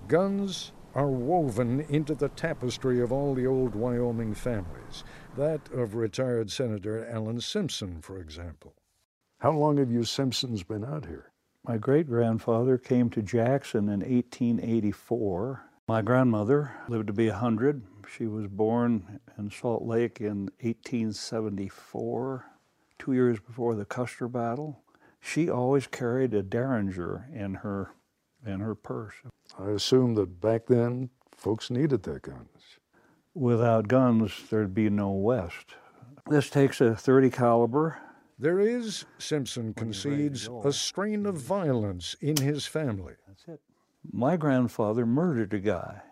Guns 0.07 0.71
are 0.99 1.07
woven 1.07 1.81
into 1.83 2.13
the 2.13 2.29
tapestry 2.31 3.01
of 3.01 3.13
all 3.13 3.33
the 3.33 3.47
old 3.47 3.73
Wyoming 3.73 4.35
families, 4.35 5.05
that 5.37 5.61
of 5.73 5.95
retired 5.95 6.51
Senator 6.51 7.07
Alan 7.09 7.41
Simpson, 7.41 8.01
for 8.03 8.19
example. 8.19 8.75
How 9.39 9.53
long 9.53 9.77
have 9.77 9.93
you 9.93 10.03
Simpsons 10.03 10.65
been 10.65 10.85
out 10.85 11.07
here? 11.07 11.31
My 11.65 11.79
great 11.79 12.09
grandfather 12.09 12.77
came 12.79 13.11
to 13.11 13.23
Jackson 13.23 13.85
in 13.85 14.01
1884. 14.01 15.71
My 15.87 16.03
grandmother 16.03 16.73
lived 16.89 17.07
to 17.07 17.13
be 17.13 17.29
100. 17.29 17.81
She 18.13 18.27
was 18.27 18.49
born 18.49 19.21
in 19.39 19.53
Salt 19.53 19.85
Lake 19.85 20.21
in 20.21 20.51
1874, 20.63 22.45
two 22.99 23.13
years 23.13 23.39
before 23.39 23.77
the 23.77 23.85
Custer 23.85 24.27
battle. 24.27 24.83
She 25.21 25.49
always 25.49 25.87
carried 25.87 26.35
a 26.35 26.43
Derringer 26.43 27.29
in 27.33 27.55
her 27.55 27.93
in 28.47 28.61
her 28.61 28.75
purse. 28.75 29.15
I 29.59 29.71
assume 29.71 30.15
that 30.15 30.41
back 30.41 30.67
then 30.67 31.11
folks 31.37 31.71
needed 31.71 32.03
their 32.03 32.19
guns. 32.19 32.79
Without 33.35 33.89
guns, 33.89 34.33
there'd 34.51 34.75
be 34.75 34.91
no 34.91 35.11
West. 35.11 35.75
This 36.29 36.51
takes 36.51 36.81
a 36.81 36.95
30 36.95 37.31
caliber 37.31 37.99
There 38.39 38.61
is, 38.61 39.05
Simpson 39.19 39.75
concedes, 39.75 40.49
a 40.63 40.73
strain 40.73 41.27
of 41.27 41.37
violence 41.37 42.15
in 42.21 42.37
his 42.37 42.67
family. 42.67 43.15
That's 43.27 43.49
it. 43.49 43.61
My 44.11 44.37
grandfather 44.37 45.05
murdered 45.05 45.53
a 45.55 45.59
guy 45.59 46.03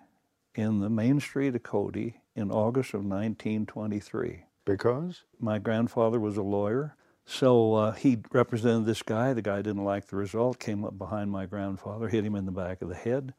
in 0.54 0.80
the 0.80 0.90
main 0.90 1.20
street 1.20 1.54
of 1.54 1.62
Cody 1.62 2.20
in 2.34 2.50
August 2.50 2.94
of 2.94 3.04
1923. 3.04 4.44
Because? 4.64 5.22
My 5.38 5.58
grandfather 5.58 6.18
was 6.18 6.36
a 6.36 6.42
lawyer, 6.42 6.96
so 7.26 7.74
uh, 7.74 7.92
he 7.92 8.18
represented 8.32 8.86
this 8.86 9.02
guy. 9.02 9.32
The 9.32 9.42
guy 9.42 9.56
didn't 9.56 9.84
like 9.84 10.06
the 10.06 10.16
result, 10.16 10.60
came 10.60 10.84
up 10.84 10.96
behind 10.96 11.32
my 11.32 11.44
grandfather, 11.44 12.08
hit 12.08 12.24
him 12.24 12.36
in 12.36 12.46
the 12.46 12.52
back 12.52 12.80
of 12.80 12.88
the 12.88 12.94
head. 12.94 13.34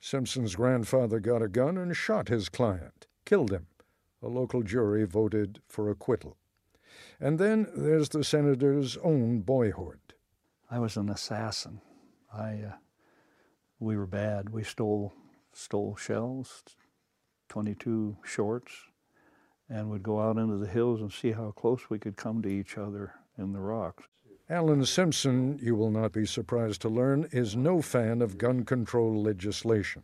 Simpson's 0.00 0.56
grandfather 0.56 1.20
got 1.20 1.40
a 1.40 1.48
gun 1.48 1.78
and 1.78 1.96
shot 1.96 2.28
his 2.28 2.48
client, 2.48 3.06
killed 3.24 3.52
him. 3.52 3.66
A 4.22 4.28
local 4.28 4.62
jury 4.62 5.04
voted 5.04 5.60
for 5.68 5.88
acquittal. 5.88 6.36
And 7.20 7.38
then 7.38 7.68
there's 7.76 8.08
the 8.08 8.24
senator's 8.24 8.96
own 8.98 9.40
boyhood. 9.40 10.00
I 10.68 10.80
was 10.80 10.96
an 10.96 11.08
assassin. 11.08 11.80
I, 12.32 12.54
uh, 12.54 12.72
we 13.78 13.96
were 13.96 14.06
bad. 14.06 14.50
We 14.50 14.64
stole, 14.64 15.12
stole 15.52 15.94
shells, 15.94 16.64
22 17.48 18.16
shorts, 18.24 18.72
and 19.68 19.90
would 19.90 20.02
go 20.02 20.20
out 20.20 20.38
into 20.38 20.56
the 20.56 20.66
hills 20.66 21.00
and 21.00 21.12
see 21.12 21.30
how 21.30 21.52
close 21.52 21.88
we 21.88 22.00
could 22.00 22.16
come 22.16 22.42
to 22.42 22.48
each 22.48 22.76
other 22.76 23.14
in 23.38 23.52
the 23.52 23.60
rocks. 23.60 24.04
Alan 24.50 24.84
Simpson, 24.84 25.58
you 25.62 25.74
will 25.76 25.90
not 25.90 26.12
be 26.12 26.26
surprised 26.26 26.80
to 26.82 26.88
learn, 26.88 27.28
is 27.32 27.54
no 27.54 27.82
fan 27.82 28.22
of 28.22 28.38
gun 28.38 28.64
control 28.64 29.22
legislation. 29.22 30.02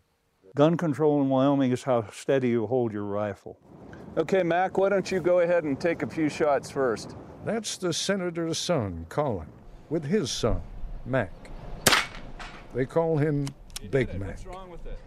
Gun 0.55 0.77
control 0.77 1.21
in 1.23 1.29
Wyoming 1.29 1.73
is 1.73 1.83
how 1.83 2.09
steady 2.11 2.51
you 2.51 2.67
hold 2.67 2.93
your 2.93 3.05
rifle. 3.05 3.59
Okay, 4.17 4.43
Mac, 4.43 4.79
why 4.79 4.89
don't 4.89 5.11
you 5.11 5.21
go 5.21 5.41
ahead 5.41 5.65
and 5.65 5.81
take 5.81 6.03
a 6.03 6.07
few 6.07 6.29
shots 6.29 6.71
first? 6.71 7.17
That's 7.45 7.77
the 7.77 7.93
senator's 7.93 8.59
son, 8.59 9.07
Colin, 9.09 9.49
with 9.89 10.05
his 10.05 10.31
son, 10.31 10.61
Mac. 11.05 11.33
They 12.75 12.85
call 12.85 13.17
him 13.17 13.47
Big 13.91 14.09
Mac. 14.21 14.31
What's 14.31 14.47
wrong 14.47 14.71
with 14.71 14.87
it? 14.87 14.99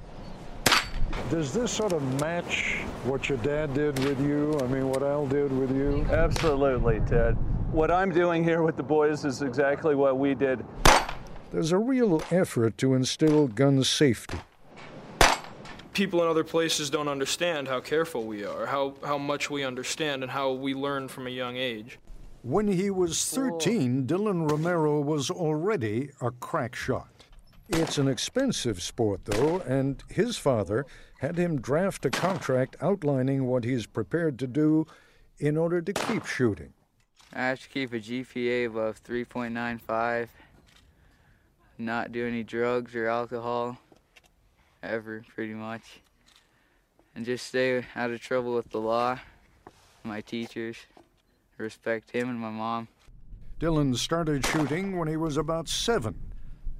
Does 1.30 1.54
this 1.54 1.72
sort 1.72 1.94
of 1.94 2.20
match 2.20 2.82
what 3.04 3.30
your 3.30 3.38
dad 3.40 3.74
did 3.74 3.98
with 4.00 4.20
you? 4.20 4.60
I 4.62 4.68
mean, 4.68 4.90
what 4.90 5.04
Al 5.04 5.26
did 5.28 5.52
with 5.52 5.72
you? 5.76 6.06
Absolutely, 6.12 7.00
Ted. 7.08 7.38
What 7.72 7.92
I'm 7.92 8.12
doing 8.12 8.44
here 8.44 8.64
with 8.64 8.78
the 8.78 8.84
boys 8.84 9.26
is 9.26 9.42
exactly 9.42 9.94
what 9.94 10.18
we 10.18 10.34
did. 10.34 10.66
There's 11.52 11.74
a 11.74 11.78
real 11.78 12.24
effort 12.32 12.78
to 12.80 12.94
instill 12.94 13.48
gun 13.48 13.84
safety. 13.84 14.40
People 15.94 16.24
in 16.24 16.30
other 16.30 16.46
places 16.46 16.90
don't 16.90 17.10
understand 17.10 17.68
how 17.68 17.82
careful 17.82 18.24
we 18.24 18.46
are, 18.46 18.66
how, 18.66 18.96
how 19.04 19.18
much 19.18 19.50
we 19.50 19.64
understand, 19.64 20.24
and 20.24 20.32
how 20.32 20.54
we 20.54 20.74
learn 20.74 21.08
from 21.08 21.28
a 21.28 21.30
young 21.30 21.58
age. 21.58 22.00
When 22.42 22.68
he 22.68 22.90
was 22.90 23.26
13, 23.32 24.08
Dylan 24.08 24.50
Romero 24.50 25.02
was 25.02 25.30
already 25.30 26.12
a 26.22 26.32
crack 26.32 26.74
shot. 26.74 27.26
It's 27.68 27.98
an 27.98 28.08
expensive 28.08 28.82
sport, 28.82 29.26
though, 29.26 29.60
and 29.60 30.02
his 30.10 30.38
father 30.38 30.86
had 31.20 31.38
him 31.38 31.60
draft 31.60 32.06
a 32.06 32.10
contract 32.10 32.78
outlining 32.82 33.46
what 33.46 33.66
he's 33.66 33.86
prepared 33.86 34.40
to 34.40 34.48
do 34.48 34.88
in 35.38 35.58
order 35.58 35.82
to 35.82 35.92
keep 35.94 36.26
shooting. 36.26 36.74
I 37.34 37.44
have 37.48 37.62
to 37.62 37.70
keep 37.70 37.94
a 37.94 38.00
GPA 38.00 38.68
above 38.68 39.04
3.95, 39.04 40.30
not 41.78 42.12
do 42.12 42.26
any 42.26 42.44
drugs 42.44 42.96
or 42.96 43.08
alcohol, 43.08 43.78
ever, 44.82 45.24
pretty 45.36 45.54
much, 45.54 46.00
and 47.16 47.26
just 47.26 47.48
stay 47.48 47.86
out 47.96 48.12
of 48.12 48.22
trouble 48.22 48.56
with 48.56 48.70
the 48.70 48.80
law, 48.80 49.20
my 50.04 50.22
teachers, 50.22 50.78
respect 51.58 52.12
him 52.12 52.30
and 52.30 52.40
my 52.40 52.50
mom. 52.50 52.88
Dylan 53.60 53.96
started 53.98 54.46
shooting 54.46 54.98
when 54.98 55.08
he 55.08 55.18
was 55.18 55.36
about 55.36 55.68
seven. 55.68 56.16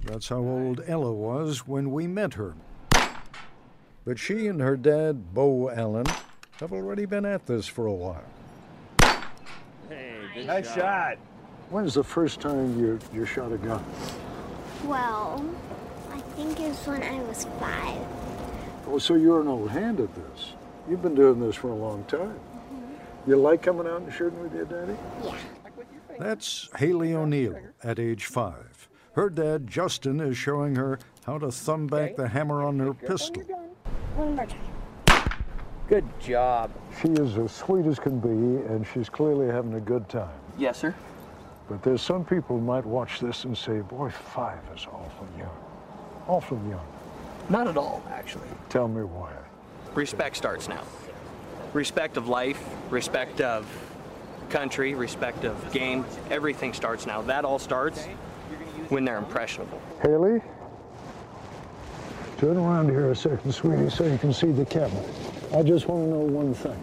That's 0.04 0.28
how 0.28 0.38
old 0.38 0.82
Ella 0.86 1.12
was 1.12 1.66
when 1.66 1.90
we 1.90 2.06
met 2.06 2.34
her. 2.34 2.54
But 4.04 4.18
she 4.18 4.46
and 4.46 4.60
her 4.60 4.76
dad, 4.76 5.34
Bo 5.34 5.70
Allen, 5.70 6.06
have 6.60 6.72
already 6.72 7.04
been 7.04 7.26
at 7.26 7.46
this 7.46 7.66
for 7.66 7.86
a 7.86 7.92
while. 7.92 8.24
Hey, 10.38 10.44
good 10.44 10.46
nice 10.46 10.74
shot. 10.74 11.18
When's 11.70 11.94
the 11.94 12.04
first 12.04 12.40
time 12.40 12.78
you, 12.78 13.00
you 13.12 13.26
shot 13.26 13.50
a 13.50 13.58
gun? 13.58 13.84
Well, 14.84 15.44
I 16.12 16.20
think 16.36 16.60
it 16.60 16.68
was 16.68 16.86
when 16.86 17.02
I 17.02 17.20
was 17.22 17.44
five. 17.58 18.06
Oh, 18.86 18.98
so 18.98 19.14
you're 19.14 19.40
an 19.40 19.48
old 19.48 19.70
hand 19.70 19.98
at 19.98 20.14
this. 20.14 20.52
You've 20.88 21.02
been 21.02 21.16
doing 21.16 21.40
this 21.40 21.56
for 21.56 21.70
a 21.70 21.74
long 21.74 22.04
time. 22.04 22.28
Mm-hmm. 22.28 23.30
You 23.30 23.36
like 23.36 23.62
coming 23.62 23.88
out 23.88 24.00
and 24.02 24.12
shooting 24.12 24.40
with 24.40 24.54
your 24.54 24.64
daddy? 24.66 24.96
Yeah. 25.24 25.34
That's 26.20 26.68
Haley 26.76 27.14
O'Neill 27.14 27.58
at 27.82 27.98
age 27.98 28.26
five. 28.26 28.88
Her 29.14 29.28
dad, 29.28 29.66
Justin, 29.66 30.20
is 30.20 30.36
showing 30.36 30.76
her 30.76 31.00
how 31.26 31.38
to 31.38 31.50
thumb 31.50 31.88
back 31.88 32.14
the 32.14 32.28
hammer 32.28 32.62
on 32.62 32.78
her 32.78 32.94
pistol. 32.94 33.42
One 34.14 34.36
more 34.36 34.46
time. 34.46 34.67
Good 35.88 36.04
job. 36.20 36.70
She 37.00 37.08
is 37.08 37.38
as 37.38 37.50
sweet 37.50 37.86
as 37.86 37.98
can 37.98 38.20
be, 38.20 38.28
and 38.28 38.86
she's 38.86 39.08
clearly 39.08 39.46
having 39.46 39.74
a 39.74 39.80
good 39.80 40.06
time. 40.10 40.28
Yes, 40.58 40.76
sir. 40.76 40.94
But 41.66 41.82
there's 41.82 42.02
some 42.02 42.26
people 42.26 42.58
who 42.58 42.62
might 42.62 42.84
watch 42.84 43.20
this 43.20 43.44
and 43.44 43.56
say, 43.56 43.80
boy, 43.80 44.10
five 44.10 44.58
is 44.76 44.86
awful 44.86 45.26
young. 45.38 45.56
Awful 46.26 46.60
young. 46.68 46.86
Not 47.48 47.68
at 47.68 47.78
all, 47.78 48.02
actually. 48.10 48.48
Tell 48.68 48.86
me 48.86 49.02
why. 49.02 49.32
Respect 49.94 50.36
starts 50.36 50.68
now. 50.68 50.82
Respect 51.72 52.18
of 52.18 52.28
life, 52.28 52.62
respect 52.90 53.40
of 53.40 53.66
country, 54.50 54.94
respect 54.94 55.44
of 55.44 55.72
game, 55.72 56.04
everything 56.30 56.74
starts 56.74 57.06
now. 57.06 57.22
That 57.22 57.46
all 57.46 57.58
starts 57.58 58.04
when 58.90 59.06
they're 59.06 59.18
impressionable. 59.18 59.80
Haley, 60.02 60.42
turn 62.36 62.58
around 62.58 62.90
here 62.90 63.10
a 63.10 63.16
second, 63.16 63.52
sweetie, 63.52 63.88
so 63.88 64.04
you 64.04 64.18
can 64.18 64.34
see 64.34 64.52
the 64.52 64.66
camera. 64.66 65.02
I 65.54 65.62
just 65.62 65.88
want 65.88 66.04
to 66.04 66.10
know 66.10 66.18
one 66.18 66.52
thing. 66.52 66.78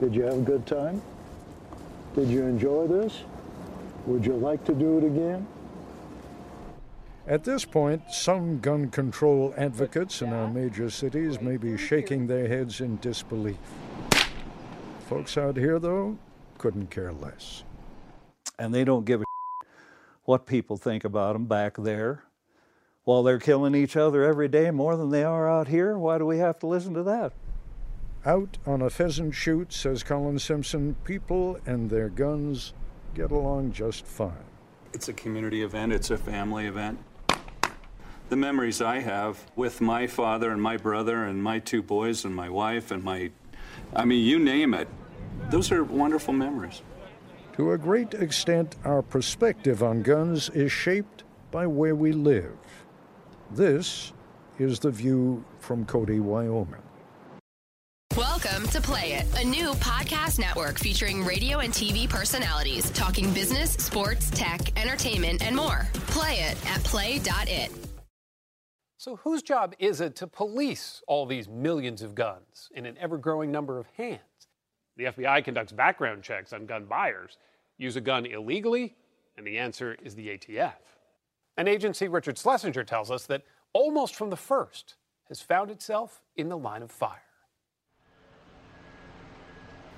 Did 0.00 0.14
you 0.14 0.22
have 0.22 0.38
a 0.38 0.40
good 0.40 0.66
time? 0.66 1.02
Did 2.14 2.28
you 2.28 2.42
enjoy 2.44 2.86
this? 2.86 3.24
Would 4.06 4.24
you 4.24 4.36
like 4.36 4.64
to 4.64 4.74
do 4.74 4.96
it 4.98 5.04
again? 5.04 5.46
At 7.26 7.44
this 7.44 7.66
point, 7.66 8.02
some 8.10 8.58
gun 8.60 8.88
control 8.88 9.52
advocates 9.58 10.22
in 10.22 10.32
our 10.32 10.48
major 10.48 10.88
cities 10.88 11.42
may 11.42 11.58
be 11.58 11.76
shaking 11.76 12.26
their 12.26 12.48
heads 12.48 12.80
in 12.80 12.96
disbelief. 12.98 13.58
Folks 15.06 15.36
out 15.36 15.58
here, 15.58 15.78
though, 15.78 16.16
couldn't 16.56 16.90
care 16.90 17.12
less. 17.12 17.64
And 18.58 18.74
they 18.74 18.84
don't 18.84 19.04
give 19.04 19.20
a 19.20 19.24
what 20.24 20.46
people 20.46 20.78
think 20.78 21.04
about 21.04 21.34
them 21.34 21.44
back 21.44 21.76
there. 21.76 22.24
While 23.04 23.22
they're 23.22 23.38
killing 23.38 23.74
each 23.74 23.94
other 23.94 24.22
every 24.22 24.48
day 24.48 24.70
more 24.70 24.96
than 24.96 25.10
they 25.10 25.24
are 25.24 25.50
out 25.50 25.68
here, 25.68 25.98
why 25.98 26.16
do 26.16 26.24
we 26.24 26.38
have 26.38 26.58
to 26.60 26.66
listen 26.66 26.94
to 26.94 27.02
that? 27.02 27.34
Out 28.26 28.56
on 28.66 28.80
a 28.80 28.88
pheasant 28.88 29.34
shoot, 29.34 29.70
says 29.70 30.02
Colin 30.02 30.38
Simpson, 30.38 30.96
people 31.04 31.58
and 31.66 31.90
their 31.90 32.08
guns 32.08 32.72
get 33.14 33.30
along 33.30 33.72
just 33.72 34.06
fine. 34.06 34.32
It's 34.94 35.08
a 35.08 35.12
community 35.12 35.62
event, 35.62 35.92
it's 35.92 36.10
a 36.10 36.16
family 36.16 36.64
event. 36.64 36.98
The 38.30 38.36
memories 38.36 38.80
I 38.80 39.00
have 39.00 39.44
with 39.56 39.82
my 39.82 40.06
father 40.06 40.50
and 40.52 40.62
my 40.62 40.78
brother 40.78 41.24
and 41.24 41.42
my 41.42 41.58
two 41.58 41.82
boys 41.82 42.24
and 42.24 42.34
my 42.34 42.48
wife 42.48 42.90
and 42.90 43.04
my, 43.04 43.30
I 43.94 44.06
mean, 44.06 44.24
you 44.24 44.38
name 44.38 44.72
it, 44.72 44.88
those 45.50 45.70
are 45.70 45.84
wonderful 45.84 46.32
memories. 46.32 46.80
To 47.56 47.72
a 47.72 47.78
great 47.78 48.14
extent, 48.14 48.76
our 48.86 49.02
perspective 49.02 49.82
on 49.82 50.00
guns 50.00 50.48
is 50.48 50.72
shaped 50.72 51.24
by 51.50 51.66
where 51.66 51.94
we 51.94 52.12
live. 52.12 52.56
This 53.50 54.14
is 54.58 54.78
the 54.78 54.90
view 54.90 55.44
from 55.58 55.84
Cody, 55.84 56.20
Wyoming. 56.20 56.80
Welcome 58.16 58.68
to 58.68 58.80
Play 58.80 59.14
It, 59.14 59.26
a 59.42 59.44
new 59.44 59.72
podcast 59.72 60.38
network 60.38 60.78
featuring 60.78 61.24
radio 61.24 61.58
and 61.58 61.72
TV 61.72 62.08
personalities 62.08 62.88
talking 62.92 63.34
business, 63.34 63.72
sports, 63.72 64.30
tech, 64.30 64.60
entertainment, 64.80 65.44
and 65.44 65.56
more. 65.56 65.88
Play 66.06 66.34
it 66.34 66.56
at 66.70 66.84
play.it. 66.84 67.72
So, 68.98 69.16
whose 69.16 69.42
job 69.42 69.74
is 69.80 70.00
it 70.00 70.14
to 70.14 70.28
police 70.28 71.02
all 71.08 71.26
these 71.26 71.48
millions 71.48 72.02
of 72.02 72.14
guns 72.14 72.70
in 72.76 72.86
an 72.86 72.96
ever 73.00 73.18
growing 73.18 73.50
number 73.50 73.80
of 73.80 73.88
hands? 73.96 74.20
The 74.96 75.06
FBI 75.06 75.44
conducts 75.44 75.72
background 75.72 76.22
checks 76.22 76.52
on 76.52 76.66
gun 76.66 76.84
buyers. 76.84 77.38
Use 77.78 77.96
a 77.96 78.00
gun 78.00 78.26
illegally? 78.26 78.94
And 79.36 79.44
the 79.44 79.58
answer 79.58 79.96
is 80.04 80.14
the 80.14 80.28
ATF. 80.28 80.74
An 81.56 81.66
agency 81.66 82.06
Richard 82.06 82.38
Schlesinger 82.38 82.84
tells 82.84 83.10
us 83.10 83.26
that 83.26 83.42
almost 83.72 84.14
from 84.14 84.30
the 84.30 84.36
first 84.36 84.94
has 85.28 85.40
found 85.40 85.68
itself 85.72 86.22
in 86.36 86.48
the 86.48 86.56
line 86.56 86.82
of 86.82 86.92
fire. 86.92 87.23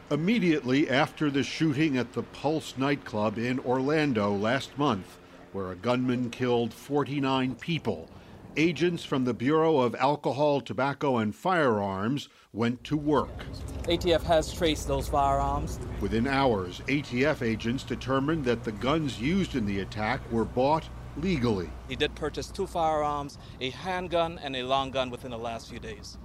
Immediately 0.08 0.88
after 0.88 1.32
the 1.32 1.42
shooting 1.42 1.96
at 1.96 2.12
the 2.12 2.22
Pulse 2.22 2.78
nightclub 2.78 3.38
in 3.38 3.58
Orlando 3.58 4.32
last 4.32 4.78
month, 4.78 5.18
where 5.52 5.72
a 5.72 5.74
gunman 5.74 6.30
killed 6.30 6.72
49 6.72 7.56
people, 7.56 8.08
agents 8.56 9.02
from 9.02 9.24
the 9.24 9.34
Bureau 9.34 9.78
of 9.78 9.96
Alcohol, 9.96 10.60
Tobacco, 10.60 11.16
and 11.16 11.34
Firearms 11.34 12.28
went 12.52 12.84
to 12.84 12.96
work. 12.96 13.46
ATF 13.88 14.22
has 14.22 14.52
traced 14.52 14.86
those 14.86 15.08
firearms. 15.08 15.80
Within 16.00 16.28
hours, 16.28 16.82
ATF 16.86 17.42
agents 17.42 17.82
determined 17.82 18.44
that 18.44 18.62
the 18.62 18.70
guns 18.70 19.20
used 19.20 19.56
in 19.56 19.66
the 19.66 19.80
attack 19.80 20.20
were 20.30 20.44
bought 20.44 20.88
legally. 21.16 21.68
He 21.88 21.96
did 21.96 22.14
purchase 22.14 22.46
two 22.46 22.68
firearms, 22.68 23.38
a 23.60 23.70
handgun 23.70 24.38
and 24.40 24.54
a 24.54 24.62
long 24.62 24.92
gun 24.92 25.10
within 25.10 25.32
the 25.32 25.38
last 25.38 25.68
few 25.68 25.80
days. 25.80 26.16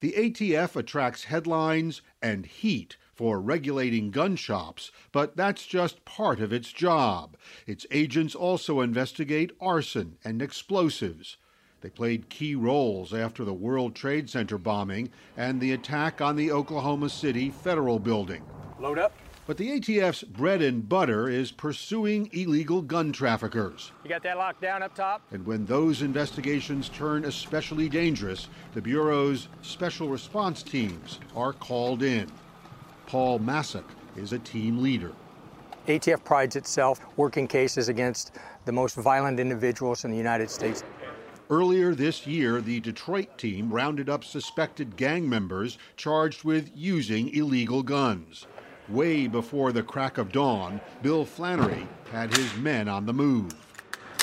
The 0.00 0.12
ATF 0.12 0.76
attracts 0.76 1.24
headlines 1.24 2.00
and 2.22 2.46
heat 2.46 2.96
for 3.18 3.40
regulating 3.40 4.12
gun 4.12 4.36
shops, 4.36 4.92
but 5.10 5.36
that's 5.36 5.66
just 5.66 6.04
part 6.04 6.38
of 6.38 6.52
its 6.52 6.72
job. 6.72 7.36
Its 7.66 7.84
agents 7.90 8.32
also 8.32 8.80
investigate 8.80 9.50
arson 9.60 10.16
and 10.24 10.40
explosives. 10.40 11.36
They 11.80 11.90
played 11.90 12.28
key 12.28 12.54
roles 12.54 13.12
after 13.12 13.44
the 13.44 13.52
World 13.52 13.96
Trade 13.96 14.30
Center 14.30 14.56
bombing 14.56 15.10
and 15.36 15.60
the 15.60 15.72
attack 15.72 16.20
on 16.20 16.36
the 16.36 16.52
Oklahoma 16.52 17.08
City 17.08 17.50
Federal 17.50 17.98
Building. 17.98 18.44
Load 18.78 19.00
up. 19.00 19.12
But 19.48 19.56
the 19.56 19.80
ATF's 19.80 20.22
bread 20.22 20.62
and 20.62 20.88
butter 20.88 21.28
is 21.28 21.50
pursuing 21.50 22.30
illegal 22.32 22.82
gun 22.82 23.10
traffickers. 23.10 23.90
You 24.04 24.10
got 24.10 24.22
that 24.22 24.38
locked 24.38 24.60
down 24.60 24.84
up 24.84 24.94
top? 24.94 25.22
And 25.32 25.44
when 25.44 25.66
those 25.66 26.02
investigations 26.02 26.88
turn 26.88 27.24
especially 27.24 27.88
dangerous, 27.88 28.46
the 28.74 28.82
Bureau's 28.82 29.48
special 29.62 30.08
response 30.08 30.62
teams 30.62 31.18
are 31.34 31.52
called 31.52 32.04
in. 32.04 32.30
Paul 33.08 33.40
Masek 33.40 33.86
is 34.16 34.34
a 34.34 34.38
team 34.38 34.82
leader. 34.82 35.12
ATF 35.86 36.22
prides 36.24 36.56
itself 36.56 37.00
working 37.16 37.48
cases 37.48 37.88
against 37.88 38.36
the 38.66 38.72
most 38.72 38.96
violent 38.96 39.40
individuals 39.40 40.04
in 40.04 40.10
the 40.10 40.16
United 40.16 40.50
States. 40.50 40.84
Earlier 41.48 41.94
this 41.94 42.26
year, 42.26 42.60
the 42.60 42.80
Detroit 42.80 43.38
team 43.38 43.72
rounded 43.72 44.10
up 44.10 44.24
suspected 44.24 44.98
gang 44.98 45.26
members 45.26 45.78
charged 45.96 46.44
with 46.44 46.70
using 46.74 47.34
illegal 47.34 47.82
guns. 47.82 48.46
Way 48.90 49.26
before 49.26 49.72
the 49.72 49.82
crack 49.82 50.18
of 50.18 50.30
dawn, 50.30 50.78
Bill 51.02 51.24
Flannery 51.24 51.88
had 52.12 52.36
his 52.36 52.54
men 52.56 52.88
on 52.88 53.06
the 53.06 53.14
move. 53.14 53.52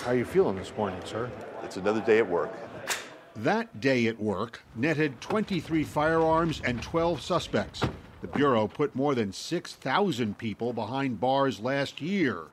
How 0.04 0.12
are 0.12 0.16
you 0.16 0.26
feeling 0.26 0.58
this 0.58 0.72
morning, 0.78 1.02
sir? 1.06 1.32
It's 1.64 1.78
another 1.78 2.02
day 2.02 2.20
at 2.20 2.30
work. 2.30 2.54
That 3.38 3.82
day 3.82 4.06
at 4.06 4.20
work 4.20 4.62
netted 4.76 5.20
23 5.22 5.84
firearms 5.84 6.62
and 6.64 6.84
12 6.84 7.20
suspects. 7.20 7.82
The 8.26 8.38
Bureau 8.40 8.68
put 8.68 8.96
more 8.96 9.14
than 9.14 9.32
6,000 9.32 10.36
people 10.40 10.74
behind 10.74 11.20
bars 11.20 11.60
last 11.60 12.02
year. 12.02 12.46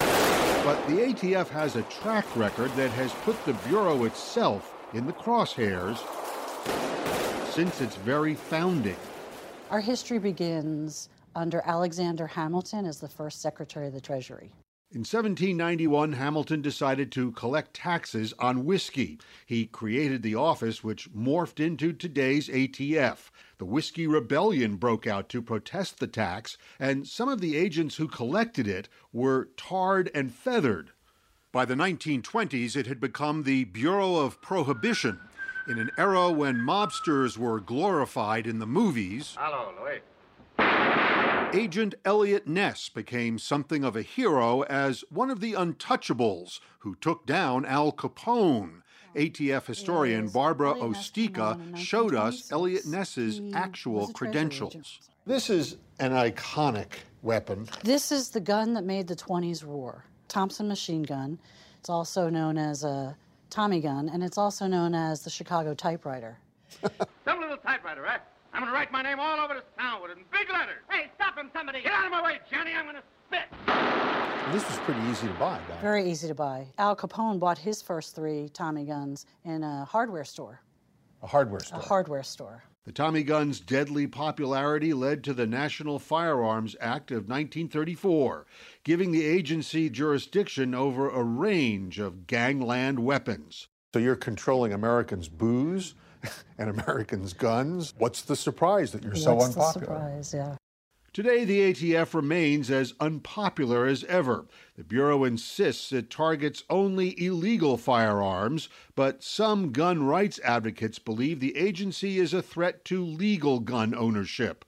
But 0.00 0.84
the 0.88 0.96
ATF 0.96 1.46
has 1.50 1.76
a 1.76 1.82
track 1.82 2.26
record 2.34 2.72
that 2.72 2.90
has 2.90 3.12
put 3.22 3.36
the 3.44 3.52
Bureau 3.68 4.02
itself 4.02 4.74
in 4.94 5.06
the 5.06 5.12
crosshairs 5.12 5.98
since 7.52 7.80
its 7.80 7.94
very 7.94 8.34
founding. 8.34 8.96
Our 9.70 9.80
history 9.80 10.18
begins 10.18 11.08
under 11.36 11.62
Alexander 11.64 12.26
Hamilton 12.26 12.84
as 12.84 12.98
the 12.98 13.08
first 13.08 13.40
Secretary 13.40 13.86
of 13.86 13.92
the 13.92 14.00
Treasury. 14.00 14.50
In 14.90 15.00
1791, 15.00 16.14
Hamilton 16.14 16.62
decided 16.62 17.12
to 17.12 17.30
collect 17.32 17.74
taxes 17.74 18.32
on 18.38 18.64
whiskey. 18.64 19.18
He 19.44 19.66
created 19.66 20.22
the 20.22 20.34
office 20.34 20.82
which 20.82 21.12
morphed 21.12 21.60
into 21.60 21.92
today's 21.92 22.48
ATF. 22.48 23.30
The 23.58 23.66
Whiskey 23.66 24.06
Rebellion 24.06 24.76
broke 24.76 25.06
out 25.06 25.28
to 25.28 25.42
protest 25.42 25.98
the 26.00 26.06
tax, 26.06 26.56
and 26.80 27.06
some 27.06 27.28
of 27.28 27.42
the 27.42 27.54
agents 27.54 27.96
who 27.96 28.08
collected 28.08 28.66
it 28.66 28.88
were 29.12 29.50
tarred 29.58 30.10
and 30.14 30.32
feathered. 30.32 30.92
By 31.52 31.66
the 31.66 31.74
1920s, 31.74 32.74
it 32.74 32.86
had 32.86 32.98
become 32.98 33.42
the 33.42 33.64
Bureau 33.64 34.16
of 34.16 34.40
Prohibition. 34.40 35.20
In 35.68 35.78
an 35.78 35.90
era 35.98 36.30
when 36.30 36.62
mobsters 36.62 37.36
were 37.36 37.60
glorified 37.60 38.46
in 38.46 38.58
the 38.58 38.66
movies, 38.66 39.36
Hello, 39.38 39.70
Louis. 39.78 40.00
Agent 41.52 41.94
Eliot 42.04 42.46
Ness 42.46 42.90
became 42.90 43.38
something 43.38 43.82
of 43.82 43.96
a 43.96 44.02
hero 44.02 44.62
as 44.64 45.02
one 45.10 45.30
of 45.30 45.40
the 45.40 45.54
untouchables 45.54 46.60
who 46.80 46.94
took 46.96 47.24
down 47.24 47.64
Al 47.64 47.90
Capone. 47.90 48.82
Oh, 49.16 49.18
ATF 49.18 49.66
historian 49.66 50.28
Barbara 50.28 50.74
Osteika 50.74 51.76
showed 51.76 52.14
us 52.14 52.52
Eliot 52.52 52.86
Ness's 52.86 53.40
actual 53.54 54.08
credentials. 54.08 55.00
This 55.24 55.48
is 55.48 55.78
an 55.98 56.12
iconic 56.12 56.92
weapon. 57.22 57.66
This 57.82 58.12
is 58.12 58.28
the 58.28 58.40
gun 58.40 58.74
that 58.74 58.84
made 58.84 59.08
the 59.08 59.16
20s 59.16 59.66
roar 59.66 60.04
Thompson 60.28 60.68
machine 60.68 61.02
gun. 61.02 61.38
It's 61.78 61.88
also 61.88 62.28
known 62.28 62.58
as 62.58 62.84
a 62.84 63.16
Tommy 63.48 63.80
gun, 63.80 64.10
and 64.10 64.22
it's 64.22 64.36
also 64.36 64.66
known 64.66 64.94
as 64.94 65.22
the 65.22 65.30
Chicago 65.30 65.72
typewriter. 65.72 66.38
Some 67.24 67.40
little 67.40 67.56
typewriter, 67.56 68.02
right? 68.02 68.20
I'm 68.52 68.60
gonna 68.60 68.72
write 68.72 68.92
my 68.92 69.02
name 69.02 69.20
all 69.20 69.38
over 69.40 69.54
this 69.54 69.64
town 69.78 70.02
with 70.02 70.10
it 70.10 70.18
in 70.18 70.24
big 70.30 70.50
letters. 70.50 70.82
Hey, 70.90 71.07
stop 71.38 71.44
him, 71.44 71.50
somebody! 71.54 71.82
Get 71.82 71.92
out 71.92 72.06
of 72.06 72.12
my 72.12 72.22
way, 72.22 72.38
Johnny! 72.50 72.72
I'm 72.74 72.86
gonna 72.86 73.02
spit. 73.26 74.52
This 74.52 74.66
was 74.68 74.78
pretty 74.78 75.00
easy 75.10 75.26
to 75.26 75.34
buy 75.34 75.58
back. 75.68 75.80
Very 75.80 76.10
easy 76.10 76.28
to 76.28 76.34
buy. 76.34 76.66
Al 76.78 76.96
Capone 76.96 77.38
bought 77.38 77.58
his 77.58 77.82
first 77.82 78.14
three 78.14 78.48
Tommy 78.48 78.84
guns 78.84 79.26
in 79.44 79.62
a 79.62 79.84
hardware 79.84 80.24
store. 80.24 80.60
A 81.22 81.26
hardware 81.26 81.60
store. 81.60 81.78
A 81.78 81.82
hardware 81.82 82.22
store. 82.22 82.64
The 82.84 82.92
Tommy 82.92 83.22
gun's 83.22 83.60
deadly 83.60 84.06
popularity 84.06 84.94
led 84.94 85.22
to 85.24 85.34
the 85.34 85.46
National 85.46 85.98
Firearms 85.98 86.74
Act 86.80 87.10
of 87.10 87.28
1934, 87.28 88.46
giving 88.82 89.12
the 89.12 89.26
agency 89.26 89.90
jurisdiction 89.90 90.74
over 90.74 91.10
a 91.10 91.22
range 91.22 91.98
of 91.98 92.26
gangland 92.26 93.00
weapons. 93.00 93.68
So 93.92 94.00
you're 94.00 94.16
controlling 94.16 94.72
Americans' 94.72 95.28
booze 95.28 95.94
and 96.58 96.70
Americans' 96.70 97.34
guns. 97.34 97.92
What's 97.98 98.22
the 98.22 98.36
surprise 98.36 98.92
that 98.92 99.02
you're 99.02 99.14
so 99.14 99.34
What's 99.34 99.56
unpopular? 99.56 99.86
The 99.86 100.22
surprise, 100.22 100.34
yeah. 100.34 100.56
Today, 101.18 101.44
the 101.44 101.72
ATF 101.72 102.14
remains 102.14 102.70
as 102.70 102.94
unpopular 103.00 103.86
as 103.86 104.04
ever. 104.04 104.46
The 104.76 104.84
Bureau 104.84 105.24
insists 105.24 105.90
it 105.90 106.10
targets 106.10 106.62
only 106.70 107.20
illegal 107.20 107.76
firearms, 107.76 108.68
but 108.94 109.24
some 109.24 109.72
gun 109.72 110.04
rights 110.04 110.38
advocates 110.44 111.00
believe 111.00 111.40
the 111.40 111.56
agency 111.56 112.20
is 112.20 112.32
a 112.32 112.40
threat 112.40 112.84
to 112.84 113.04
legal 113.04 113.58
gun 113.58 113.96
ownership. 113.96 114.64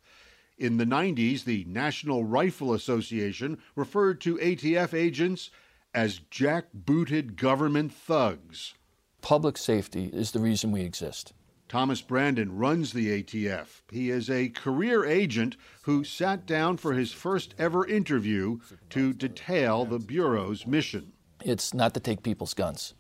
In 0.59 0.77
the 0.77 0.85
90s, 0.85 1.45
the 1.45 1.65
National 1.69 2.25
Rifle 2.25 2.75
Association 2.75 3.57
referred 3.77 4.21
to 4.23 4.37
ATF 4.39 4.93
agents 4.93 5.51
as 5.95 6.19
jack-booted 6.31 7.37
government 7.37 7.93
thugs. 7.93 8.75
Public 9.23 9.57
safety 9.57 10.11
is 10.13 10.33
the 10.33 10.41
reason 10.41 10.73
we 10.73 10.81
exist. 10.81 11.33
Thomas 11.71 12.03
Brandon 12.03 12.57
runs 12.57 12.93
the 12.93 13.23
ATF. 13.23 13.83
He 13.93 14.11
is 14.11 14.29
a 14.29 14.49
career 14.49 15.05
agent 15.05 15.57
who 15.83 16.03
sat 16.03 16.45
down 16.45 16.79
for 16.79 16.95
his 16.95 17.13
first 17.13 17.55
ever 17.59 17.87
interview 17.87 18.59
to 18.89 19.13
detail 19.13 19.85
the 19.85 20.01
Bureau's 20.01 20.67
mission. 20.67 21.13
It's 21.45 21.73
not 21.73 21.95
to 21.95 22.01
take 22.01 22.25
people's 22.25 22.55
guns. 22.55 22.95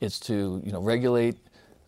It's 0.00 0.18
to, 0.20 0.60
you 0.64 0.72
know, 0.72 0.82
regulate 0.82 1.36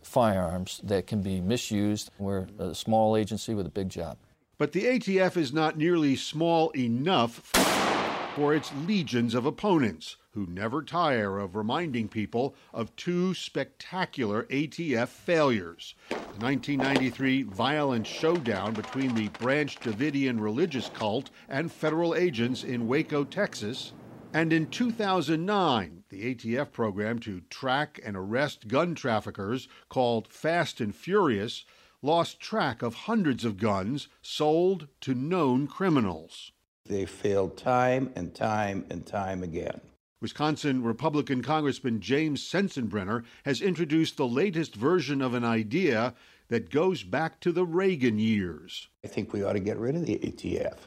firearms 0.03 0.79
that 0.85 1.05
can 1.05 1.21
be 1.21 1.41
misused. 1.41 2.11
We're 2.17 2.47
a 2.59 2.73
small 2.73 3.17
agency 3.17 3.53
with 3.53 3.65
a 3.65 3.71
big 3.71 3.89
job. 3.89 4.15
But 4.57 4.71
the 4.71 4.85
ATF 4.85 5.35
is 5.35 5.51
not 5.51 5.77
nearly 5.77 6.15
small 6.15 6.69
enough 6.69 7.33
for 7.33 7.94
its 8.35 8.73
legions 8.73 9.33
of 9.33 9.45
opponents 9.45 10.17
who 10.33 10.45
never 10.47 10.83
tire 10.83 11.39
of 11.39 11.55
reminding 11.55 12.09
people 12.09 12.53
of 12.73 12.93
two 12.97 13.33
spectacular 13.33 14.43
ATF 14.43 15.07
failures. 15.07 15.95
The 16.33 16.43
1993 16.43 17.43
violent 17.43 18.05
showdown 18.05 18.73
between 18.73 19.15
the 19.15 19.29
Branch 19.29 19.73
Davidian 19.79 20.41
religious 20.41 20.89
cult 20.89 21.29
and 21.47 21.71
federal 21.71 22.13
agents 22.13 22.61
in 22.61 22.89
Waco, 22.89 23.23
Texas, 23.23 23.93
and 24.33 24.51
in 24.51 24.67
2009, 24.67 26.03
the 26.09 26.35
ATF 26.35 26.73
program 26.73 27.19
to 27.19 27.39
track 27.49 28.01
and 28.03 28.17
arrest 28.17 28.67
gun 28.67 28.93
traffickers 28.93 29.69
called 29.87 30.27
Fast 30.27 30.81
and 30.81 30.93
Furious 30.93 31.63
lost 32.01 32.41
track 32.41 32.81
of 32.81 32.95
hundreds 32.95 33.45
of 33.45 33.55
guns 33.55 34.09
sold 34.21 34.89
to 34.99 35.13
known 35.15 35.67
criminals. 35.67 36.51
They 36.87 37.05
failed 37.05 37.57
time 37.57 38.11
and 38.15 38.33
time 38.33 38.85
and 38.91 39.05
time 39.05 39.41
again. 39.41 39.81
Wisconsin 40.21 40.83
Republican 40.83 41.41
Congressman 41.41 41.99
James 41.99 42.43
Sensenbrenner 42.43 43.23
has 43.43 43.61
introduced 43.61 44.17
the 44.17 44.27
latest 44.27 44.75
version 44.75 45.21
of 45.21 45.33
an 45.33 45.43
idea 45.43 46.13
that 46.49 46.69
goes 46.69 47.03
back 47.03 47.39
to 47.39 47.51
the 47.51 47.65
Reagan 47.65 48.19
years. 48.19 48.87
I 49.03 49.07
think 49.07 49.33
we 49.33 49.43
ought 49.43 49.53
to 49.53 49.59
get 49.59 49.77
rid 49.77 49.95
of 49.95 50.05
the 50.05 50.19
ATF. 50.19 50.77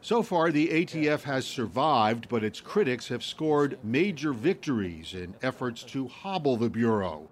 So 0.00 0.22
far, 0.22 0.50
the 0.50 0.68
ATF 0.68 1.22
has 1.22 1.46
survived, 1.46 2.28
but 2.28 2.44
its 2.44 2.60
critics 2.60 3.08
have 3.08 3.22
scored 3.22 3.78
major 3.82 4.32
victories 4.32 5.14
in 5.14 5.34
efforts 5.42 5.82
to 5.84 6.08
hobble 6.08 6.56
the 6.56 6.70
Bureau. 6.70 7.28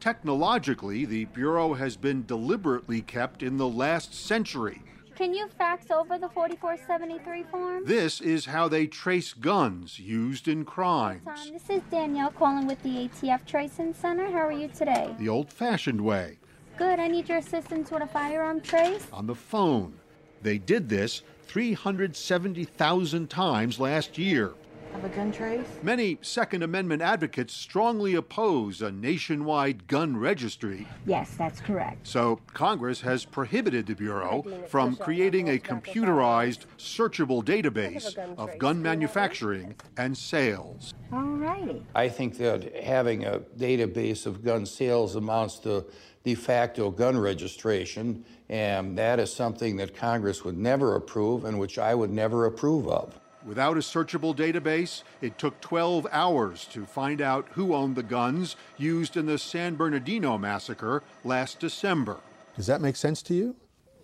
Technologically, 0.00 1.04
the 1.04 1.26
Bureau 1.26 1.74
has 1.74 1.96
been 1.96 2.26
deliberately 2.26 3.00
kept 3.00 3.42
in 3.42 3.56
the 3.56 3.68
last 3.68 4.14
century. 4.14 4.82
Can 5.16 5.32
you 5.32 5.48
fax 5.56 5.90
over 5.92 6.18
the 6.18 6.28
4473 6.28 7.42
form? 7.44 7.84
This 7.86 8.20
is 8.20 8.46
how 8.46 8.66
they 8.66 8.86
trace 8.88 9.32
guns 9.32 9.98
used 10.00 10.48
in 10.48 10.64
crimes. 10.64 11.22
Um, 11.26 11.52
this 11.52 11.70
is 11.70 11.82
Danielle 11.90 12.32
calling 12.32 12.66
with 12.66 12.82
the 12.82 13.08
ATF 13.08 13.46
Tracing 13.46 13.94
Center. 13.94 14.26
How 14.30 14.44
are 14.46 14.52
you 14.52 14.66
today? 14.68 15.14
The 15.18 15.28
old 15.28 15.52
fashioned 15.52 16.00
way, 16.00 16.38
Good. 16.76 16.98
I 16.98 17.06
need 17.06 17.28
your 17.28 17.38
assistance 17.38 17.92
with 17.92 18.02
a 18.02 18.06
firearm 18.08 18.60
trace. 18.60 19.06
on 19.12 19.28
the 19.28 19.34
phone. 19.36 19.94
They 20.42 20.58
did 20.58 20.88
this 20.88 21.22
370,000 21.46 23.30
times 23.30 23.78
last 23.78 24.18
year. 24.18 24.52
Have 24.94 25.04
a 25.04 25.08
gun 25.08 25.32
trace? 25.32 25.66
Many 25.82 26.18
Second 26.22 26.62
Amendment 26.62 27.02
advocates 27.02 27.52
strongly 27.52 28.14
oppose 28.14 28.80
a 28.80 28.92
nationwide 28.92 29.88
gun 29.88 30.16
registry, 30.16 30.86
Yes, 31.04 31.34
that's 31.36 31.60
correct. 31.60 32.06
so 32.06 32.38
Congress 32.54 33.00
has 33.00 33.24
prohibited 33.24 33.86
the 33.86 33.96
Bureau 33.96 34.44
from 34.68 34.94
creating 34.94 35.48
a 35.48 35.58
computerized, 35.58 36.66
searchable 36.78 37.44
database 37.44 38.16
of 38.38 38.56
gun 38.58 38.80
manufacturing 38.80 39.74
and 39.96 40.16
sales. 40.16 40.94
All 41.12 41.22
righty. 41.22 41.84
I 41.96 42.08
think 42.08 42.38
that 42.38 42.76
having 42.76 43.24
a 43.24 43.40
database 43.58 44.26
of 44.26 44.44
gun 44.44 44.64
sales 44.64 45.16
amounts 45.16 45.58
to 45.60 45.86
de 46.22 46.36
facto 46.36 46.90
gun 46.92 47.18
registration, 47.18 48.24
and 48.48 48.96
that 48.96 49.18
is 49.18 49.32
something 49.32 49.76
that 49.78 49.96
Congress 49.96 50.44
would 50.44 50.56
never 50.56 50.94
approve 50.94 51.44
and 51.44 51.58
which 51.58 51.78
I 51.80 51.96
would 51.96 52.10
never 52.10 52.46
approve 52.46 52.86
of. 52.86 53.20
Without 53.44 53.76
a 53.76 53.80
searchable 53.80 54.34
database, 54.34 55.02
it 55.20 55.36
took 55.38 55.60
12 55.60 56.06
hours 56.10 56.64
to 56.66 56.86
find 56.86 57.20
out 57.20 57.46
who 57.52 57.74
owned 57.74 57.94
the 57.94 58.02
guns 58.02 58.56
used 58.78 59.18
in 59.18 59.26
the 59.26 59.38
San 59.38 59.74
Bernardino 59.74 60.38
massacre 60.38 61.02
last 61.24 61.60
December. 61.60 62.16
Does 62.56 62.66
that 62.66 62.80
make 62.80 62.96
sense 62.96 63.20
to 63.22 63.34
you? 63.34 63.54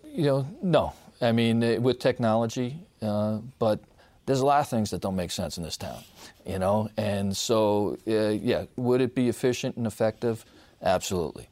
You 0.05 0.23
know, 0.25 0.47
no. 0.61 0.93
I 1.21 1.31
mean, 1.31 1.63
uh, 1.63 1.79
with 1.79 1.99
technology, 1.99 2.77
uh, 3.01 3.39
but 3.57 3.79
there's 4.27 4.41
a 4.41 4.45
lot 4.45 4.59
of 4.59 4.67
things 4.67 4.91
that 4.91 5.01
don't 5.01 5.15
make 5.15 5.31
sense 5.31 5.57
in 5.57 5.63
this 5.63 5.77
town, 5.77 6.03
you 6.45 6.59
know? 6.59 6.89
And 6.95 7.35
so, 7.35 7.97
uh, 8.07 8.29
yeah, 8.29 8.65
would 8.75 9.01
it 9.01 9.15
be 9.15 9.27
efficient 9.27 9.75
and 9.75 9.87
effective? 9.87 10.45
Absolutely. 10.83 11.49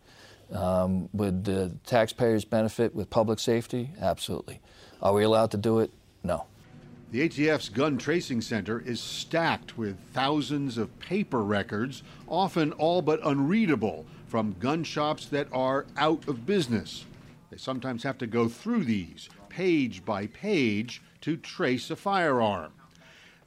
Um, 0.52 1.10
would 1.14 1.46
the 1.46 1.76
taxpayers 1.86 2.46
benefit 2.46 2.94
with 2.94 3.10
public 3.10 3.40
safety? 3.40 3.92
Absolutely. 4.00 4.60
Are 5.02 5.14
we 5.14 5.24
allowed 5.24 5.52
to 5.52 5.58
do 5.58 5.80
it? 5.80 5.92
No. 6.24 6.46
The 7.12 7.28
ATF's 7.28 7.70
Gun 7.70 7.98
Tracing 7.98 8.40
Center 8.40 8.80
is 8.82 9.00
stacked 9.00 9.80
with 9.80 9.98
thousands 10.14 10.78
of 10.78 11.00
paper 11.00 11.44
records, 11.44 12.04
often 12.28 12.72
all 12.74 13.02
but 13.02 13.20
unreadable, 13.26 14.06
from 14.28 14.56
gun 14.60 14.84
shops 14.84 15.26
that 15.26 15.48
are 15.52 15.88
out 15.98 16.28
of 16.28 16.46
business. 16.46 17.06
They 17.50 17.58
sometimes 17.58 18.04
have 18.04 18.20
to 18.20 18.28
go 18.28 18.48
through 18.48 18.84
these, 18.84 19.28
page 19.50 20.06
by 20.06 20.28
page, 20.28 21.02
to 21.22 21.36
trace 21.36 21.90
a 21.90 21.96
firearm. 21.96 22.74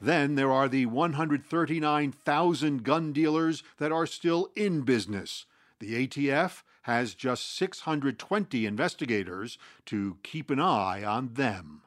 Then 0.01 0.35
there 0.35 0.51
are 0.51 0.67
the 0.67 0.85
139,000 0.87 2.83
gun 2.83 3.13
dealers 3.13 3.63
that 3.77 3.93
are 3.93 4.05
still 4.05 4.49
in 4.57 4.81
business. 4.81 5.45
The 5.79 6.05
ATF 6.05 6.63
has 6.81 7.13
just 7.13 7.55
620 7.55 8.65
investigators 8.65 9.57
to 9.85 10.17
keep 10.21 10.49
an 10.49 10.59
eye 10.59 11.01
on 11.05 11.35
them. 11.35 11.82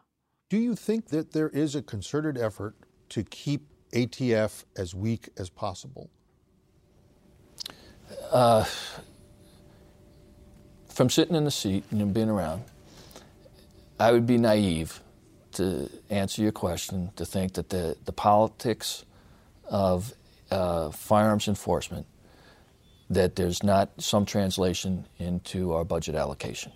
Do 0.48 0.58
you 0.58 0.76
think 0.76 1.08
that 1.08 1.32
there 1.32 1.48
is 1.48 1.74
a 1.74 1.82
concerted 1.82 2.38
effort 2.38 2.76
to 3.08 3.24
keep 3.24 3.66
ATF 3.92 4.64
as 4.76 4.94
weak 4.94 5.28
as 5.36 5.50
possible? 5.50 6.08
Uh, 8.30 8.64
from 10.88 11.10
sitting 11.10 11.34
in 11.34 11.44
the 11.44 11.50
seat 11.50 11.82
and 11.90 12.14
being 12.14 12.30
around, 12.30 12.62
I 13.98 14.12
would 14.12 14.26
be 14.26 14.38
naive 14.38 15.00
to 15.52 15.90
answer 16.10 16.42
your 16.42 16.52
question 16.52 17.10
to 17.16 17.24
think 17.24 17.54
that 17.54 17.70
the, 17.70 17.96
the 18.04 18.12
politics 18.12 19.04
of 19.64 20.14
uh, 20.52 20.90
firearms 20.90 21.48
enforcement 21.48 22.06
that 23.10 23.34
there's 23.34 23.64
not 23.64 23.90
some 23.98 24.24
translation 24.24 25.06
into 25.18 25.72
our 25.72 25.84
budget 25.84 26.14
allocation. 26.14 26.72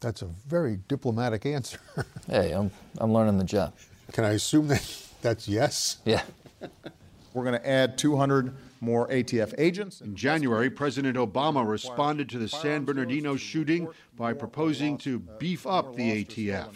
That's 0.00 0.22
a 0.22 0.26
very 0.46 0.78
diplomatic 0.88 1.44
answer. 1.46 1.78
hey, 2.26 2.52
I'm, 2.52 2.70
I'm 2.98 3.12
learning 3.12 3.38
the 3.38 3.44
job. 3.44 3.74
Can 4.12 4.24
I 4.24 4.30
assume 4.30 4.68
that 4.68 5.06
that's 5.22 5.46
yes? 5.48 5.98
Yeah. 6.04 6.22
We're 7.34 7.44
going 7.44 7.58
to 7.58 7.68
add 7.68 7.96
200 7.96 8.52
more 8.80 9.06
ATF 9.08 9.54
agents. 9.58 10.00
In 10.00 10.16
January, 10.16 10.70
President 10.70 11.16
Obama 11.16 11.68
responded 11.68 12.28
to 12.30 12.38
the 12.38 12.48
San 12.48 12.84
Bernardino 12.84 13.36
shooting 13.36 13.88
by 14.16 14.32
proposing 14.32 14.96
to 14.98 15.18
beef 15.18 15.66
up 15.66 15.94
the 15.94 16.24
ATF. 16.24 16.68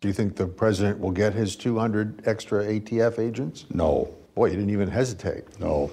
Do 0.00 0.08
you 0.08 0.14
think 0.14 0.36
the 0.36 0.46
president 0.46 0.98
will 0.98 1.12
get 1.12 1.32
his 1.32 1.56
200 1.56 2.26
extra 2.26 2.64
ATF 2.64 3.18
agents? 3.18 3.66
No. 3.70 4.12
Boy, 4.34 4.46
you 4.46 4.56
didn't 4.56 4.70
even 4.70 4.88
hesitate. 4.88 5.44
No. 5.60 5.90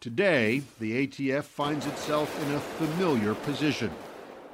Today, 0.00 0.62
the 0.78 1.06
ATF 1.06 1.42
finds 1.42 1.86
itself 1.86 2.34
in 2.46 2.54
a 2.54 2.60
familiar 2.60 3.34
position. 3.34 3.90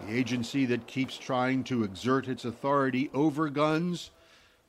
The 0.02 0.12
agency 0.12 0.66
that 0.66 0.86
keeps 0.86 1.16
trying 1.16 1.64
to 1.64 1.82
exert 1.82 2.28
its 2.28 2.44
authority 2.44 3.10
over 3.14 3.48
guns 3.48 4.10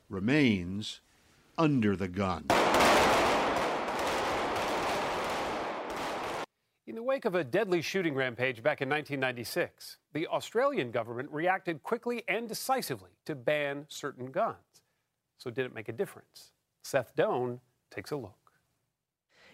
remains 0.09 1.01
under 1.57 1.95
the 1.95 2.07
gun. 2.07 2.45
In 6.87 6.95
the 6.95 7.03
wake 7.03 7.25
of 7.25 7.35
a 7.35 7.43
deadly 7.43 7.81
shooting 7.81 8.15
rampage 8.15 8.63
back 8.63 8.81
in 8.81 8.89
1996, 8.89 9.97
the 10.13 10.27
Australian 10.27 10.91
government 10.91 11.29
reacted 11.31 11.83
quickly 11.83 12.23
and 12.27 12.47
decisively 12.47 13.11
to 13.25 13.35
ban 13.35 13.85
certain 13.89 14.31
guns. 14.31 14.55
So, 15.37 15.51
did 15.51 15.65
it 15.65 15.75
make 15.75 15.89
a 15.89 15.93
difference? 15.93 16.51
Seth 16.83 17.15
Doane 17.15 17.59
takes 17.91 18.11
a 18.11 18.15
look. 18.15 18.53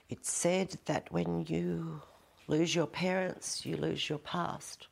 It's 0.07 0.31
said 0.31 0.77
that 0.85 1.11
when 1.11 1.45
you 1.47 2.01
lose 2.47 2.75
your 2.75 2.87
parents, 2.87 3.65
you 3.65 3.77
lose 3.77 4.07
your 4.07 4.19
past. 4.19 4.87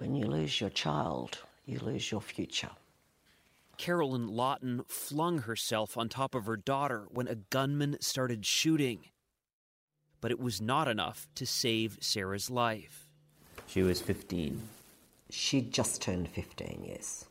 When 0.00 0.14
you 0.14 0.24
lose 0.24 0.58
your 0.62 0.70
child, 0.70 1.40
you 1.66 1.78
lose 1.78 2.10
your 2.10 2.22
future. 2.22 2.70
Carolyn 3.76 4.28
Loughton 4.28 4.82
flung 4.88 5.40
herself 5.40 5.98
on 5.98 6.08
top 6.08 6.34
of 6.34 6.46
her 6.46 6.56
daughter 6.56 7.06
when 7.10 7.28
a 7.28 7.34
gunman 7.34 7.98
started 8.00 8.46
shooting. 8.46 9.00
But 10.22 10.30
it 10.30 10.40
was 10.40 10.58
not 10.58 10.88
enough 10.88 11.28
to 11.34 11.44
save 11.44 11.98
Sarah's 12.00 12.48
life. 12.48 13.10
She 13.66 13.82
was 13.82 14.00
15. 14.00 14.62
She 15.28 15.60
just 15.60 16.00
turned 16.00 16.30
15, 16.30 16.82
yes. 16.88 17.26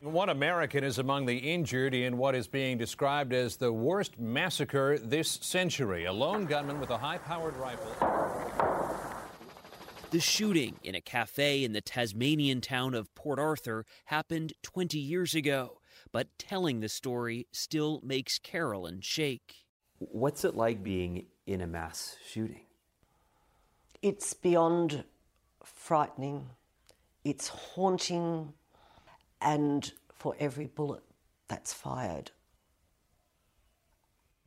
One 0.00 0.28
American 0.28 0.84
is 0.84 1.00
among 1.00 1.26
the 1.26 1.36
injured 1.36 1.94
in 1.94 2.16
what 2.16 2.36
is 2.36 2.46
being 2.46 2.78
described 2.78 3.32
as 3.32 3.56
the 3.56 3.72
worst 3.72 4.20
massacre 4.20 4.98
this 4.98 5.28
century. 5.42 6.04
A 6.04 6.12
lone 6.12 6.46
gunman 6.46 6.78
with 6.78 6.90
a 6.90 6.98
high 6.98 7.18
powered 7.18 7.56
rifle. 7.56 8.23
The 10.14 10.20
shooting 10.20 10.76
in 10.84 10.94
a 10.94 11.00
cafe 11.00 11.64
in 11.64 11.72
the 11.72 11.80
Tasmanian 11.80 12.60
town 12.60 12.94
of 12.94 13.12
Port 13.16 13.40
Arthur 13.40 13.84
happened 14.04 14.52
20 14.62 14.96
years 14.96 15.34
ago, 15.34 15.80
but 16.12 16.28
telling 16.38 16.78
the 16.78 16.88
story 16.88 17.48
still 17.50 18.00
makes 18.00 18.38
Carolyn 18.38 19.00
shake. 19.00 19.64
What's 19.98 20.44
it 20.44 20.54
like 20.54 20.84
being 20.84 21.26
in 21.48 21.60
a 21.60 21.66
mass 21.66 22.14
shooting? 22.24 22.60
It's 24.02 24.34
beyond 24.34 25.02
frightening, 25.64 26.50
it's 27.24 27.48
haunting, 27.48 28.52
and 29.40 29.92
for 30.12 30.36
every 30.38 30.66
bullet 30.66 31.02
that's 31.48 31.72
fired, 31.72 32.30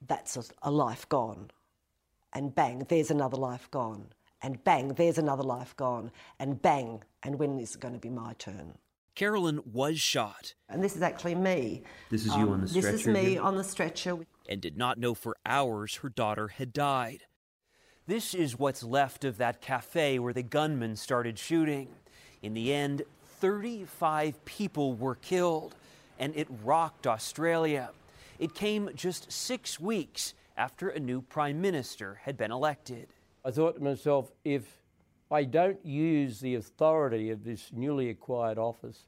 that's 0.07 0.37
a, 0.37 0.45
a 0.61 0.71
life 0.71 1.09
gone. 1.09 1.51
And 2.31 2.55
bang, 2.55 2.85
there's 2.87 3.11
another 3.11 3.35
life 3.35 3.69
gone. 3.69 4.13
And 4.41 4.63
bang, 4.63 4.89
there's 4.89 5.17
another 5.17 5.43
life 5.43 5.75
gone. 5.75 6.11
And 6.39 6.61
bang, 6.61 7.03
and 7.23 7.39
when 7.39 7.59
is 7.59 7.75
it 7.75 7.81
going 7.81 7.93
to 7.93 7.99
be 7.99 8.09
my 8.09 8.33
turn? 8.33 8.77
Carolyn 9.15 9.61
was 9.73 9.99
shot. 9.99 10.53
And 10.69 10.83
this 10.83 10.95
is 10.95 11.01
actually 11.01 11.33
me. 11.35 11.81
This 12.11 12.21
is 12.25 12.35
you 12.35 12.43
Um, 12.43 12.49
on 12.53 12.61
the 12.61 12.67
stretcher? 12.67 12.91
This 12.91 13.01
is 13.01 13.07
me 13.07 13.29
here? 13.31 13.41
on 13.41 13.57
the 13.57 13.63
stretcher. 13.63 14.17
and 14.49 14.61
did 14.61 14.77
not 14.77 14.97
know 14.99 15.13
for 15.15 15.35
hours 15.45 15.95
her 15.95 16.09
daughter 16.09 16.49
had 16.49 16.71
died. 16.71 17.23
This 18.05 18.33
is 18.33 18.57
what's 18.59 18.83
left 18.83 19.25
of 19.25 19.37
that 19.39 19.59
cafe 19.59 20.19
where 20.19 20.33
the 20.33 20.43
gunman 20.43 20.95
started 20.95 21.37
shooting. 21.39 21.89
In 22.41 22.53
the 22.53 22.71
end, 22.73 23.01
35 23.39 24.45
people 24.45 24.93
were 24.93 25.15
killed, 25.15 25.75
and 26.19 26.33
it 26.35 26.47
rocked 26.63 27.05
Australia. 27.07 27.89
It 28.39 28.53
came 28.53 28.89
just 28.95 29.31
six 29.31 29.79
weeks 29.79 30.33
after 30.55 30.89
a 30.89 30.99
new 30.99 31.21
prime 31.21 31.59
minister 31.59 32.19
had 32.23 32.37
been 32.37 32.51
elected. 32.51 33.07
I 33.45 33.51
thought 33.51 33.75
to 33.75 33.83
myself, 33.83 34.31
if 34.43 34.81
I 35.31 35.43
don't 35.43 35.83
use 35.85 36.39
the 36.39 36.55
authority 36.55 37.29
of 37.29 37.43
this 37.43 37.71
newly 37.73 38.09
acquired 38.09 38.57
office 38.57 39.07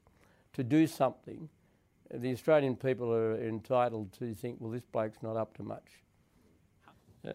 to 0.53 0.63
do 0.63 0.87
something, 0.87 1.49
the 2.11 2.31
Australian 2.31 2.75
people 2.75 3.13
are 3.13 3.41
entitled 3.41 4.11
to 4.13 4.33
think, 4.33 4.57
well, 4.59 4.71
this 4.71 4.85
bloke's 4.85 5.21
not 5.21 5.37
up 5.37 5.55
to 5.57 5.63
much. 5.63 6.03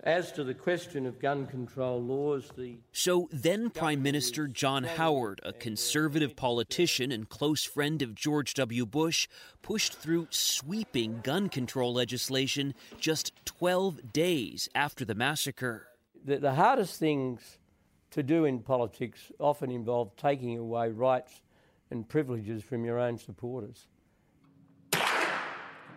As 0.02 0.32
to 0.32 0.44
the 0.44 0.54
question 0.54 1.04
of 1.04 1.18
gun 1.18 1.46
control 1.46 2.02
laws, 2.02 2.50
the 2.56 2.78
So 2.92 3.28
then 3.30 3.68
Prime 3.68 4.02
Minister 4.02 4.48
John 4.48 4.84
Howard, 4.84 5.42
a 5.44 5.52
conservative 5.52 6.34
politician 6.36 7.12
and 7.12 7.28
close 7.28 7.64
friend 7.64 8.00
of 8.00 8.14
George 8.14 8.54
W. 8.54 8.86
Bush, 8.86 9.28
pushed 9.60 9.92
through 9.92 10.28
sweeping 10.30 11.20
gun 11.22 11.50
control 11.50 11.92
legislation 11.92 12.74
just 12.98 13.32
12 13.44 14.10
days 14.10 14.70
after 14.74 15.04
the 15.04 15.14
massacre. 15.14 15.88
The, 16.24 16.38
the 16.38 16.54
hardest 16.54 16.98
things 16.98 17.58
to 18.10 18.22
do 18.22 18.44
in 18.44 18.60
politics 18.60 19.30
often 19.38 19.70
involve 19.70 20.16
taking 20.16 20.56
away 20.56 20.88
rights 20.90 21.42
and 21.90 22.08
privileges 22.08 22.62
from 22.62 22.84
your 22.84 22.98
own 22.98 23.18
supporters. 23.18 23.88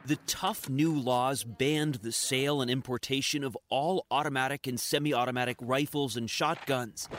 The 0.05 0.17
tough 0.25 0.69
new 0.69 0.97
laws 0.97 1.43
banned 1.43 1.95
the 1.95 2.13
sale 2.13 2.61
and 2.61 2.71
importation 2.71 3.43
of 3.43 3.57
all 3.69 4.05
automatic 4.09 4.65
and 4.65 4.79
semi 4.79 5.13
automatic 5.13 5.57
rifles 5.59 6.15
and 6.15 6.29
shotguns, 6.29 7.09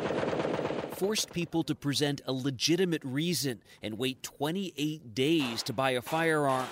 forced 0.93 1.31
people 1.33 1.63
to 1.65 1.75
present 1.75 2.23
a 2.25 2.33
legitimate 2.33 3.03
reason 3.05 3.63
and 3.83 3.99
wait 3.99 4.23
28 4.23 5.15
days 5.15 5.63
to 5.65 5.73
buy 5.75 5.91
a 5.91 6.01
firearm. 6.01 6.67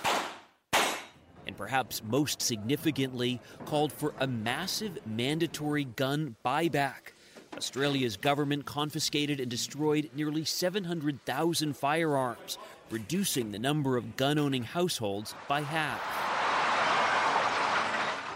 And 1.47 1.55
perhaps 1.55 2.03
most 2.03 2.41
significantly, 2.41 3.39
called 3.65 3.93
for 3.93 4.13
a 4.19 4.27
massive 4.27 4.99
mandatory 5.07 5.85
gun 5.85 6.35
buyback. 6.45 7.13
Australia's 7.55 8.17
government 8.17 8.65
confiscated 8.65 9.39
and 9.39 9.49
destroyed 9.49 10.09
nearly 10.13 10.43
700,000 10.43 11.75
firearms, 11.75 12.57
reducing 12.91 13.51
the 13.51 13.59
number 13.59 13.95
of 13.95 14.17
gun 14.17 14.37
owning 14.37 14.63
households 14.63 15.33
by 15.47 15.61
half. 15.61 16.01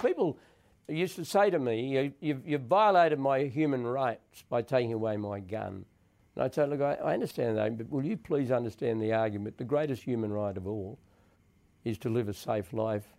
People 0.02 0.40
used 0.88 1.18
to 1.18 1.26
say 1.26 1.50
to 1.50 1.60
me, 1.60 1.82
you, 1.82 2.14
you've, 2.22 2.48
you've 2.48 2.62
violated 2.62 3.20
my 3.20 3.44
human 3.44 3.86
rights 3.86 4.44
by 4.50 4.62
taking 4.62 4.94
away 4.94 5.18
my 5.18 5.40
gun. 5.40 5.86
And 6.36 6.44
I'd 6.46 6.56
say, 6.56 6.66
look, 6.66 6.82
I, 6.82 6.94
I 6.96 7.14
understand 7.14 7.58
that, 7.58 7.78
but 7.78 7.90
will 7.90 8.06
you 8.06 8.18
please 8.18 8.52
understand 8.52 9.02
the 9.02 9.14
argument? 9.14 9.58
The 9.58 9.66
greatest 9.66 10.02
human 10.02 10.32
right 10.32 10.56
of 10.56 10.66
all 10.66 10.98
is 11.84 11.98
to 12.00 12.10
live 12.10 12.30
a 12.30 12.34
safe 12.34 12.74
life 12.74 13.16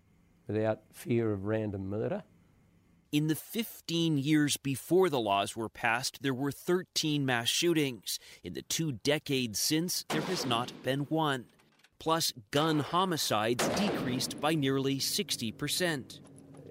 without 0.47 0.81
fear 0.93 1.33
of 1.33 1.45
random 1.45 1.89
murder. 1.89 2.23
In 3.13 3.27
the 3.27 3.35
15 3.35 4.17
years 4.17 4.57
before 4.57 5.11
the 5.11 5.21
laws 5.21 5.55
were 5.55 5.69
passed, 5.69 6.23
there 6.23 6.33
were 6.33 6.51
13 6.51 7.27
mass 7.27 7.49
shootings. 7.49 8.19
In 8.43 8.55
the 8.55 8.63
two 8.63 8.93
decades 8.93 9.59
since, 9.59 10.05
there 10.09 10.23
has 10.23 10.47
not 10.47 10.73
been 10.83 11.01
one. 11.01 11.45
Plus, 11.99 12.33
gun 12.51 12.81
homicides 12.81 13.69
decreased 13.69 14.41
by 14.41 14.55
nearly 14.55 14.97
60%. 14.97 16.21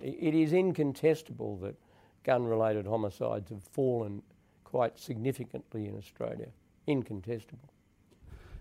It 0.02 0.34
is 0.34 0.52
incontestable 0.52 1.58
that 1.58 1.76
gun 2.24 2.44
related 2.44 2.88
homicides 2.88 3.50
have 3.52 3.64
fallen 3.64 4.24
quite 4.64 4.98
significantly 4.98 5.86
in 5.86 5.96
Australia. 5.96 6.48
Incontestable. 6.88 7.71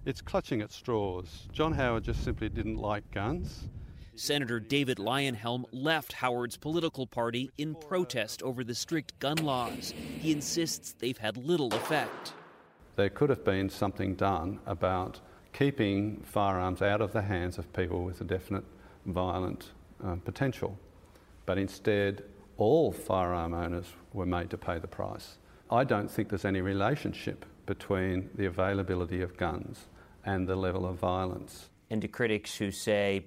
It's 0.06 0.22
clutching 0.22 0.62
at 0.62 0.72
straws. 0.72 1.46
John 1.52 1.72
Howard 1.72 2.04
just 2.04 2.24
simply 2.24 2.48
didn't 2.48 2.78
like 2.78 3.10
guns. 3.10 3.68
Senator 4.14 4.58
David 4.58 4.96
Leyonhjelm 4.96 5.64
left 5.72 6.14
Howard's 6.14 6.56
political 6.56 7.06
party 7.06 7.50
in 7.58 7.74
protest 7.74 8.42
over 8.42 8.64
the 8.64 8.74
strict 8.74 9.18
gun 9.18 9.36
laws. 9.36 9.92
He 10.18 10.32
insists 10.32 10.94
they've 10.98 11.18
had 11.18 11.36
little 11.36 11.72
effect. 11.74 12.32
There 12.96 13.10
could 13.10 13.28
have 13.28 13.44
been 13.44 13.68
something 13.68 14.14
done 14.14 14.58
about 14.66 15.20
keeping 15.52 16.22
firearms 16.24 16.80
out 16.80 17.02
of 17.02 17.12
the 17.12 17.22
hands 17.22 17.58
of 17.58 17.70
people 17.74 18.02
with 18.02 18.22
a 18.22 18.24
definite 18.24 18.64
violent 19.04 19.68
uh, 20.02 20.16
potential. 20.16 20.78
But 21.44 21.58
instead, 21.58 22.24
all 22.56 22.90
firearm 22.90 23.52
owners 23.52 23.86
were 24.14 24.26
made 24.26 24.48
to 24.50 24.58
pay 24.58 24.78
the 24.78 24.88
price. 24.88 25.36
I 25.70 25.84
don't 25.84 26.10
think 26.10 26.30
there's 26.30 26.44
any 26.46 26.62
relationship 26.62 27.44
between 27.70 28.28
the 28.34 28.46
availability 28.46 29.22
of 29.22 29.36
guns 29.36 29.86
and 30.24 30.48
the 30.48 30.56
level 30.56 30.84
of 30.84 30.96
violence. 30.96 31.68
And 31.88 32.02
to 32.02 32.08
critics 32.08 32.56
who 32.56 32.72
say 32.72 33.24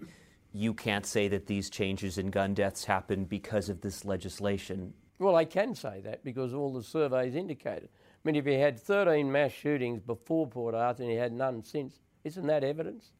you 0.51 0.73
can't 0.73 1.05
say 1.05 1.29
that 1.29 1.47
these 1.47 1.69
changes 1.69 2.17
in 2.17 2.29
gun 2.29 2.53
deaths 2.53 2.83
happened 2.83 3.29
because 3.29 3.69
of 3.69 3.79
this 3.79 4.03
legislation. 4.03 4.93
Well, 5.17 5.37
I 5.37 5.45
can 5.45 5.75
say 5.75 6.01
that 6.03 6.25
because 6.25 6.53
all 6.53 6.73
the 6.73 6.83
surveys 6.83 7.35
indicate 7.35 7.83
it. 7.83 7.91
I 7.93 8.19
mean, 8.25 8.35
if 8.35 8.45
you 8.45 8.59
had 8.59 8.77
13 8.77 9.31
mass 9.31 9.53
shootings 9.53 10.01
before 10.01 10.45
Port 10.45 10.75
Arthur 10.75 11.03
and 11.03 11.11
you 11.13 11.19
had 11.19 11.31
none 11.31 11.63
since, 11.63 12.01
isn't 12.25 12.47
that 12.47 12.65
evidence? 12.65 13.13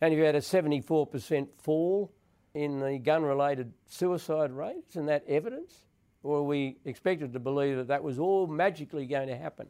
And 0.00 0.14
if 0.14 0.18
you 0.18 0.24
had 0.24 0.34
a 0.34 0.40
74% 0.40 1.48
fall 1.58 2.10
in 2.54 2.80
the 2.80 2.98
gun 2.98 3.22
related 3.22 3.74
suicide 3.86 4.52
rate, 4.52 4.82
isn't 4.92 5.06
that 5.06 5.24
evidence? 5.28 5.74
Or 6.22 6.38
are 6.38 6.42
we 6.42 6.78
expected 6.86 7.34
to 7.34 7.38
believe 7.38 7.76
that 7.76 7.88
that 7.88 8.02
was 8.02 8.18
all 8.18 8.46
magically 8.46 9.06
going 9.06 9.28
to 9.28 9.36
happen? 9.36 9.68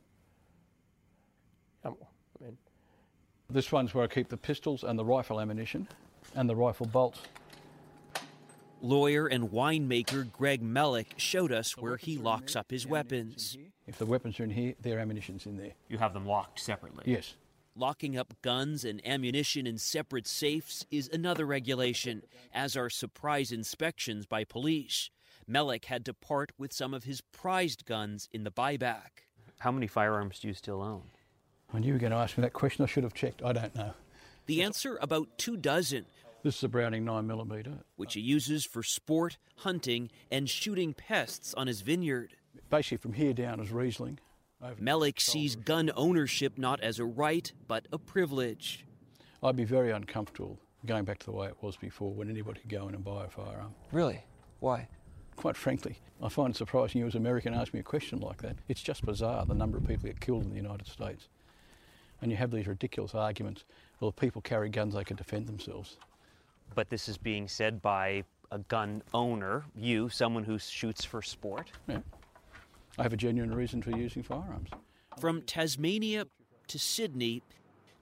Come 1.83 1.95
on. 2.01 2.07
I 2.41 2.45
mean, 2.45 2.57
this 3.51 3.73
one's 3.73 3.95
where 3.95 4.05
I 4.05 4.07
keep 4.07 4.29
the 4.29 4.37
pistols 4.37 4.85
and 4.85 4.99
the 4.99 5.05
rifle 5.05 5.41
ammunition 5.41 5.89
and 6.35 6.49
the 6.49 6.57
rifle 6.57 6.87
bolts. 6.87 7.21
Lawyer 8.81 9.27
and 9.27 9.51
winemaker 9.51 10.31
Greg 10.31 10.63
Mellick 10.63 11.07
showed 11.17 11.51
us 11.51 11.77
where 11.77 11.97
he 11.97 12.17
locks 12.17 12.55
up 12.55 12.71
his 12.71 12.87
weapons. 12.87 13.57
If 13.89 13.99
the 13.99 14.07
weapons 14.07 14.39
are 14.39 14.45
in 14.45 14.51
here, 14.51 14.75
their 14.81 15.01
ammunition's 15.01 15.47
in 15.47 15.57
there. 15.57 15.73
You 15.89 15.99
have 15.99 16.15
them 16.15 16.27
locked 16.27 16.61
separately? 16.61 17.05
Yes. 17.07 17.35
Locking 17.75 18.17
up 18.17 18.35
guns 18.43 18.85
and 18.85 19.05
ammunition 19.07 19.67
in 19.67 19.79
separate 19.79 20.27
safes 20.27 20.85
is 20.91 21.09
another 21.13 21.45
regulation, 21.45 22.23
as 22.53 22.77
are 22.77 22.91
surprise 22.91 23.51
inspections 23.51 24.27
by 24.27 24.45
police. 24.45 25.11
Mellick 25.51 25.87
had 25.87 26.05
to 26.05 26.15
part 26.15 26.53
with 26.59 26.73
some 26.73 26.93
of 26.93 27.05
his 27.05 27.21
prized 27.21 27.85
guns 27.85 28.29
in 28.33 28.45
the 28.45 28.51
buyback. 28.51 29.25
How 29.61 29.73
many 29.73 29.87
firearms 29.87 30.39
do 30.39 30.49
you 30.49 30.55
still 30.55 30.83
own? 30.83 31.03
I 31.73 31.79
knew 31.79 31.89
you 31.89 31.93
were 31.95 31.99
going 31.99 32.13
to 32.13 32.19
ask 32.19 32.39
me 32.39 32.43
that 32.43 32.53
question. 32.53 32.83
I 32.83 32.87
should 32.87 33.05
have 33.05 33.15
checked. 33.15 33.43
I 33.43 33.53
don't 33.53 33.75
know. 33.75 33.93
The 34.47 34.63
answer 34.63 34.99
about 35.03 35.29
two 35.37 35.57
dozen. 35.57 36.07
This 36.43 36.57
is 36.57 36.65
a 36.65 36.69
Browning 36.69 37.05
9mm. 37.05 37.81
Which 37.97 38.15
he 38.15 38.21
uses 38.21 38.65
for 38.65 38.83
sport, 38.83 39.37
hunting, 39.57 40.11
and 40.31 40.49
shooting 40.49 40.95
pests 40.95 41.53
on 41.55 41.67
his 41.67 41.83
vineyard. 41.83 42.35
Basically, 42.71 42.99
from 42.99 43.13
here 43.13 43.35
down 43.35 43.61
is 43.61 43.71
Riesling. 43.71 44.19
Mellick 44.81 45.21
sees 45.21 45.57
gun 45.57 45.91
ownership 45.95 46.59
not 46.59 46.81
as 46.81 46.99
a 46.99 47.05
right, 47.05 47.53
but 47.69 47.87
a 47.93 47.99
privilege. 47.99 48.85
I'd 49.43 49.57
be 49.57 49.65
very 49.65 49.93
uncomfortable 49.93 50.59
going 50.87 51.05
back 51.05 51.19
to 51.19 51.27
the 51.27 51.33
way 51.33 51.49
it 51.49 51.57
was 51.61 51.77
before 51.77 52.13
when 52.13 52.31
anybody 52.31 52.61
could 52.61 52.71
go 52.71 52.89
in 52.89 52.95
and 52.95 53.05
buy 53.05 53.25
a 53.25 53.29
firearm. 53.29 53.75
Really? 53.93 54.25
Why? 54.61 54.89
Quite 55.37 55.57
frankly, 55.57 55.99
I 56.21 56.29
find 56.29 56.55
it 56.55 56.57
surprising 56.57 57.01
you 57.01 57.07
as 57.07 57.15
an 57.15 57.21
American 57.21 57.55
ask 57.55 57.73
me 57.73 57.81
a 57.81 57.85
question 57.85 58.19
like 58.21 58.43
that. 58.43 58.57
It's 58.67 58.83
just 58.83 59.05
bizarre 59.05 59.47
the 59.47 59.55
number 59.55 59.79
of 59.79 59.87
people 59.87 60.09
get 60.09 60.21
killed 60.21 60.43
in 60.45 60.51
the 60.51 60.57
United 60.57 60.89
States. 60.89 61.29
And 62.21 62.31
you 62.31 62.37
have 62.37 62.51
these 62.51 62.67
ridiculous 62.67 63.15
arguments 63.15 63.65
well, 64.01 64.11
if 64.11 64.17
people 64.17 64.41
carry 64.41 64.69
guns, 64.69 64.95
they 64.95 65.05
can 65.05 65.17
defend 65.17 65.47
themselves. 65.47 65.97
But 66.75 66.89
this 66.89 67.09
is 67.09 67.19
being 67.19 67.49
said 67.49 67.83
by 67.83 68.25
a 68.51 68.59
gun 68.59 69.03
owner, 69.13 69.65
you, 69.75 70.09
someone 70.09 70.45
who 70.45 70.59
shoots 70.59 71.05
for 71.05 71.21
sport. 71.21 71.73
Yeah. 71.89 71.99
I 72.97 73.03
have 73.03 73.13
a 73.13 73.17
genuine 73.17 73.55
reason 73.55 73.83
for 73.83 73.91
using 73.91 74.23
firearms. 74.23 74.71
From 75.21 75.43
Tasmania 75.43 76.27
to 76.69 76.79
Sydney 76.79 77.43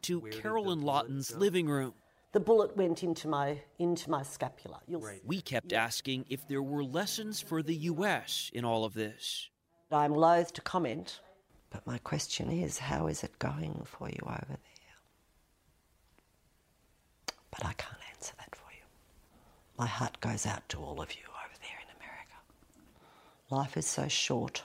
to 0.02 0.20
Carolyn 0.20 0.82
Loughton's 0.82 1.34
living 1.34 1.66
room. 1.68 1.94
The 2.32 2.40
bullet 2.40 2.76
went 2.76 3.02
into 3.02 3.28
my 3.28 3.62
into 3.78 4.10
my 4.10 4.22
scapula. 4.22 4.80
You'll 4.86 5.00
right. 5.00 5.22
We 5.24 5.40
kept 5.40 5.72
asking 5.72 6.26
if 6.28 6.46
there 6.46 6.62
were 6.62 6.84
lessons 6.84 7.40
for 7.40 7.62
the 7.62 7.74
U.S. 7.74 8.50
in 8.52 8.64
all 8.64 8.84
of 8.84 8.92
this. 8.92 9.48
I'm 9.90 10.12
loath 10.12 10.52
to 10.54 10.60
comment, 10.60 11.20
but 11.70 11.86
my 11.86 11.98
question 11.98 12.50
is, 12.50 12.78
how 12.78 13.06
is 13.06 13.22
it 13.22 13.38
going 13.38 13.82
for 13.84 14.08
you 14.08 14.20
over 14.22 14.46
there? 14.48 14.58
But 17.50 17.64
I 17.64 17.72
can't 17.74 18.00
answer 18.14 18.34
that 18.38 18.54
for 18.54 18.70
you. 18.72 18.84
My 19.78 19.86
heart 19.86 20.20
goes 20.20 20.46
out 20.46 20.68
to 20.70 20.78
all 20.78 21.00
of 21.00 21.12
you 21.12 21.22
over 21.24 21.54
there 21.60 21.78
in 21.82 21.96
America. 21.96 22.38
Life 23.50 23.76
is 23.76 23.86
so 23.86 24.08
short, 24.08 24.62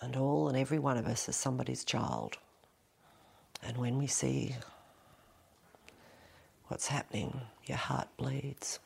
and 0.00 0.16
all 0.16 0.48
and 0.48 0.56
every 0.56 0.78
one 0.78 0.96
of 0.96 1.06
us 1.06 1.28
is 1.28 1.36
somebody's 1.36 1.84
child. 1.84 2.38
And 3.62 3.76
when 3.76 3.98
we 3.98 4.06
see 4.06 4.54
what's 6.68 6.86
happening, 6.86 7.40
your 7.66 7.76
heart 7.76 8.08
bleeds. 8.16 8.78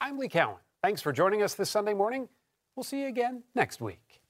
I'm 0.00 0.18
Lee 0.18 0.28
Cowan. 0.28 0.56
Thanks 0.82 1.00
for 1.00 1.12
joining 1.12 1.44
us 1.44 1.54
this 1.54 1.70
Sunday 1.70 1.94
morning. 1.94 2.28
We'll 2.74 2.82
see 2.82 3.02
you 3.02 3.06
again 3.06 3.44
next 3.54 3.80
week. 3.80 4.20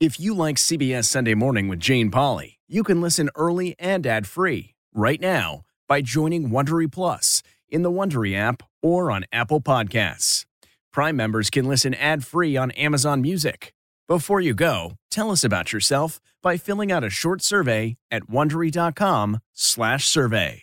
If 0.00 0.20
you 0.20 0.34
like 0.34 0.56
CBS 0.56 1.06
Sunday 1.06 1.32
Morning 1.32 1.68
with 1.68 1.80
Jane 1.80 2.10
Pauley, 2.10 2.56
you 2.68 2.82
can 2.82 3.00
listen 3.00 3.30
early 3.34 3.74
and 3.78 4.06
ad-free 4.06 4.74
right 4.92 5.18
now 5.18 5.62
by 5.88 6.02
joining 6.02 6.50
Wondery 6.50 6.92
Plus 6.92 7.42
in 7.70 7.80
the 7.80 7.90
Wondery 7.90 8.36
app 8.36 8.62
or 8.82 9.10
on 9.10 9.24
Apple 9.32 9.62
Podcasts. 9.62 10.44
Prime 10.92 11.16
members 11.16 11.48
can 11.48 11.64
listen 11.64 11.94
ad-free 11.94 12.58
on 12.58 12.70
Amazon 12.72 13.22
Music. 13.22 13.72
Before 14.06 14.42
you 14.42 14.52
go, 14.52 14.98
tell 15.10 15.30
us 15.30 15.42
about 15.42 15.72
yourself 15.72 16.20
by 16.42 16.58
filling 16.58 16.92
out 16.92 17.02
a 17.02 17.08
short 17.08 17.40
survey 17.40 17.96
at 18.10 18.24
wondery.com/survey. 18.24 20.62